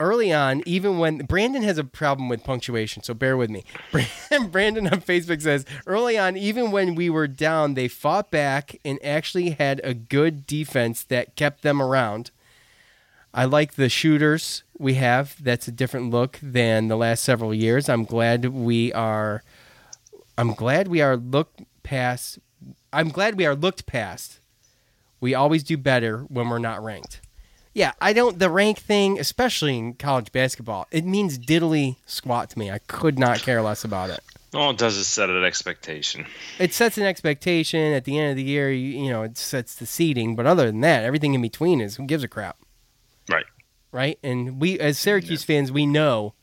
early 0.00 0.32
on, 0.32 0.62
even 0.66 0.98
when 0.98 1.18
Brandon 1.18 1.62
has 1.62 1.78
a 1.78 1.84
problem 1.84 2.28
with 2.28 2.44
punctuation, 2.44 3.02
so 3.02 3.14
bear 3.14 3.36
with 3.36 3.50
me. 3.50 3.64
Brandon 4.50 4.86
on 4.88 5.00
Facebook 5.00 5.42
says 5.42 5.64
early 5.86 6.16
on, 6.16 6.36
even 6.36 6.70
when 6.70 6.94
we 6.94 7.10
were 7.10 7.28
down, 7.28 7.74
they 7.74 7.88
fought 7.88 8.30
back 8.30 8.78
and 8.84 8.98
actually 9.04 9.50
had 9.50 9.80
a 9.84 9.94
good 9.94 10.46
defense 10.46 11.04
that 11.04 11.36
kept 11.36 11.62
them 11.62 11.82
around. 11.82 12.30
I 13.36 13.44
like 13.44 13.74
the 13.74 13.90
shooters 13.90 14.62
we 14.78 14.94
have. 14.94 15.36
That's 15.44 15.68
a 15.68 15.72
different 15.72 16.08
look 16.10 16.38
than 16.42 16.88
the 16.88 16.96
last 16.96 17.22
several 17.22 17.52
years. 17.52 17.86
I'm 17.86 18.04
glad 18.04 18.46
we 18.46 18.94
are. 18.94 19.42
I'm 20.38 20.54
glad 20.54 20.88
we 20.88 21.02
are 21.02 21.18
looked 21.18 21.60
past. 21.82 22.38
I'm 22.94 23.10
glad 23.10 23.36
we 23.36 23.44
are 23.44 23.54
looked 23.54 23.84
past. 23.84 24.40
We 25.20 25.34
always 25.34 25.62
do 25.62 25.76
better 25.76 26.20
when 26.20 26.48
we're 26.48 26.58
not 26.58 26.82
ranked. 26.82 27.20
Yeah, 27.74 27.92
I 28.00 28.14
don't. 28.14 28.38
The 28.38 28.48
rank 28.48 28.78
thing, 28.78 29.20
especially 29.20 29.76
in 29.76 29.94
college 29.94 30.32
basketball, 30.32 30.86
it 30.90 31.04
means 31.04 31.38
diddly 31.38 31.96
squat 32.06 32.48
to 32.50 32.58
me. 32.58 32.70
I 32.70 32.78
could 32.78 33.18
not 33.18 33.40
care 33.40 33.60
less 33.60 33.84
about 33.84 34.08
it. 34.08 34.20
All 34.54 34.70
it 34.70 34.78
does 34.78 34.96
is 34.96 35.08
set 35.08 35.28
an 35.28 35.44
expectation. 35.44 36.24
It 36.58 36.72
sets 36.72 36.96
an 36.96 37.04
expectation. 37.04 37.92
At 37.92 38.04
the 38.04 38.18
end 38.18 38.30
of 38.30 38.36
the 38.36 38.44
year, 38.44 38.72
you, 38.72 39.04
you 39.04 39.10
know, 39.10 39.24
it 39.24 39.36
sets 39.36 39.74
the 39.74 39.84
seating. 39.84 40.36
But 40.36 40.46
other 40.46 40.64
than 40.64 40.80
that, 40.80 41.04
everything 41.04 41.34
in 41.34 41.42
between 41.42 41.82
is 41.82 41.96
who 41.96 42.06
gives 42.06 42.24
a 42.24 42.28
crap. 42.28 42.56
Right. 43.28 43.46
right? 43.92 44.18
And 44.22 44.60
we, 44.60 44.78
as 44.78 44.98
Syracuse 44.98 45.42
fans, 45.44 45.72
we 45.72 45.86
know 45.86 46.34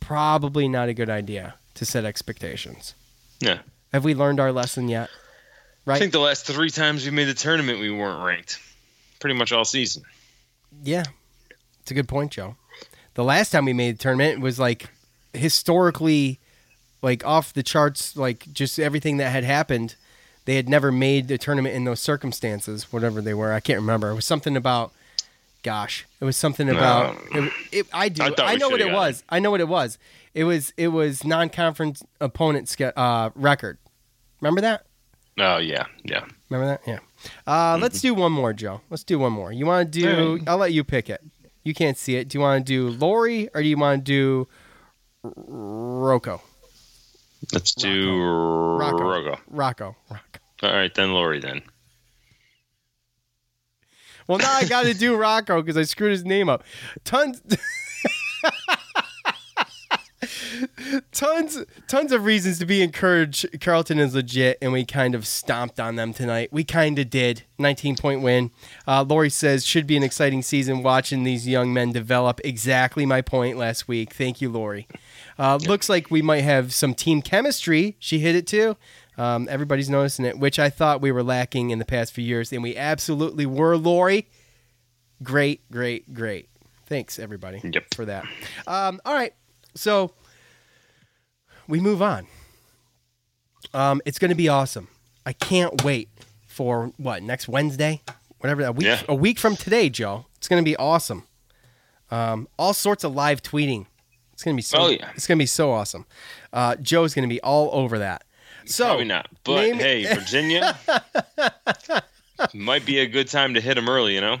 probably 0.00 0.68
not 0.68 0.88
a 0.88 0.94
good 0.94 1.10
idea 1.10 1.54
to 1.74 1.84
set 1.84 2.04
expectations. 2.04 2.94
Yeah. 3.40 3.58
Have 3.92 4.04
we 4.04 4.14
learned 4.14 4.40
our 4.40 4.52
lesson 4.52 4.88
yet? 4.88 5.10
Right. 5.84 5.96
I 5.96 5.98
think 5.98 6.12
the 6.12 6.20
last 6.20 6.46
three 6.46 6.70
times 6.70 7.04
we 7.04 7.10
made 7.10 7.24
the 7.24 7.34
tournament, 7.34 7.80
we 7.80 7.90
weren't 7.90 8.24
ranked. 8.24 8.58
Pretty 9.20 9.34
much 9.34 9.52
all 9.52 9.64
season. 9.64 10.02
yeah, 10.82 11.04
it's 11.80 11.90
a 11.90 11.94
good 11.94 12.08
point, 12.08 12.32
Joe. 12.32 12.56
The 13.14 13.24
last 13.24 13.50
time 13.50 13.64
we 13.64 13.72
made 13.72 13.96
the 13.96 14.02
tournament 14.02 14.40
was 14.40 14.58
like 14.58 14.88
historically, 15.32 16.38
like 17.02 17.24
off 17.26 17.52
the 17.52 17.62
charts, 17.62 18.16
like 18.16 18.52
just 18.52 18.78
everything 18.78 19.16
that 19.18 19.30
had 19.30 19.44
happened. 19.44 19.96
They 20.44 20.56
had 20.56 20.68
never 20.68 20.90
made 20.90 21.28
the 21.28 21.38
tournament 21.38 21.74
in 21.74 21.84
those 21.84 22.00
circumstances, 22.00 22.92
whatever 22.92 23.20
they 23.20 23.34
were. 23.34 23.52
I 23.52 23.60
can't 23.60 23.78
remember. 23.80 24.10
It 24.10 24.14
was 24.14 24.24
something 24.24 24.56
about, 24.56 24.92
gosh, 25.62 26.06
it 26.20 26.24
was 26.24 26.36
something 26.36 26.68
about. 26.68 27.16
It, 27.32 27.52
it, 27.72 27.86
I 27.92 28.08
do. 28.08 28.22
I 28.22 28.32
I, 28.38 28.56
know 28.56 28.68
what 28.68 28.80
it 28.80 28.92
was. 28.92 29.24
I 29.28 29.38
know 29.38 29.50
what 29.50 29.60
it 29.60 29.68
was. 29.68 29.98
It 30.34 30.44
was 30.44 30.72
it 30.76 30.88
was 30.88 31.24
non-conference 31.24 32.02
opponent 32.20 32.74
uh, 32.80 33.30
record. 33.34 33.78
Remember 34.40 34.60
that? 34.60 34.86
Oh 35.38 35.58
yeah, 35.58 35.86
yeah. 36.04 36.24
Remember 36.50 36.66
that? 36.66 36.80
Yeah. 36.86 36.98
Uh, 37.46 37.78
Let's 37.80 38.00
do 38.00 38.14
one 38.14 38.32
more, 38.32 38.52
Joe. 38.52 38.80
Let's 38.90 39.04
do 39.04 39.18
one 39.18 39.32
more. 39.32 39.52
You 39.52 39.66
want 39.66 39.92
to 39.92 40.00
do? 40.00 40.44
I'll 40.46 40.58
let 40.58 40.72
you 40.72 40.84
pick 40.84 41.08
it. 41.08 41.22
You 41.64 41.74
can't 41.74 41.96
see 41.96 42.16
it. 42.16 42.28
Do 42.28 42.38
you 42.38 42.42
want 42.42 42.66
to 42.66 42.72
do 42.72 42.90
Lori 42.90 43.48
or 43.54 43.62
do 43.62 43.68
you 43.68 43.76
want 43.76 44.04
to 44.04 44.12
do 44.12 44.48
Rocco? 45.22 46.42
Let's 47.52 47.74
do 47.74 48.20
Rocco. 48.20 48.98
Rogo. 48.98 49.38
Rocco. 49.48 49.96
Rocco. 50.10 50.40
All 50.62 50.72
right, 50.72 50.94
then 50.94 51.12
Lori. 51.12 51.40
Then 51.40 51.62
Well, 54.26 54.38
now 54.38 54.52
I 54.52 54.64
got 54.64 54.84
to 54.84 54.94
do 54.94 55.16
Rocco 55.16 55.60
because 55.60 55.76
I 55.76 55.82
screwed 55.82 56.12
his 56.12 56.24
name 56.24 56.48
up. 56.48 56.64
Tons. 57.04 57.42
tons 61.12 61.64
tons 61.88 62.12
of 62.12 62.24
reasons 62.24 62.58
to 62.58 62.66
be 62.66 62.82
encouraged. 62.82 63.60
Carleton 63.60 63.98
is 63.98 64.14
legit 64.14 64.58
and 64.60 64.72
we 64.72 64.84
kind 64.84 65.14
of 65.14 65.26
stomped 65.26 65.80
on 65.80 65.96
them 65.96 66.12
tonight. 66.12 66.50
We 66.52 66.64
kind 66.64 66.98
of 66.98 67.10
did. 67.10 67.42
19 67.58 67.96
point 67.96 68.22
win. 68.22 68.50
Uh, 68.86 69.02
lori 69.02 69.30
says 69.30 69.64
should 69.64 69.86
be 69.86 69.96
an 69.96 70.02
exciting 70.02 70.42
season 70.42 70.82
watching 70.82 71.24
these 71.24 71.46
young 71.46 71.72
men 71.72 71.92
develop. 71.92 72.40
Exactly 72.44 73.06
my 73.06 73.22
point 73.22 73.56
last 73.56 73.86
week. 73.88 74.12
Thank 74.12 74.40
you 74.40 74.50
lori. 74.50 74.88
Uh, 75.38 75.58
looks 75.66 75.88
like 75.88 76.10
we 76.10 76.22
might 76.22 76.42
have 76.42 76.72
some 76.72 76.94
team 76.94 77.22
chemistry. 77.22 77.96
She 77.98 78.18
hit 78.18 78.34
it 78.34 78.46
too 78.46 78.76
um, 79.18 79.46
everybody's 79.50 79.90
noticing 79.90 80.24
it 80.24 80.38
which 80.38 80.58
i 80.58 80.68
thought 80.70 81.00
we 81.00 81.12
were 81.12 81.22
lacking 81.22 81.70
in 81.70 81.78
the 81.78 81.84
past 81.84 82.12
few 82.12 82.24
years 82.24 82.52
and 82.52 82.62
we 82.62 82.76
absolutely 82.76 83.44
were 83.46 83.76
lori 83.76 84.26
great 85.22 85.60
great 85.70 86.12
great 86.14 86.48
thanks 86.86 87.18
everybody 87.18 87.60
Yep. 87.62 87.94
for 87.94 88.04
that 88.06 88.24
um, 88.66 89.00
all 89.04 89.14
right 89.14 89.34
so 89.74 90.12
we 91.68 91.80
move 91.80 92.02
on. 92.02 92.26
Um, 93.72 94.02
it's 94.04 94.18
going 94.18 94.30
to 94.30 94.34
be 94.34 94.48
awesome. 94.48 94.88
I 95.24 95.32
can't 95.32 95.82
wait 95.84 96.08
for 96.46 96.92
what 96.98 97.22
next 97.22 97.48
Wednesday, 97.48 98.02
whatever 98.38 98.62
that 98.62 98.74
week, 98.74 98.86
Yeah. 98.86 99.00
a 99.08 99.14
week 99.14 99.38
from 99.38 99.56
today, 99.56 99.88
Joe. 99.88 100.26
It's 100.36 100.48
going 100.48 100.62
to 100.62 100.68
be 100.68 100.76
awesome. 100.76 101.24
Um, 102.10 102.48
all 102.58 102.74
sorts 102.74 103.04
of 103.04 103.14
live 103.14 103.42
tweeting. 103.42 103.86
It's 104.32 104.42
going 104.42 104.54
to 104.54 104.58
be 104.58 104.62
so. 104.62 104.78
Oh, 104.78 104.88
yeah. 104.88 105.10
It's 105.14 105.26
going 105.26 105.38
to 105.38 105.42
be 105.42 105.46
so 105.46 105.70
awesome. 105.72 106.04
Uh, 106.52 106.76
Joe's 106.76 107.14
going 107.14 107.26
to 107.26 107.32
be 107.32 107.40
all 107.40 107.70
over 107.72 107.98
that. 108.00 108.24
So 108.66 108.86
Probably 108.86 109.04
not. 109.04 109.28
But 109.44 109.62
name- 109.62 109.74
hey, 109.76 110.14
Virginia 110.14 110.78
might 112.54 112.84
be 112.84 112.98
a 112.98 113.06
good 113.06 113.28
time 113.28 113.54
to 113.54 113.60
hit 113.60 113.74
them 113.74 113.88
early. 113.88 114.14
You 114.14 114.20
know. 114.20 114.38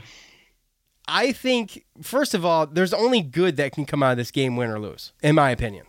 I 1.08 1.32
think 1.32 1.84
first 2.00 2.34
of 2.34 2.44
all, 2.44 2.66
there's 2.66 2.94
only 2.94 3.22
good 3.22 3.56
that 3.56 3.72
can 3.72 3.84
come 3.84 4.02
out 4.02 4.12
of 4.12 4.16
this 4.16 4.30
game, 4.30 4.56
win 4.56 4.70
or 4.70 4.78
lose, 4.78 5.12
in 5.22 5.34
my 5.34 5.50
opinion. 5.50 5.86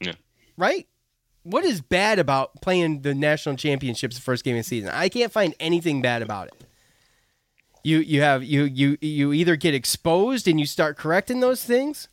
Yeah. 0.00 0.12
Right? 0.56 0.86
What 1.42 1.64
is 1.64 1.80
bad 1.80 2.18
about 2.18 2.60
playing 2.60 3.02
the 3.02 3.14
national 3.14 3.56
championships 3.56 4.16
the 4.16 4.22
first 4.22 4.44
game 4.44 4.56
of 4.56 4.60
the 4.60 4.68
season? 4.68 4.90
I 4.90 5.08
can't 5.08 5.32
find 5.32 5.54
anything 5.60 6.02
bad 6.02 6.22
about 6.22 6.48
it. 6.48 6.64
You 7.84 7.98
you 7.98 8.20
have 8.22 8.42
you 8.42 8.64
you 8.64 8.98
you 9.00 9.32
either 9.32 9.54
get 9.56 9.74
exposed 9.74 10.48
and 10.48 10.58
you 10.58 10.66
start 10.66 10.96
correcting 10.96 11.40
those 11.40 11.62
things, 11.64 12.08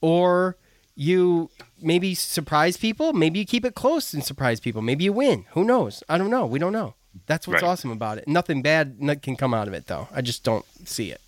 or 0.00 0.56
you 0.94 1.50
maybe 1.80 2.14
surprise 2.14 2.76
people. 2.76 3.12
Maybe 3.12 3.38
you 3.38 3.44
keep 3.44 3.64
it 3.64 3.74
close 3.74 4.12
and 4.14 4.24
surprise 4.24 4.60
people. 4.60 4.82
Maybe 4.82 5.04
you 5.04 5.12
win. 5.12 5.46
Who 5.52 5.64
knows? 5.64 6.02
I 6.08 6.18
don't 6.18 6.30
know. 6.30 6.46
We 6.46 6.58
don't 6.58 6.72
know. 6.72 6.94
That's 7.26 7.48
what's 7.48 7.62
Right. 7.62 7.68
awesome 7.68 7.90
about 7.90 8.18
it. 8.18 8.28
Nothing 8.28 8.62
bad 8.62 8.96
can 9.22 9.36
come 9.36 9.52
out 9.54 9.66
of 9.68 9.74
it 9.74 9.86
though. 9.86 10.08
I 10.14 10.20
just 10.22 10.44
don't 10.44 10.64
see 10.86 11.10
it. 11.10 11.20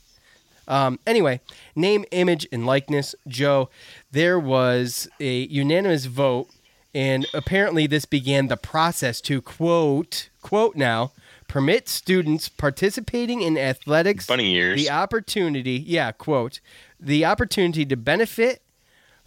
Um, 0.69 1.01
anyway, 1.07 1.41
name, 1.75 2.05
image, 2.13 2.47
and 2.53 2.65
likeness. 2.65 3.15
Joe, 3.27 3.71
there 4.13 4.39
was 4.39 5.09
a 5.19 5.47
unanimous 5.47 6.05
vote, 6.05 6.49
and 6.95 7.27
apparently 7.35 7.89
this 7.89 8.05
began 8.05 8.47
the 8.47 8.57
process 8.57 9.21
to 9.23 9.43
quote, 9.43 10.29
quote 10.43 10.77
now, 10.77 11.11
permit 11.49 11.89
students 11.89 12.49
participating 12.49 13.43
in 13.43 13.59
athletics 13.59 14.27
Bunny 14.29 14.53
years. 14.53 14.79
the 14.81 14.89
opportunity, 14.91 15.83
yeah, 15.85 16.13
quote, 16.13 16.61
the 17.01 17.25
opportunity 17.25 17.85
to 17.87 17.97
benefit 17.97 18.63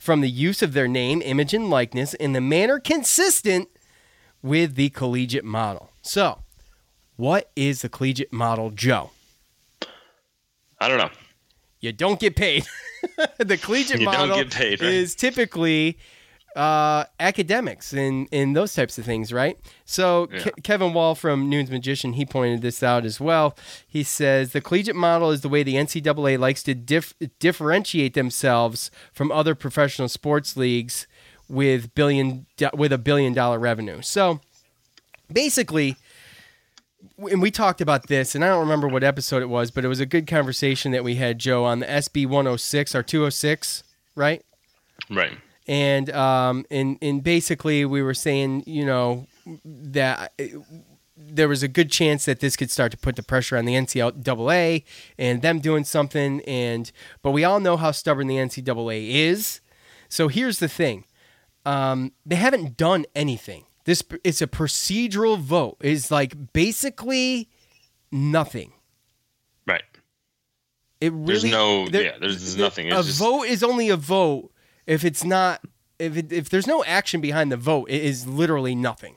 from 0.04 0.20
the 0.20 0.30
use 0.30 0.62
of 0.62 0.74
their 0.74 0.86
name, 0.90 1.22
image, 1.22 1.54
and 1.54 1.70
likeness 1.70 2.14
in 2.16 2.34
the 2.34 2.42
manner 2.42 2.78
consistent 2.78 3.70
with 4.42 4.76
the 4.76 4.90
collegiate 4.90 5.46
model. 5.46 5.92
So, 6.02 6.40
what 7.16 7.50
is 7.56 7.84
the 7.84 7.88
collegiate 7.88 8.34
model, 8.34 8.70
Joe? 8.70 9.12
I 10.78 10.90
don't 10.90 10.98
know. 10.98 11.10
you 11.80 11.94
don't 11.94 12.20
get 12.20 12.36
paid. 12.36 12.66
the 13.38 13.56
collegiate 13.56 14.02
You 14.02 14.08
model 14.08 14.44
paid, 14.44 14.82
right? 14.82 14.94
is 14.94 15.16
typically 15.16 15.98
uh, 16.56 17.06
academics 17.20 17.94
and, 17.94 18.28
and 18.32 18.56
those 18.56 18.74
types 18.74 18.98
of 18.98 19.06
things, 19.06 19.34
right? 19.34 19.58
So 19.86 20.28
Yeah. 20.32 20.40
Ke- 20.40 20.64
Kevin 20.64 20.94
Wall 20.94 21.16
from 21.16 21.50
Nunes 21.50 21.72
Magician, 21.72 22.14
he 22.14 22.26
pointed 22.26 22.62
this 22.62 22.84
out 22.84 23.06
as 23.06 23.20
well. 23.20 23.58
He 23.88 24.04
says 24.04 24.52
the 24.52 24.62
collegiate 24.62 24.96
model 24.96 25.32
is 25.32 25.42
the 25.42 25.50
way 25.50 25.64
the 25.64 25.76
NCAA 25.76 26.38
likes 26.38 26.62
to 26.64 26.76
dif- 26.76 27.14
differentiate 27.40 28.14
themselves 28.14 28.92
from 29.12 29.32
other 29.32 29.56
professional 29.56 30.08
sports 30.10 30.56
leagues 30.56 31.08
with 31.50 31.94
billion 31.96 32.46
with 32.74 32.94
a 32.94 32.98
billion 32.98 33.34
dollar 33.34 33.60
revenue. 33.60 34.02
So 34.02 34.40
basically 35.32 35.98
and 37.18 37.42
we 37.42 37.52
talked 37.52 37.82
about 37.82 38.08
this, 38.08 38.34
and 38.34 38.44
I 38.44 38.48
don't 38.48 38.62
remember 38.62 38.88
what 38.88 39.04
episode 39.04 39.42
it 39.42 39.50
was, 39.50 39.72
but 39.72 39.86
it 39.86 39.88
was 39.88 40.00
a 40.00 40.06
good 40.06 40.26
conversation 40.26 40.92
that 40.94 41.04
we 41.04 41.16
had, 41.16 41.38
Joe, 41.38 41.64
on 41.66 41.80
the 41.80 41.86
SB 41.86 42.26
106 42.26 42.96
or 42.96 43.04
206, 43.04 43.84
right? 44.16 44.44
Right. 45.10 45.38
And 45.68 46.10
um, 46.12 46.66
and 46.70 46.98
and 47.02 47.24
basically 47.24 47.86
we 47.86 48.02
were 48.02 48.14
saying, 48.14 48.64
you 48.68 48.86
know, 48.86 49.28
that 49.64 50.34
uh, 50.40 50.44
there 51.16 51.48
was 51.48 51.64
a 51.64 51.68
good 51.68 51.90
chance 51.90 52.26
that 52.26 52.40
this 52.42 52.56
could 52.58 52.70
start 52.70 52.92
to 52.92 52.98
put 52.98 53.16
the 53.16 53.24
pressure 53.24 53.56
on 53.58 53.66
the 53.66 53.74
NCAA 53.74 54.84
and 55.18 55.42
them 55.42 55.60
doing 55.60 55.84
something. 55.86 56.42
And 56.42 56.92
but 57.22 57.32
we 57.32 57.44
all 57.44 57.60
know 57.60 57.78
how 57.78 57.92
stubborn 57.92 58.28
the 58.28 58.36
NCAA 58.36 59.10
is. 59.30 59.62
So 60.10 60.28
here's 60.28 60.60
the 60.60 60.68
thing: 60.68 61.06
um, 61.66 62.12
they 62.26 62.36
haven't 62.36 62.76
done 62.78 63.06
anything. 63.16 63.66
This 63.86 64.04
it's 64.24 64.42
a 64.42 64.48
procedural 64.48 65.38
vote. 65.40 65.78
It's 65.82 66.12
like 66.12 66.54
basically 66.54 67.50
nothing. 68.12 68.74
Right. 69.68 69.84
It 71.02 71.12
really 71.12 71.26
There's 71.26 71.44
no. 71.46 71.88
there- 71.88 72.04
yeah. 72.04 72.18
There's, 72.20 72.40
there's 72.40 72.58
nothing. 72.58 72.88
It's 72.88 72.96
a 72.96 73.04
just, 73.04 73.20
vote 73.20 73.44
is 73.44 73.62
only 73.64 73.90
a 73.90 73.98
vote 73.98 74.53
if 74.88 75.04
it's 75.06 75.24
not 75.24 75.62
if 76.00 76.18
it, 76.18 76.32
if 76.32 76.50
there's 76.50 76.68
no 76.68 76.84
action 76.84 77.22
behind 77.22 77.52
the 77.52 77.58
vote. 77.58 77.90
It 77.90 78.04
is 78.04 78.28
literally 78.28 78.76
nothing. 78.76 79.16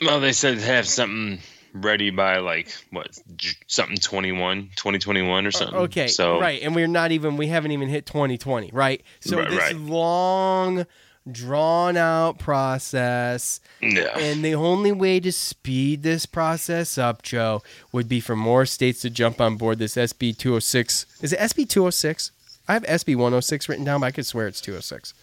Well, 0.00 0.20
they 0.20 0.32
said 0.32 0.58
have 0.58 0.86
something 0.86 1.40
ready 1.74 2.10
by 2.10 2.38
like 2.38 2.72
what 2.90 3.18
something 3.66 3.96
21 3.96 4.70
2021 4.76 5.46
or 5.46 5.50
something 5.50 5.76
Okay, 5.76 6.08
so 6.08 6.40
right, 6.40 6.62
and 6.62 6.74
we're 6.74 6.86
not 6.86 7.12
even 7.12 7.36
we 7.36 7.48
haven't 7.48 7.72
even 7.72 7.88
hit 7.88 8.06
2020, 8.06 8.70
right? 8.72 9.02
So 9.20 9.38
Right, 9.38 9.50
this 9.50 9.58
right. 9.58 9.76
long, 9.76 10.86
drawn 11.30 11.96
out 11.96 12.38
process, 12.38 13.60
yeah 13.82 14.18
and 14.18 14.44
the 14.44 14.54
only 14.54 14.92
way 14.92 15.20
to 15.20 15.30
speed 15.30 16.02
this 16.02 16.26
process 16.26 16.96
up, 16.96 17.22
Joe, 17.22 17.62
would 17.92 18.08
be 18.08 18.20
for 18.20 18.34
more 18.36 18.64
states 18.64 19.02
to 19.02 19.10
jump 19.10 19.40
on 19.40 19.56
board 19.56 19.78
this 19.78 19.96
SB 19.96 20.38
206. 20.38 21.06
Is 21.20 21.32
it 21.32 21.38
SB 21.38 21.68
206? 21.68 22.32
I 22.68 22.74
have 22.74 22.84
SB 22.84 23.16
106 23.16 23.68
written 23.68 23.84
down, 23.84 24.00
but 24.00 24.06
I 24.06 24.10
could 24.10 24.26
swear 24.26 24.46
it's 24.46 24.60
206. 24.60 25.14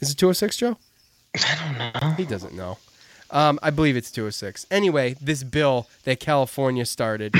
Is 0.00 0.10
it 0.10 0.16
206, 0.16 0.56
Joe? 0.56 0.76
I 1.36 1.92
don't 1.92 2.02
know. 2.02 2.10
He 2.16 2.24
doesn't 2.24 2.54
know. 2.54 2.78
Um, 3.30 3.58
I 3.62 3.70
believe 3.70 3.96
it's 3.96 4.10
206. 4.10 4.66
Anyway, 4.70 5.14
this 5.20 5.42
bill 5.42 5.86
that 6.04 6.18
California 6.18 6.84
started, 6.86 7.34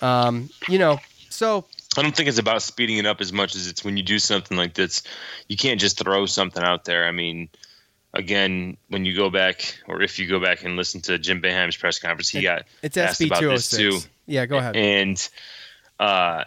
um, 0.00 0.48
you 0.68 0.78
know, 0.78 0.98
so 1.28 1.66
I 1.96 2.02
don't 2.02 2.16
think 2.16 2.28
it's 2.28 2.38
about 2.38 2.62
speeding 2.62 2.98
it 2.98 3.06
up 3.06 3.20
as 3.20 3.32
much 3.32 3.54
as 3.54 3.66
it's 3.66 3.84
when 3.84 3.96
you 3.96 4.02
do 4.02 4.18
something 4.18 4.56
like 4.56 4.74
this, 4.74 5.02
you 5.48 5.56
can't 5.56 5.80
just 5.80 5.98
throw 5.98 6.26
something 6.26 6.62
out 6.62 6.84
there. 6.84 7.06
I 7.06 7.12
mean, 7.12 7.48
again, 8.14 8.76
when 8.88 9.04
you 9.04 9.14
go 9.14 9.28
back, 9.28 9.78
or 9.86 10.02
if 10.02 10.18
you 10.18 10.26
go 10.26 10.40
back 10.40 10.64
and 10.64 10.76
listen 10.76 11.00
to 11.02 11.18
Jim 11.18 11.42
Boeheim's 11.42 11.76
press 11.76 11.98
conference, 11.98 12.30
he 12.30 12.42
got 12.42 12.64
it's 12.82 12.96
asked 12.96 13.20
SB 13.20 13.26
about 13.26 13.40
this 13.42 13.68
206. 13.70 14.04
too. 14.04 14.10
Yeah, 14.26 14.46
go 14.46 14.56
ahead. 14.56 14.76
And 14.76 15.28
uh, 16.00 16.44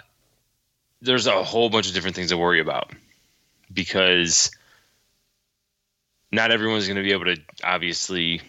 there's 1.02 1.28
a 1.28 1.44
whole 1.44 1.70
bunch 1.70 1.88
of 1.88 1.94
different 1.94 2.16
things 2.16 2.30
to 2.30 2.38
worry 2.38 2.60
about 2.60 2.92
because 3.72 4.52
not 6.32 6.52
everyone's 6.52 6.88
going 6.88 6.98
to 6.98 7.04
be 7.04 7.12
able 7.12 7.26
to 7.26 7.38
obviously 7.64 8.42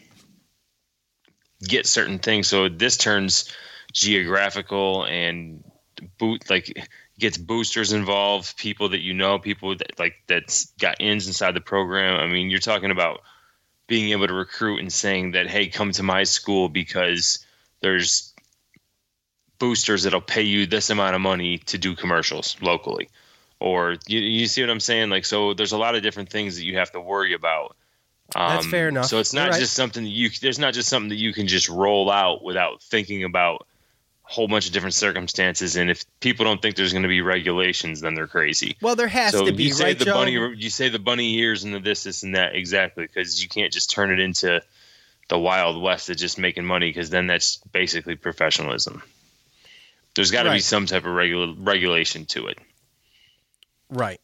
get 1.63 1.87
certain 1.87 2.19
things. 2.19 2.49
So 2.49 2.69
this 2.69 2.97
turns 2.97 3.53
geographical 3.93 5.05
and 5.05 5.65
boot 6.19 6.49
like 6.49 6.89
gets 7.19 7.39
boosters 7.39 7.93
involved, 7.93 8.57
people 8.57 8.91
that 8.91 9.01
you 9.01 9.15
know, 9.15 9.39
people 9.39 9.77
that 9.77 9.99
like 9.99 10.15
that's 10.27 10.67
got 10.81 11.01
ins 11.01 11.27
inside 11.27 11.55
the 11.55 11.61
program. 11.61 12.19
I 12.19 12.27
mean, 12.27 12.51
you're 12.51 12.61
talking 12.61 12.91
about 12.91 13.21
being 13.87 14.11
able 14.11 14.27
to 14.27 14.35
recruit 14.35 14.81
and 14.81 14.93
saying 14.93 15.33
that, 15.33 15.49
hey, 15.49 15.69
come 15.69 15.93
to 15.93 16.03
my 16.03 16.25
school 16.25 16.69
because 16.69 17.45
there's 17.81 18.30
boosters 19.61 20.03
that'll 20.03 20.21
pay 20.21 20.43
you 20.43 20.67
this 20.67 20.91
amount 20.91 21.15
of 21.15 21.21
money 21.21 21.59
to 21.59 21.79
do 21.79 21.95
commercials 21.95 22.57
locally. 22.61 23.09
Or 23.61 23.97
you, 24.09 24.19
you 24.19 24.47
see 24.47 24.63
what 24.63 24.71
I'm 24.71 24.81
saying? 24.81 25.11
Like, 25.11 25.25
so 25.25 25.55
there's 25.55 25.73
a 25.73 25.79
lot 25.79 25.95
of 25.95 26.03
different 26.03 26.31
things 26.31 26.57
that 26.57 26.65
you 26.65 26.79
have 26.79 26.91
to 26.93 27.01
worry 27.01 27.35
about. 27.35 27.77
Um, 28.35 28.55
That's 28.55 28.67
fair 28.67 28.89
enough. 28.89 29.07
So 29.07 29.19
it's 29.19 29.35
not 29.35 29.51
right. 29.51 29.61
just 29.61 29.75
something 29.75 30.03
that 30.03 30.11
you, 30.11 30.31
there's 30.41 30.59
not 30.59 30.75
just 30.75 30.89
something 30.89 31.11
that 31.11 31.19
you 31.19 31.33
can 31.33 31.47
just 31.47 31.69
roll 31.69 32.11
out 32.11 32.43
without 32.43 32.83
thinking 32.83 33.23
about 33.23 33.67
a 34.29 34.33
whole 34.33 34.49
bunch 34.49 34.67
of 34.67 34.73
different 34.73 34.95
circumstances. 34.95 35.77
And 35.77 35.91
if 35.91 36.05
people 36.21 36.47
don't 36.47 36.63
think 36.63 36.77
there's 36.77 36.93
going 36.93 37.03
to 37.03 37.09
be 37.09 37.21
regulations, 37.21 38.01
then 38.01 38.15
they're 38.15 38.27
crazy. 38.27 38.77
well, 38.81 38.97
there 38.97 39.09
has 39.09 39.33
so 39.33 39.45
to 39.45 39.53
be, 39.53 39.65
you 39.65 39.75
say 39.75 39.85
right, 39.85 39.99
the 39.99 40.07
Joe? 40.07 40.15
bunny, 40.15 40.33
you 40.57 40.71
say 40.71 40.89
the 40.89 40.99
bunny 40.99 41.37
ears 41.39 41.65
and 41.65 41.75
the 41.75 41.81
this, 41.81 42.05
this, 42.05 42.23
and 42.23 42.35
that 42.35 42.55
exactly 42.55 43.05
because 43.05 43.43
you 43.43 43.49
can't 43.49 43.73
just 43.73 43.91
turn 43.91 44.11
it 44.11 44.21
into 44.21 44.63
the 45.29 45.39
Wild 45.39 45.81
West 45.83 46.09
of 46.09 46.17
just 46.17 46.39
making 46.39 46.65
money 46.65 46.89
because 46.89 47.11
then 47.11 47.27
that's 47.27 47.59
basically 47.73 48.17
professionalism. 48.17 49.03
There's 50.15 50.31
got 50.31 50.45
to 50.45 50.53
be 50.53 50.61
some 50.61 50.87
type 50.87 51.05
of 51.05 51.13
regula- 51.13 51.55
regulation 51.59 52.27
to 52.27 52.49
it. 52.49 52.59
Right. 53.89 54.21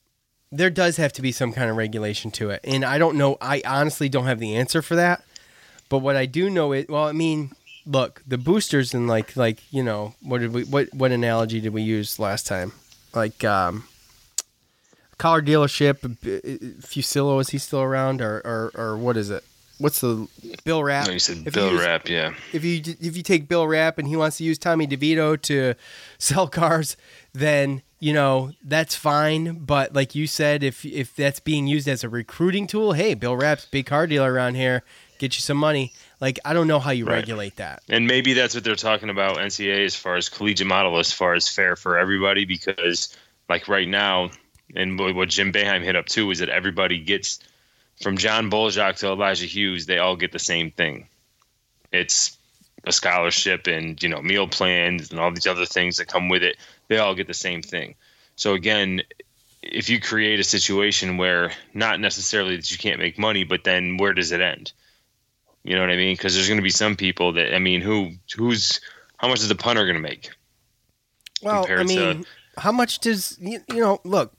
There 0.52 0.70
does 0.70 0.96
have 0.96 1.12
to 1.14 1.22
be 1.22 1.32
some 1.32 1.52
kind 1.52 1.70
of 1.70 1.76
regulation 1.76 2.30
to 2.32 2.50
it. 2.50 2.60
And 2.64 2.84
I 2.84 2.98
don't 2.98 3.16
know 3.16 3.36
I 3.40 3.62
honestly 3.64 4.08
don't 4.08 4.26
have 4.26 4.38
the 4.38 4.56
answer 4.56 4.82
for 4.82 4.96
that. 4.96 5.24
But 5.88 5.98
what 5.98 6.16
I 6.16 6.26
do 6.26 6.50
know 6.50 6.72
is, 6.72 6.88
well, 6.88 7.04
I 7.04 7.12
mean, 7.12 7.52
look, 7.84 8.22
the 8.26 8.38
boosters 8.38 8.94
and 8.94 9.06
like 9.06 9.36
like, 9.36 9.60
you 9.72 9.82
know, 9.82 10.14
what 10.20 10.40
did 10.40 10.52
we 10.52 10.64
what 10.64 10.92
what 10.94 11.12
analogy 11.12 11.60
did 11.60 11.72
we 11.72 11.82
use 11.82 12.18
last 12.18 12.46
time? 12.46 12.72
Like 13.14 13.44
um 13.44 13.84
car 15.18 15.40
dealership, 15.40 16.04
uh, 16.04 16.86
Fuccillo, 16.86 17.40
is 17.40 17.50
he 17.50 17.58
still 17.58 17.80
around 17.82 18.20
or, 18.20 18.38
or 18.44 18.70
or 18.74 18.96
what 18.96 19.16
is 19.16 19.30
it? 19.30 19.44
What's 19.78 20.00
the 20.00 20.26
Bill 20.64 20.82
Rapp? 20.82 21.06
No, 21.06 21.12
you 21.12 21.18
said 21.18 21.42
If 21.46 21.52
Bill 21.54 21.72
use- 21.72 21.80
Rapp, 21.82 22.08
yeah. 22.08 22.32
if 22.52 22.64
you 22.64 22.82
if 23.00 23.16
you 23.16 23.22
take 23.22 23.46
Bill 23.48 23.66
Rapp 23.66 23.98
and 23.98 24.08
he 24.08 24.16
wants 24.16 24.38
to 24.38 24.44
use 24.44 24.58
Tommy 24.58 24.86
DeVito 24.86 25.40
to 25.42 25.74
sell 26.18 26.48
cars, 26.48 26.96
then 27.34 27.82
you 28.00 28.12
know 28.12 28.52
that's 28.64 28.94
fine. 28.96 29.58
But 29.64 29.92
like 29.92 30.14
you 30.14 30.26
said, 30.26 30.62
if 30.62 30.84
if 30.84 31.14
that's 31.14 31.40
being 31.40 31.66
used 31.66 31.88
as 31.88 32.02
a 32.04 32.08
recruiting 32.08 32.66
tool, 32.66 32.92
hey, 32.94 33.14
Bill 33.14 33.36
Rapp's 33.36 33.66
big 33.66 33.86
car 33.86 34.06
dealer 34.06 34.32
around 34.32 34.54
here, 34.54 34.82
get 35.18 35.34
you 35.36 35.40
some 35.42 35.58
money. 35.58 35.92
Like 36.20 36.38
I 36.46 36.54
don't 36.54 36.68
know 36.68 36.78
how 36.78 36.92
you 36.92 37.04
Right. 37.04 37.16
regulate 37.16 37.56
that. 37.56 37.82
And 37.90 38.06
maybe 38.06 38.32
that's 38.32 38.54
what 38.54 38.64
they're 38.64 38.76
talking 38.76 39.10
about 39.10 39.36
NCA 39.36 39.84
as 39.84 39.94
far 39.94 40.16
as 40.16 40.30
collegiate 40.30 40.66
model, 40.66 40.98
as 40.98 41.12
far 41.12 41.34
as 41.34 41.48
fair 41.48 41.76
for 41.76 41.98
everybody, 41.98 42.46
because 42.46 43.14
like 43.50 43.68
right 43.68 43.86
now, 43.88 44.30
and 44.74 44.98
what 44.98 45.14
what 45.14 45.28
Jim 45.28 45.52
Boeheim 45.52 45.82
hit 45.82 45.96
up 45.96 46.06
too 46.06 46.30
is 46.30 46.38
that 46.38 46.48
everybody 46.48 46.98
gets 46.98 47.40
from 48.00 48.16
John 48.16 48.50
Bol 48.50 48.68
Ajak 48.70 48.98
to 48.98 49.08
Elijah 49.08 49.46
Hughes, 49.46 49.86
they 49.86 49.98
all 49.98 50.16
get 50.16 50.32
the 50.32 50.38
same 50.38 50.70
thing. 50.70 51.08
It's 51.92 52.36
a 52.84 52.92
scholarship 52.92 53.66
and 53.66 54.00
you 54.02 54.08
know 54.08 54.22
meal 54.22 54.46
plans 54.46 55.10
and 55.10 55.18
all 55.18 55.30
these 55.32 55.46
other 55.46 55.66
things 55.66 55.96
that 55.96 56.06
come 56.08 56.28
with 56.28 56.42
it. 56.42 56.56
They 56.88 56.98
all 56.98 57.14
get 57.14 57.26
the 57.26 57.34
same 57.34 57.62
thing. 57.62 57.94
So 58.36 58.54
again, 58.54 59.02
if 59.62 59.88
you 59.88 60.00
create 60.00 60.38
a 60.38 60.44
situation 60.44 61.16
where 61.16 61.52
not 61.74 61.98
necessarily 62.00 62.56
that 62.56 62.70
you 62.70 62.78
can't 62.78 63.00
make 63.00 63.18
money, 63.18 63.44
but 63.44 63.64
then 63.64 63.96
where 63.96 64.12
does 64.12 64.30
it 64.30 64.40
end? 64.40 64.72
You 65.64 65.74
know 65.74 65.80
what 65.80 65.90
I 65.90 65.96
mean? 65.96 66.14
Because 66.14 66.34
there's 66.34 66.46
going 66.48 66.58
to 66.58 66.62
be 66.62 66.70
some 66.70 66.96
people 66.96 67.32
that 67.32 67.54
I 67.54 67.58
mean, 67.58 67.80
who 67.80 68.12
who's 68.36 68.80
how 69.16 69.28
much 69.28 69.40
is 69.40 69.48
the 69.48 69.54
punter 69.56 69.84
going 69.84 69.96
to 69.96 70.00
make? 70.02 70.30
Well, 71.42 71.54
I 71.64 71.66
Compared 71.66 71.88
to- 71.88 71.94
mean, 72.14 72.26
how 72.58 72.72
much 72.72 73.00
does 73.00 73.36
you, 73.40 73.60
you 73.68 73.80
know? 73.80 74.00
Look, 74.04 74.32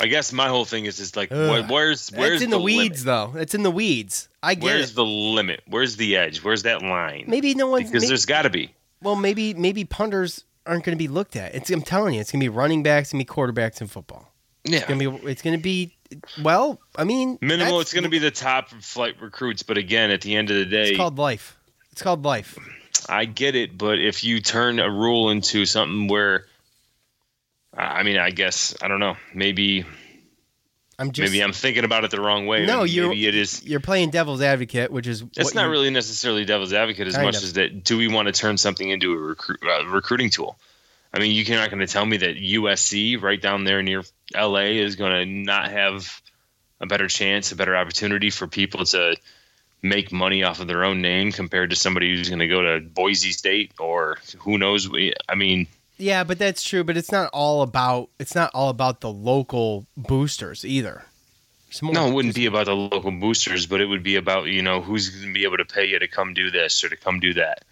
I 0.00 0.06
guess 0.06 0.32
my 0.32 0.48
whole 0.48 0.64
thing 0.64 0.86
is 0.86 0.98
is 1.00 1.16
like, 1.16 1.30
where's 1.30 1.68
where's 1.68 2.10
that's 2.10 2.42
in 2.42 2.50
the, 2.50 2.58
the 2.58 2.62
weeds, 2.62 3.04
limit? 3.06 3.32
though. 3.34 3.38
It's 3.40 3.54
in 3.54 3.62
the 3.62 3.70
weeds. 3.70 4.28
I 4.42 4.54
get 4.54 4.64
Where's 4.64 4.90
it. 4.90 4.94
the 4.96 5.04
limit? 5.04 5.62
Where's 5.68 5.96
the 5.96 6.16
edge? 6.16 6.42
Where's 6.42 6.64
that 6.64 6.82
line? 6.82 7.24
maybe 7.28 7.54
no 7.54 7.68
one. 7.68 7.84
because 7.84 8.08
there's 8.08 8.26
got 8.26 8.42
to 8.42 8.50
be. 8.50 8.74
well, 9.00 9.16
maybe 9.16 9.54
maybe 9.54 9.84
punters 9.84 10.44
aren't 10.66 10.84
going 10.84 10.96
to 10.96 11.02
be 11.02 11.08
looked 11.08 11.36
at. 11.36 11.54
It's 11.54 11.70
I'm 11.70 11.82
telling 11.82 12.14
you, 12.14 12.20
it's 12.20 12.32
going 12.32 12.40
to 12.40 12.44
be 12.44 12.48
running 12.48 12.82
backs, 12.82 13.08
it's 13.08 13.12
going 13.12 13.24
to 13.24 13.32
be 13.32 13.34
quarterbacks 13.34 13.80
in 13.80 13.86
football. 13.86 14.28
Yeah. 14.64 14.78
It's 14.78 14.86
gonna 14.86 15.10
be. 15.10 15.28
It's 15.28 15.42
gonna 15.42 15.58
be. 15.58 15.96
Well, 16.42 16.80
I 16.94 17.04
mean, 17.04 17.38
Minimal, 17.40 17.80
it's 17.80 17.92
going 17.92 18.04
to 18.04 18.10
be 18.10 18.18
the 18.18 18.30
top 18.30 18.68
flight 18.68 19.16
recruits, 19.20 19.62
but 19.62 19.76
again, 19.78 20.10
at 20.10 20.20
the 20.20 20.36
end 20.36 20.50
of 20.50 20.56
the 20.56 20.66
day, 20.66 20.88
It's 20.90 20.96
called 20.96 21.18
life. 21.18 21.56
It's 21.90 22.02
called 22.02 22.24
life. 22.24 22.56
I 23.08 23.24
get 23.24 23.56
it. 23.56 23.76
But 23.76 23.98
if 23.98 24.22
you 24.22 24.40
turn 24.40 24.78
a 24.78 24.88
rule 24.90 25.30
into 25.30 25.64
something 25.66 26.06
where, 26.08 26.46
I 27.76 28.02
mean, 28.02 28.18
I 28.18 28.30
guess 28.30 28.74
I 28.82 28.88
don't 28.88 29.00
know. 29.00 29.16
Maybe 29.34 29.84
I'm 30.98 31.10
just. 31.12 31.32
maybe 31.32 31.42
I'm 31.42 31.52
thinking 31.52 31.84
about 31.84 32.04
it 32.04 32.10
the 32.10 32.20
wrong 32.20 32.46
way. 32.46 32.66
No, 32.66 32.84
you're- 32.84 33.24
it 33.26 33.34
is. 33.34 33.64
You're 33.64 33.80
playing 33.80 34.10
devil's 34.10 34.42
advocate, 34.42 34.90
which 34.90 35.06
is. 35.06 35.22
It's 35.36 35.54
not 35.54 35.68
really 35.70 35.90
necessarily 35.90 36.44
devil's 36.44 36.72
advocate 36.72 37.06
as 37.08 37.16
much 37.16 37.36
of. 37.36 37.42
as 37.44 37.52
that. 37.54 37.84
Do 37.84 37.96
we 37.96 38.08
want 38.08 38.26
to 38.26 38.32
turn 38.32 38.58
something 38.58 38.88
into 38.88 39.12
a 39.12 39.16
recruit, 39.16 39.60
uh, 39.62 39.86
recruiting 39.86 40.30
tool? 40.30 40.58
I 41.14 41.18
mean, 41.18 41.32
you're 41.32 41.58
not 41.58 41.70
going 41.70 41.80
to 41.80 41.86
tell 41.92 42.06
me 42.06 42.18
that 42.18 42.36
USC 42.36 43.20
right 43.20 43.40
down 43.40 43.64
there 43.64 43.82
near 43.82 44.02
LA 44.34 44.72
is 44.80 44.96
going 44.96 45.12
to 45.12 45.26
not 45.26 45.70
have 45.70 46.22
a 46.80 46.86
better 46.86 47.06
chance, 47.08 47.52
a 47.52 47.56
better 47.56 47.76
opportunity 47.76 48.30
for 48.30 48.46
people 48.46 48.84
to 48.86 49.16
make 49.82 50.10
money 50.12 50.42
off 50.42 50.60
of 50.60 50.68
their 50.68 50.84
own 50.84 51.02
name 51.02 51.30
compared 51.32 51.70
to 51.70 51.76
somebody 51.76 52.14
who's 52.16 52.28
going 52.28 52.38
to 52.38 52.48
go 52.48 52.62
to 52.62 52.80
Boise 52.80 53.32
State 53.32 53.72
or 53.78 54.18
who 54.38 54.56
knows. 54.56 54.88
I 55.28 55.34
mean, 55.34 55.66
Yeah, 55.98 56.24
but 56.24 56.38
that's 56.38 56.62
true. 56.64 56.82
But 56.84 56.96
it's 56.96 57.12
not 57.12 57.30
all 57.32 57.62
about. 57.62 58.08
It's 58.18 58.34
not 58.34 58.50
all 58.54 58.68
about 58.70 59.00
the 59.00 59.10
local 59.12 59.86
boosters 59.96 60.64
either. 60.64 61.04
No, 61.82 62.08
it 62.08 62.12
wouldn't 62.12 62.34
be 62.34 62.44
about 62.46 62.66
the 62.66 62.74
local 62.74 63.10
boosters, 63.12 63.66
but 63.66 63.80
it 63.80 63.86
would 63.86 64.02
be 64.02 64.16
about 64.16 64.44
you 64.46 64.62
know 64.62 64.80
who's 64.82 65.08
going 65.08 65.26
to 65.28 65.32
be 65.32 65.44
able 65.44 65.56
to 65.58 65.64
pay 65.64 65.84
you 65.86 65.98
to 65.98 66.08
come 66.08 66.34
do 66.34 66.50
this 66.50 66.82
or 66.84 66.88
to 66.88 66.96
come 66.96 67.18
do 67.20 67.34
that. 67.34 67.64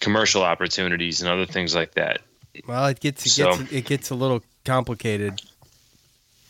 Commercial 0.00 0.42
opportunities 0.42 1.20
and 1.22 1.30
other 1.30 1.46
things 1.46 1.74
like 1.74 1.94
that. 1.94 2.20
Well, 2.66 2.86
it 2.86 3.00
gets 3.00 3.24
it 3.26 3.30
So- 3.30 3.56
gets 3.56 3.72
it 3.72 3.84
gets 3.86 4.10
a 4.10 4.14
little 4.14 4.42
complicated. 4.64 5.40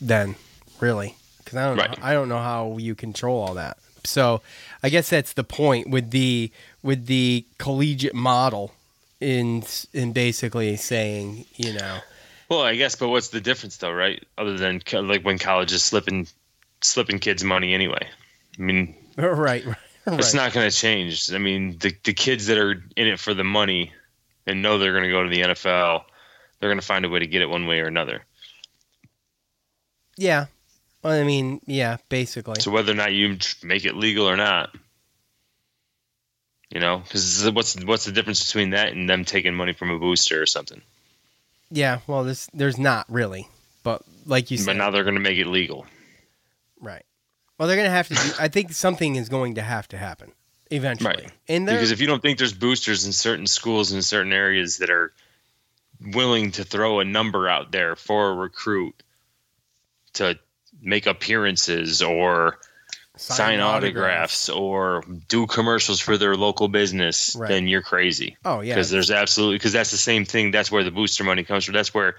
Then, 0.01 0.35
really, 0.79 1.15
because 1.39 1.57
I 1.57 1.67
don't 1.67 1.77
Right. 1.77 1.89
know, 1.97 2.05
I 2.05 2.13
don't 2.13 2.29
know 2.29 2.37
how 2.39 2.77
you 2.77 2.95
control 2.95 3.41
all 3.41 3.53
that. 3.55 3.77
So, 4.05 4.41
I 4.81 4.87
guess 4.89 5.09
that's 5.09 5.33
the 5.33 5.43
point 5.43 5.89
with 5.89 6.11
the 6.11 6.51
with 6.81 7.07
the 7.07 7.45
collegiate 7.57 8.13
model 8.15 8.73
in 9.19 9.63
in 9.93 10.13
basically 10.13 10.75
saying 10.75 11.45
you 11.55 11.73
know 11.73 11.99
Well, 12.49 12.61
I 12.61 12.75
guess, 12.75 12.95
but 12.95 13.09
what's 13.09 13.29
the 13.29 13.41
difference 13.41 13.77
though, 13.77 13.91
right? 13.91 14.25
Other 14.37 14.57
than 14.57 14.81
like 14.93 15.23
when 15.23 15.37
college 15.37 15.71
is 15.71 15.83
slipping, 15.83 16.27
slipping 16.81 17.19
kids 17.19 17.43
money 17.43 17.73
anyway. 17.73 18.07
I 18.57 18.61
mean, 18.61 18.95
right 19.17 19.65
right. 19.65 19.77
it's 20.07 20.33
not 20.33 20.53
going 20.53 20.69
to 20.69 20.75
change. 20.75 21.31
I 21.31 21.37
mean, 21.37 21.77
the 21.77 21.95
the 22.03 22.13
kids 22.13 22.47
that 22.47 22.57
are 22.57 22.71
in 22.95 23.07
it 23.07 23.19
for 23.19 23.35
the 23.35 23.43
money 23.43 23.93
and 24.47 24.63
know 24.63 24.79
they're 24.79 24.93
going 24.93 25.03
to 25.03 25.11
go 25.11 25.23
to 25.23 25.29
the 25.29 25.41
NFL, 25.41 26.03
they're 26.59 26.69
going 26.69 26.79
to 26.79 26.85
find 26.85 27.05
a 27.05 27.09
way 27.09 27.19
to 27.19 27.27
get 27.27 27.43
it 27.43 27.49
one 27.49 27.67
way 27.67 27.81
or 27.81 27.85
another. 27.85 28.25
Yeah, 30.17 30.47
well, 31.03 31.13
I 31.13 31.23
mean, 31.23 31.61
yeah, 31.65 31.97
basically. 32.09 32.59
So 32.61 32.71
whether 32.71 32.91
or 32.91 32.95
not 32.95 33.13
you 33.13 33.37
make 33.63 33.85
it 33.85 33.95
legal 33.95 34.27
or 34.27 34.35
not, 34.35 34.75
you 36.69 36.79
know, 36.79 36.99
because 36.99 37.49
what's 37.51 37.75
what's 37.83 38.05
the 38.05 38.11
difference 38.11 38.45
between 38.45 38.71
that 38.71 38.93
and 38.93 39.09
them 39.09 39.25
taking 39.25 39.55
money 39.55 39.73
from 39.73 39.89
a 39.89 39.99
booster 39.99 40.41
or 40.41 40.45
something? 40.45 40.81
Yeah, 41.71 41.99
well, 42.07 42.23
this 42.23 42.47
there's 42.53 42.77
not 42.77 43.05
really, 43.09 43.47
but 43.83 44.01
like 44.25 44.51
you 44.51 44.57
said, 44.57 44.65
But 44.67 44.75
now 44.77 44.89
they're 44.91 45.03
going 45.03 45.15
to 45.15 45.19
make 45.21 45.37
it 45.37 45.47
legal. 45.47 45.85
right. 46.79 47.03
Well, 47.57 47.67
they're 47.67 47.77
gonna 47.77 47.89
have 47.89 48.07
to. 48.07 48.15
Do, 48.15 48.31
I 48.39 48.47
think 48.47 48.71
something 48.71 49.15
is 49.17 49.27
going 49.29 49.55
to 49.55 49.61
have 49.61 49.87
to 49.89 49.97
happen 49.97 50.31
eventually, 50.71 51.09
Right. 51.09 51.31
and 51.49 51.65
Because 51.65 51.91
if 51.91 51.99
you 51.99 52.07
don't 52.07 52.21
think 52.21 52.37
there's 52.37 52.53
boosters 52.53 53.05
in 53.05 53.11
certain 53.11 53.47
schools 53.47 53.91
in 53.91 54.01
certain 54.01 54.31
areas 54.31 54.77
that 54.77 54.89
are 54.89 55.11
willing 55.99 56.51
to 56.51 56.63
throw 56.63 56.99
a 57.01 57.05
number 57.05 57.49
out 57.49 57.71
there 57.73 57.95
for 57.97 58.29
a 58.31 58.33
recruit 58.35 59.03
to 60.13 60.39
make 60.81 61.05
appearances 61.07 62.01
or 62.01 62.59
sign, 63.19 63.59
autographs 63.59 64.49
or 64.49 65.03
do 65.27 65.45
commercials 65.47 65.99
for 65.99 66.17
their 66.17 66.35
local 66.35 66.67
business, 66.67 67.35
Right. 67.37 67.47
then 67.49 67.67
you're 67.67 67.81
crazy. 67.81 68.37
Oh 68.45 68.61
yeah, 68.61 68.75
Because 68.75 68.89
there's 68.89 69.11
absolutely 69.11 69.57
because 69.57 69.73
that's 69.73 69.91
the 69.91 69.97
same 69.97 70.25
thing. 70.25 70.51
That's 70.51 70.71
where 70.71 70.83
the 70.83 70.91
booster 70.91 71.23
money 71.23 71.43
comes 71.43 71.65
from. 71.65 71.73
That's 71.75 71.93
where 71.93 72.15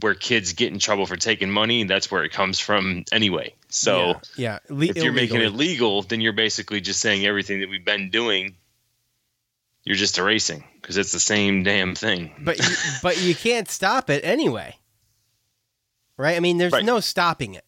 where 0.00 0.14
kids 0.14 0.52
get 0.52 0.72
in 0.72 0.78
trouble 0.78 1.06
for 1.06 1.16
taking 1.16 1.50
money. 1.50 1.84
That's 1.84 2.10
where 2.10 2.22
it 2.24 2.30
comes 2.32 2.58
from 2.58 3.04
anyway. 3.12 3.54
So 3.68 4.08
yeah, 4.08 4.20
yeah. 4.36 4.58
Le- 4.68 4.86
if 4.86 4.96
you're 4.96 5.12
making 5.12 5.40
it 5.40 5.54
legal, 5.54 6.02
then 6.02 6.20
you're 6.20 6.32
basically 6.34 6.80
just 6.80 7.00
saying 7.00 7.24
everything 7.26 7.60
that 7.60 7.68
we've 7.70 7.84
been 7.84 8.10
doing. 8.10 8.56
You're 9.84 9.96
just 9.96 10.18
erasing 10.18 10.64
because 10.80 10.96
it's 10.96 11.12
the 11.12 11.20
same 11.20 11.62
damn 11.62 11.94
thing. 11.94 12.32
but 12.40 12.58
you, 12.58 12.74
but 13.02 13.20
you 13.22 13.34
can't 13.34 13.68
stop 13.70 14.10
it 14.10 14.24
anyway, 14.24 14.74
right? 16.16 16.36
I 16.36 16.40
mean, 16.40 16.58
there's 16.58 16.72
Right. 16.72 16.84
no 16.84 17.00
stopping 17.00 17.54
it. 17.54 17.64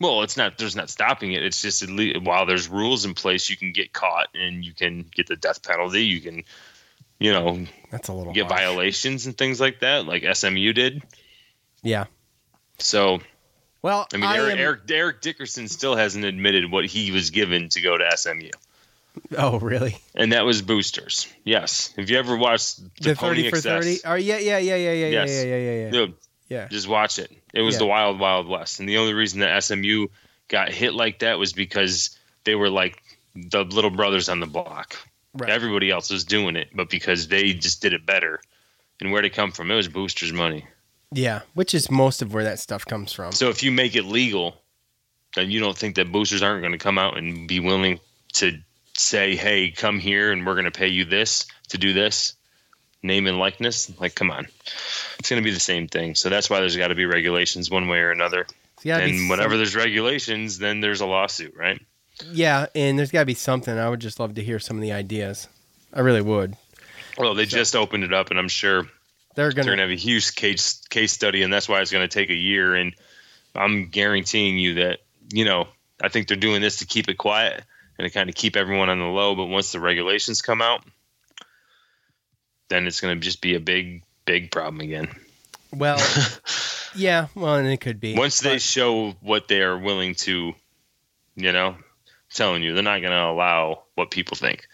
Well, 0.00 0.22
it's 0.22 0.36
not. 0.36 0.58
There's 0.58 0.76
not 0.76 0.90
stopping 0.90 1.32
it. 1.32 1.42
It's 1.42 1.62
just 1.62 1.82
ille- 1.82 2.22
while 2.24 2.44
there's 2.46 2.68
rules 2.68 3.04
in 3.04 3.14
place, 3.14 3.48
you 3.48 3.56
can 3.56 3.72
get 3.72 3.92
caught 3.92 4.28
and 4.34 4.64
you 4.64 4.72
can 4.74 5.06
get 5.14 5.26
the 5.26 5.36
death 5.36 5.62
penalty. 5.62 6.04
You 6.04 6.20
can, 6.20 6.44
you 7.18 7.32
know, 7.32 7.64
That's 7.90 8.08
a 8.08 8.12
little 8.12 8.32
get 8.34 8.46
harsh. 8.46 8.58
violations 8.60 9.24
and 9.26 9.36
things 9.36 9.58
like 9.60 9.80
that, 9.80 10.04
like 10.06 10.22
SMU 10.36 10.72
did. 10.74 11.02
Yeah. 11.82 12.04
So 12.78 13.20
Well, 13.80 14.06
I 14.12 14.16
mean, 14.18 14.26
I 14.26 14.36
Eric, 14.36 14.52
am- 14.52 14.58
Eric 14.58 14.80
Eric 14.90 15.20
Dickerson 15.22 15.68
still 15.68 15.96
hasn't 15.96 16.24
admitted 16.26 16.70
what 16.70 16.84
he 16.84 17.10
was 17.10 17.30
given 17.30 17.70
to 17.70 17.80
go 17.80 17.96
to 17.96 18.04
SMU, 18.16 18.50
Oh, 19.38 19.58
really? 19.60 19.96
and 20.14 20.32
that 20.32 20.44
was 20.44 20.60
boosters. 20.60 21.26
Yes. 21.44 21.94
Have 21.96 22.10
you 22.10 22.18
ever 22.18 22.36
watched 22.36 22.80
The, 23.00 23.14
Pony 23.14 23.44
thirty 23.44 23.50
for 23.50 23.56
Excess? 23.56 23.84
thirty? 23.84 23.98
Oh, 24.04 24.14
yeah, 24.14 24.36
yeah, 24.36 24.58
yeah, 24.58 24.76
yeah, 24.76 24.92
yeah, 24.92 25.06
Yes. 25.06 25.30
yeah, 25.30 25.42
yeah, 25.42 25.56
yeah, 25.56 25.84
yeah. 25.84 25.90
Dude, 25.90 26.14
Yeah. 26.50 26.68
just 26.68 26.86
watch 26.86 27.18
it. 27.18 27.30
It 27.56 27.62
was 27.62 27.76
Yeah. 27.76 27.78
the 27.80 27.86
wild, 27.86 28.20
wild 28.20 28.46
west, 28.48 28.80
and 28.80 28.88
the 28.88 28.98
only 28.98 29.14
reason 29.14 29.40
that 29.40 29.56
SMU 29.64 30.08
got 30.48 30.68
hit 30.70 30.92
like 30.92 31.20
that 31.20 31.38
was 31.38 31.52
because 31.54 32.16
they 32.44 32.54
were 32.54 32.68
like 32.68 33.02
the 33.34 33.64
little 33.64 33.90
brothers 33.90 34.28
on 34.28 34.40
the 34.40 34.46
block. 34.46 34.96
Right. 35.32 35.50
Everybody 35.50 35.90
else 35.90 36.10
was 36.10 36.24
doing 36.24 36.56
it, 36.56 36.68
but 36.74 36.90
because 36.90 37.28
they 37.28 37.52
just 37.54 37.80
did 37.80 37.92
it 37.94 38.04
better. 38.06 38.40
And 39.00 39.10
where'd 39.10 39.24
it 39.24 39.34
come 39.34 39.52
from? 39.52 39.70
It 39.70 39.74
was 39.74 39.88
boosters' 39.88 40.32
money. 40.32 40.66
Yeah, 41.12 41.42
which 41.54 41.74
is 41.74 41.90
most 41.90 42.20
of 42.22 42.34
where 42.34 42.44
that 42.44 42.58
stuff 42.58 42.84
comes 42.84 43.12
from. 43.12 43.32
So 43.32 43.48
if 43.48 43.62
you 43.62 43.72
make 43.72 43.96
it 43.96 44.04
legal, 44.04 44.62
then 45.34 45.50
you 45.50 45.60
don't 45.60 45.76
think 45.76 45.96
that 45.96 46.12
boosters 46.12 46.42
aren't 46.42 46.62
going 46.62 46.72
to 46.72 46.78
come 46.78 46.98
out 46.98 47.16
and 47.16 47.46
be 47.48 47.60
willing 47.60 48.00
to 48.34 48.58
say, 48.96 49.36
"Hey, 49.36 49.70
come 49.70 49.98
here, 49.98 50.32
and 50.32 50.46
we're 50.46 50.54
going 50.54 50.64
to 50.64 50.70
pay 50.70 50.88
you 50.88 51.04
this 51.04 51.46
to 51.68 51.78
do 51.78 51.92
this." 51.92 52.34
Name 53.02 53.26
and 53.26 53.38
likeness. 53.38 53.92
Like, 54.00 54.14
come 54.14 54.30
on, 54.30 54.46
it's 55.18 55.28
going 55.28 55.42
to 55.42 55.44
be 55.44 55.52
the 55.52 55.60
same 55.60 55.88
thing. 55.88 56.14
So 56.14 56.28
that's 56.28 56.50
why 56.50 56.60
there's 56.60 56.76
got 56.76 56.88
to 56.88 56.94
be 56.94 57.06
regulations 57.06 57.70
one 57.70 57.88
way 57.88 57.98
or 57.98 58.10
another. 58.10 58.46
Yeah, 58.82 58.98
And 58.98 59.30
whenever 59.30 59.50
some... 59.50 59.58
there's 59.58 59.76
regulations, 59.76 60.58
then 60.58 60.80
there's 60.80 61.00
a 61.00 61.06
lawsuit, 61.06 61.54
right? 61.56 61.80
Yeah, 62.30 62.66
and 62.74 62.98
there's 62.98 63.10
got 63.10 63.20
to 63.20 63.26
be 63.26 63.34
something. 63.34 63.76
I 63.76 63.88
would 63.88 64.00
just 64.00 64.20
love 64.20 64.34
to 64.34 64.42
hear 64.42 64.58
some 64.58 64.76
of 64.76 64.82
the 64.82 64.92
ideas. 64.92 65.48
I 65.92 66.00
really 66.00 66.22
would. 66.22 66.56
Well, 67.18 67.34
they 67.34 67.46
so, 67.46 67.56
just 67.56 67.76
opened 67.76 68.04
it 68.04 68.12
up, 68.12 68.30
and 68.30 68.38
I'm 68.38 68.48
sure 68.48 68.86
they're 69.34 69.52
going 69.52 69.66
to 69.66 69.76
have 69.76 69.90
a 69.90 69.96
huge 69.96 70.34
case 70.34 70.82
case 70.88 71.12
study, 71.12 71.42
and 71.42 71.52
that's 71.52 71.68
why 71.68 71.80
it's 71.80 71.90
going 71.90 72.06
to 72.06 72.12
take 72.12 72.30
a 72.30 72.34
year. 72.34 72.74
And 72.74 72.94
I'm 73.54 73.88
guaranteeing 73.88 74.58
you 74.58 74.74
that 74.74 75.00
you 75.32 75.44
know 75.44 75.68
I 76.02 76.08
think 76.08 76.28
they're 76.28 76.36
doing 76.36 76.60
this 76.60 76.78
to 76.78 76.86
keep 76.86 77.08
it 77.08 77.18
quiet 77.18 77.62
and 77.98 78.06
to 78.06 78.10
kind 78.10 78.28
of 78.28 78.34
keep 78.34 78.56
everyone 78.56 78.90
on 78.90 78.98
the 78.98 79.06
low. 79.06 79.34
But 79.34 79.46
once 79.46 79.72
the 79.72 79.80
regulations 79.80 80.42
come 80.42 80.60
out, 80.60 80.84
then 82.68 82.86
it's 82.86 83.00
going 83.00 83.14
to 83.18 83.20
just 83.20 83.40
be 83.40 83.54
a 83.54 83.60
big, 83.60 84.02
big 84.24 84.50
problem 84.50 84.80
again. 84.80 85.08
Well, 85.72 85.98
yeah, 86.94 87.28
well, 87.34 87.56
and 87.56 87.68
it 87.68 87.80
could 87.80 88.00
be. 88.00 88.16
Once 88.16 88.42
but, 88.42 88.50
they 88.50 88.58
show 88.58 89.12
what 89.20 89.48
they 89.48 89.62
are 89.62 89.78
willing 89.78 90.14
to, 90.16 90.54
you 91.36 91.52
know, 91.52 91.68
I'm 91.68 91.84
telling 92.32 92.62
you, 92.62 92.74
they're 92.74 92.82
not 92.82 93.00
going 93.00 93.12
to 93.12 93.24
allow 93.24 93.82
what 93.94 94.10
people 94.10 94.36
think. 94.36 94.66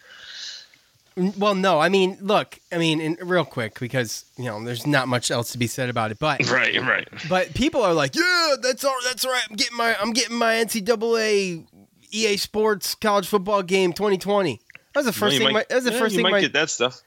Well, 1.14 1.54
no, 1.54 1.78
I 1.78 1.90
mean, 1.90 2.16
look, 2.22 2.58
I 2.70 2.78
mean, 2.78 3.00
in, 3.00 3.18
real 3.20 3.44
quick 3.44 3.78
because 3.78 4.24
you 4.38 4.46
know 4.46 4.64
there's 4.64 4.86
not 4.86 5.08
much 5.08 5.30
else 5.30 5.52
to 5.52 5.58
be 5.58 5.66
said 5.66 5.90
about 5.90 6.10
it, 6.10 6.18
but 6.18 6.40
right, 6.50 6.80
right. 6.80 7.06
But 7.28 7.52
people 7.52 7.82
are 7.82 7.92
like, 7.92 8.16
yeah, 8.16 8.54
that's 8.62 8.82
all, 8.82 8.96
that's 9.04 9.26
right. 9.26 9.42
I'm 9.50 9.56
getting 9.56 9.76
my, 9.76 9.94
I'm 10.00 10.12
getting 10.12 10.36
my 10.36 10.54
NCAA 10.54 11.66
EA 12.12 12.36
Sports 12.38 12.94
college 12.94 13.26
football 13.26 13.62
game 13.62 13.92
2020. 13.92 14.58
That 14.94 15.00
was 15.00 15.06
the 15.06 15.12
first 15.12 15.36
thing. 15.36 15.44
Might, 15.44 15.52
my, 15.52 15.66
that 15.68 15.74
was 15.74 15.84
the 15.84 15.92
yeah, 15.92 15.98
first 15.98 16.14
thing. 16.14 16.22
Might 16.22 16.32
my, 16.32 16.40
get 16.40 16.54
that 16.54 16.70
stuff. 16.70 17.02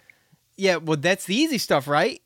Yeah, 0.58 0.78
well, 0.78 0.98
that's 0.98 1.26
the 1.26 1.36
easy 1.36 1.58
stuff, 1.58 1.88
right? 1.88 2.22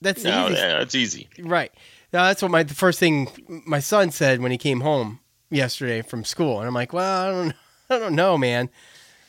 That's 0.00 0.22
the 0.22 0.30
no, 0.30 0.46
easy. 0.46 0.54
Yeah, 0.54 0.78
that's 0.78 0.94
easy. 0.94 1.28
Right. 1.38 1.72
Now, 2.12 2.24
that's 2.24 2.42
what 2.42 2.50
my 2.50 2.62
the 2.62 2.74
first 2.74 3.00
thing 3.00 3.28
my 3.66 3.80
son 3.80 4.10
said 4.10 4.40
when 4.40 4.52
he 4.52 4.58
came 4.58 4.80
home 4.80 5.20
yesterday 5.50 6.02
from 6.02 6.24
school, 6.24 6.58
and 6.58 6.68
I'm 6.68 6.74
like, 6.74 6.92
well, 6.92 7.22
I 7.22 7.30
don't, 7.30 7.54
I 7.90 7.98
don't 7.98 8.14
know, 8.14 8.38
man. 8.38 8.70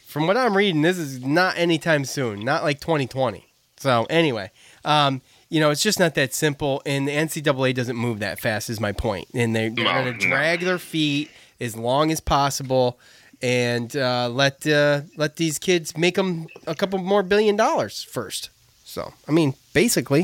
From 0.05 0.27
what 0.27 0.37
I'm 0.37 0.55
reading, 0.55 0.81
this 0.81 0.97
is 0.97 1.23
not 1.23 1.57
anytime 1.57 2.05
soon, 2.05 2.45
not 2.45 2.63
like 2.63 2.79
2020. 2.79 3.45
So 3.77 4.05
anyway, 4.09 4.51
um, 4.85 5.21
you 5.49 5.59
know, 5.59 5.71
it's 5.71 5.83
just 5.83 5.99
not 5.99 6.15
that 6.15 6.33
simple, 6.33 6.81
and 6.85 7.07
the 7.07 7.11
NCAA 7.11 7.73
doesn't 7.73 7.97
move 7.97 8.19
that 8.19 8.39
fast. 8.39 8.69
Is 8.69 8.79
my 8.79 8.91
point, 8.91 9.27
and 9.33 9.55
they, 9.55 9.69
they're 9.69 9.85
going 9.85 10.17
to 10.17 10.27
drag 10.27 10.61
their 10.61 10.79
feet 10.79 11.31
as 11.59 11.75
long 11.75 12.11
as 12.11 12.19
possible 12.19 12.99
and 13.45 13.95
uh, 13.95 14.27
let 14.27 14.65
uh, 14.65 15.01
let 15.17 15.35
these 15.35 15.59
kids 15.59 15.95
make 15.95 16.15
them 16.15 16.47
a 16.65 16.73
couple 16.73 16.97
more 16.97 17.21
billion 17.21 17.55
dollars 17.55 18.01
first. 18.01 18.49
So, 18.83 19.13
I 19.27 19.31
mean, 19.31 19.53
basically, 19.71 20.21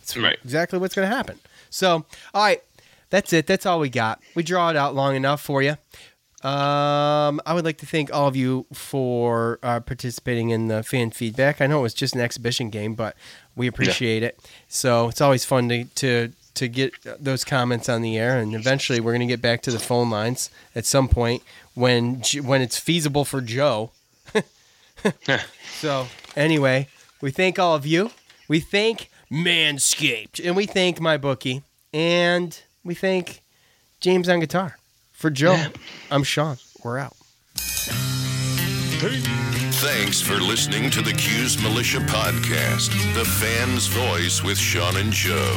it's 0.00 0.16
right. 0.16 0.38
exactly 0.42 0.78
what's 0.78 0.94
going 0.94 1.08
to 1.08 1.14
happen. 1.14 1.38
So, 1.68 2.06
all 2.32 2.44
right, 2.44 2.62
that's 3.10 3.34
it. 3.34 3.46
That's 3.46 3.66
all 3.66 3.78
we 3.78 3.90
got. 3.90 4.22
We 4.34 4.42
draw 4.42 4.70
it 4.70 4.76
out 4.76 4.94
long 4.94 5.16
enough 5.16 5.42
for 5.42 5.62
you. 5.62 5.76
Um, 6.42 7.40
I 7.44 7.52
would 7.52 7.64
like 7.64 7.76
to 7.78 7.86
thank 7.86 8.12
all 8.12 8.26
of 8.26 8.36
you 8.36 8.64
for 8.72 9.58
uh, 9.62 9.80
participating 9.80 10.48
in 10.48 10.68
the 10.68 10.82
fan 10.82 11.10
feedback. 11.10 11.60
I 11.60 11.66
know 11.66 11.80
it 11.80 11.82
was 11.82 11.94
just 11.94 12.14
an 12.14 12.22
exhibition 12.22 12.70
game, 12.70 12.94
but 12.94 13.16
we 13.54 13.66
appreciate 13.66 14.22
yeah. 14.22 14.28
it. 14.28 14.40
So 14.66 15.08
it's 15.08 15.20
always 15.20 15.44
fun 15.44 15.68
to, 15.68 15.84
to 15.84 16.32
to 16.54 16.68
get 16.68 16.92
those 17.02 17.44
comments 17.44 17.88
on 17.88 18.02
the 18.02 18.18
air, 18.18 18.38
and 18.38 18.54
eventually 18.54 19.00
we're 19.00 19.12
going 19.12 19.26
to 19.26 19.32
get 19.32 19.42
back 19.42 19.62
to 19.62 19.70
the 19.70 19.78
phone 19.78 20.10
lines 20.10 20.50
at 20.74 20.84
some 20.84 21.08
point 21.08 21.42
when 21.74 22.22
when 22.42 22.62
it's 22.62 22.78
feasible 22.78 23.24
for 23.24 23.40
Joe. 23.40 23.90
so 25.78 26.06
anyway, 26.36 26.88
we 27.20 27.30
thank 27.30 27.58
all 27.58 27.74
of 27.74 27.86
you. 27.86 28.10
We 28.48 28.60
thank 28.60 29.10
Manscaped, 29.30 30.44
and 30.44 30.54
we 30.56 30.66
thank 30.66 31.00
my 31.00 31.16
bookie, 31.16 31.62
and 31.92 32.58
we 32.84 32.94
thank 32.94 33.40
James 34.00 34.28
on 34.28 34.40
guitar. 34.40 34.78
For 35.12 35.30
Joe, 35.30 35.52
yeah. 35.52 35.68
I'm 36.10 36.24
Sean. 36.24 36.58
We're 36.82 36.98
out. 36.98 37.16
Thanks 39.82 40.20
for 40.20 40.34
listening 40.34 40.90
to 40.90 41.02
the 41.02 41.12
Cuse 41.12 41.60
Militia 41.60 41.98
Podcast, 41.98 42.90
the 43.14 43.24
fan's 43.24 43.86
voice 43.86 44.42
with 44.42 44.58
Sean 44.58 44.96
and 44.96 45.12
Joe. 45.12 45.56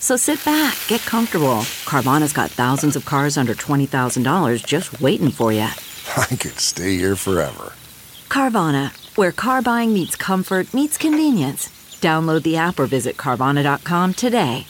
So 0.00 0.16
sit 0.16 0.44
back, 0.44 0.76
get 0.86 1.00
comfortable. 1.02 1.66
Carvana's 1.84 2.32
got 2.32 2.50
thousands 2.50 2.96
of 2.96 3.04
cars 3.04 3.36
under 3.36 3.54
$20,000 3.54 4.64
just 4.64 5.00
waiting 5.00 5.30
for 5.30 5.52
you. 5.52 5.60
I 6.16 6.26
could 6.26 6.58
stay 6.58 6.96
here 6.96 7.16
forever. 7.16 7.72
Carvana, 8.28 8.92
where 9.16 9.32
car 9.32 9.62
buying 9.62 9.92
meets 9.92 10.16
comfort, 10.16 10.72
meets 10.72 10.96
convenience. 10.98 11.68
Download 12.00 12.42
the 12.42 12.56
app 12.56 12.78
or 12.78 12.86
visit 12.86 13.16
Carvana.com 13.16 14.14
today. 14.14 14.66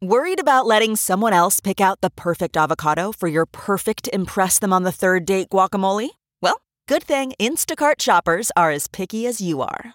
Worried 0.00 0.40
about 0.40 0.66
letting 0.66 0.96
someone 0.96 1.32
else 1.32 1.60
pick 1.60 1.80
out 1.80 2.00
the 2.00 2.10
perfect 2.10 2.56
avocado 2.56 3.12
for 3.12 3.28
your 3.28 3.46
perfect 3.46 4.08
Impress 4.12 4.58
Them 4.58 4.72
on 4.72 4.82
the 4.82 4.90
Third 4.90 5.24
Date 5.24 5.50
guacamole? 5.50 6.08
Well, 6.40 6.60
good 6.88 7.04
thing 7.04 7.34
Instacart 7.38 8.00
shoppers 8.00 8.50
are 8.56 8.72
as 8.72 8.88
picky 8.88 9.26
as 9.26 9.40
you 9.40 9.62
are. 9.62 9.94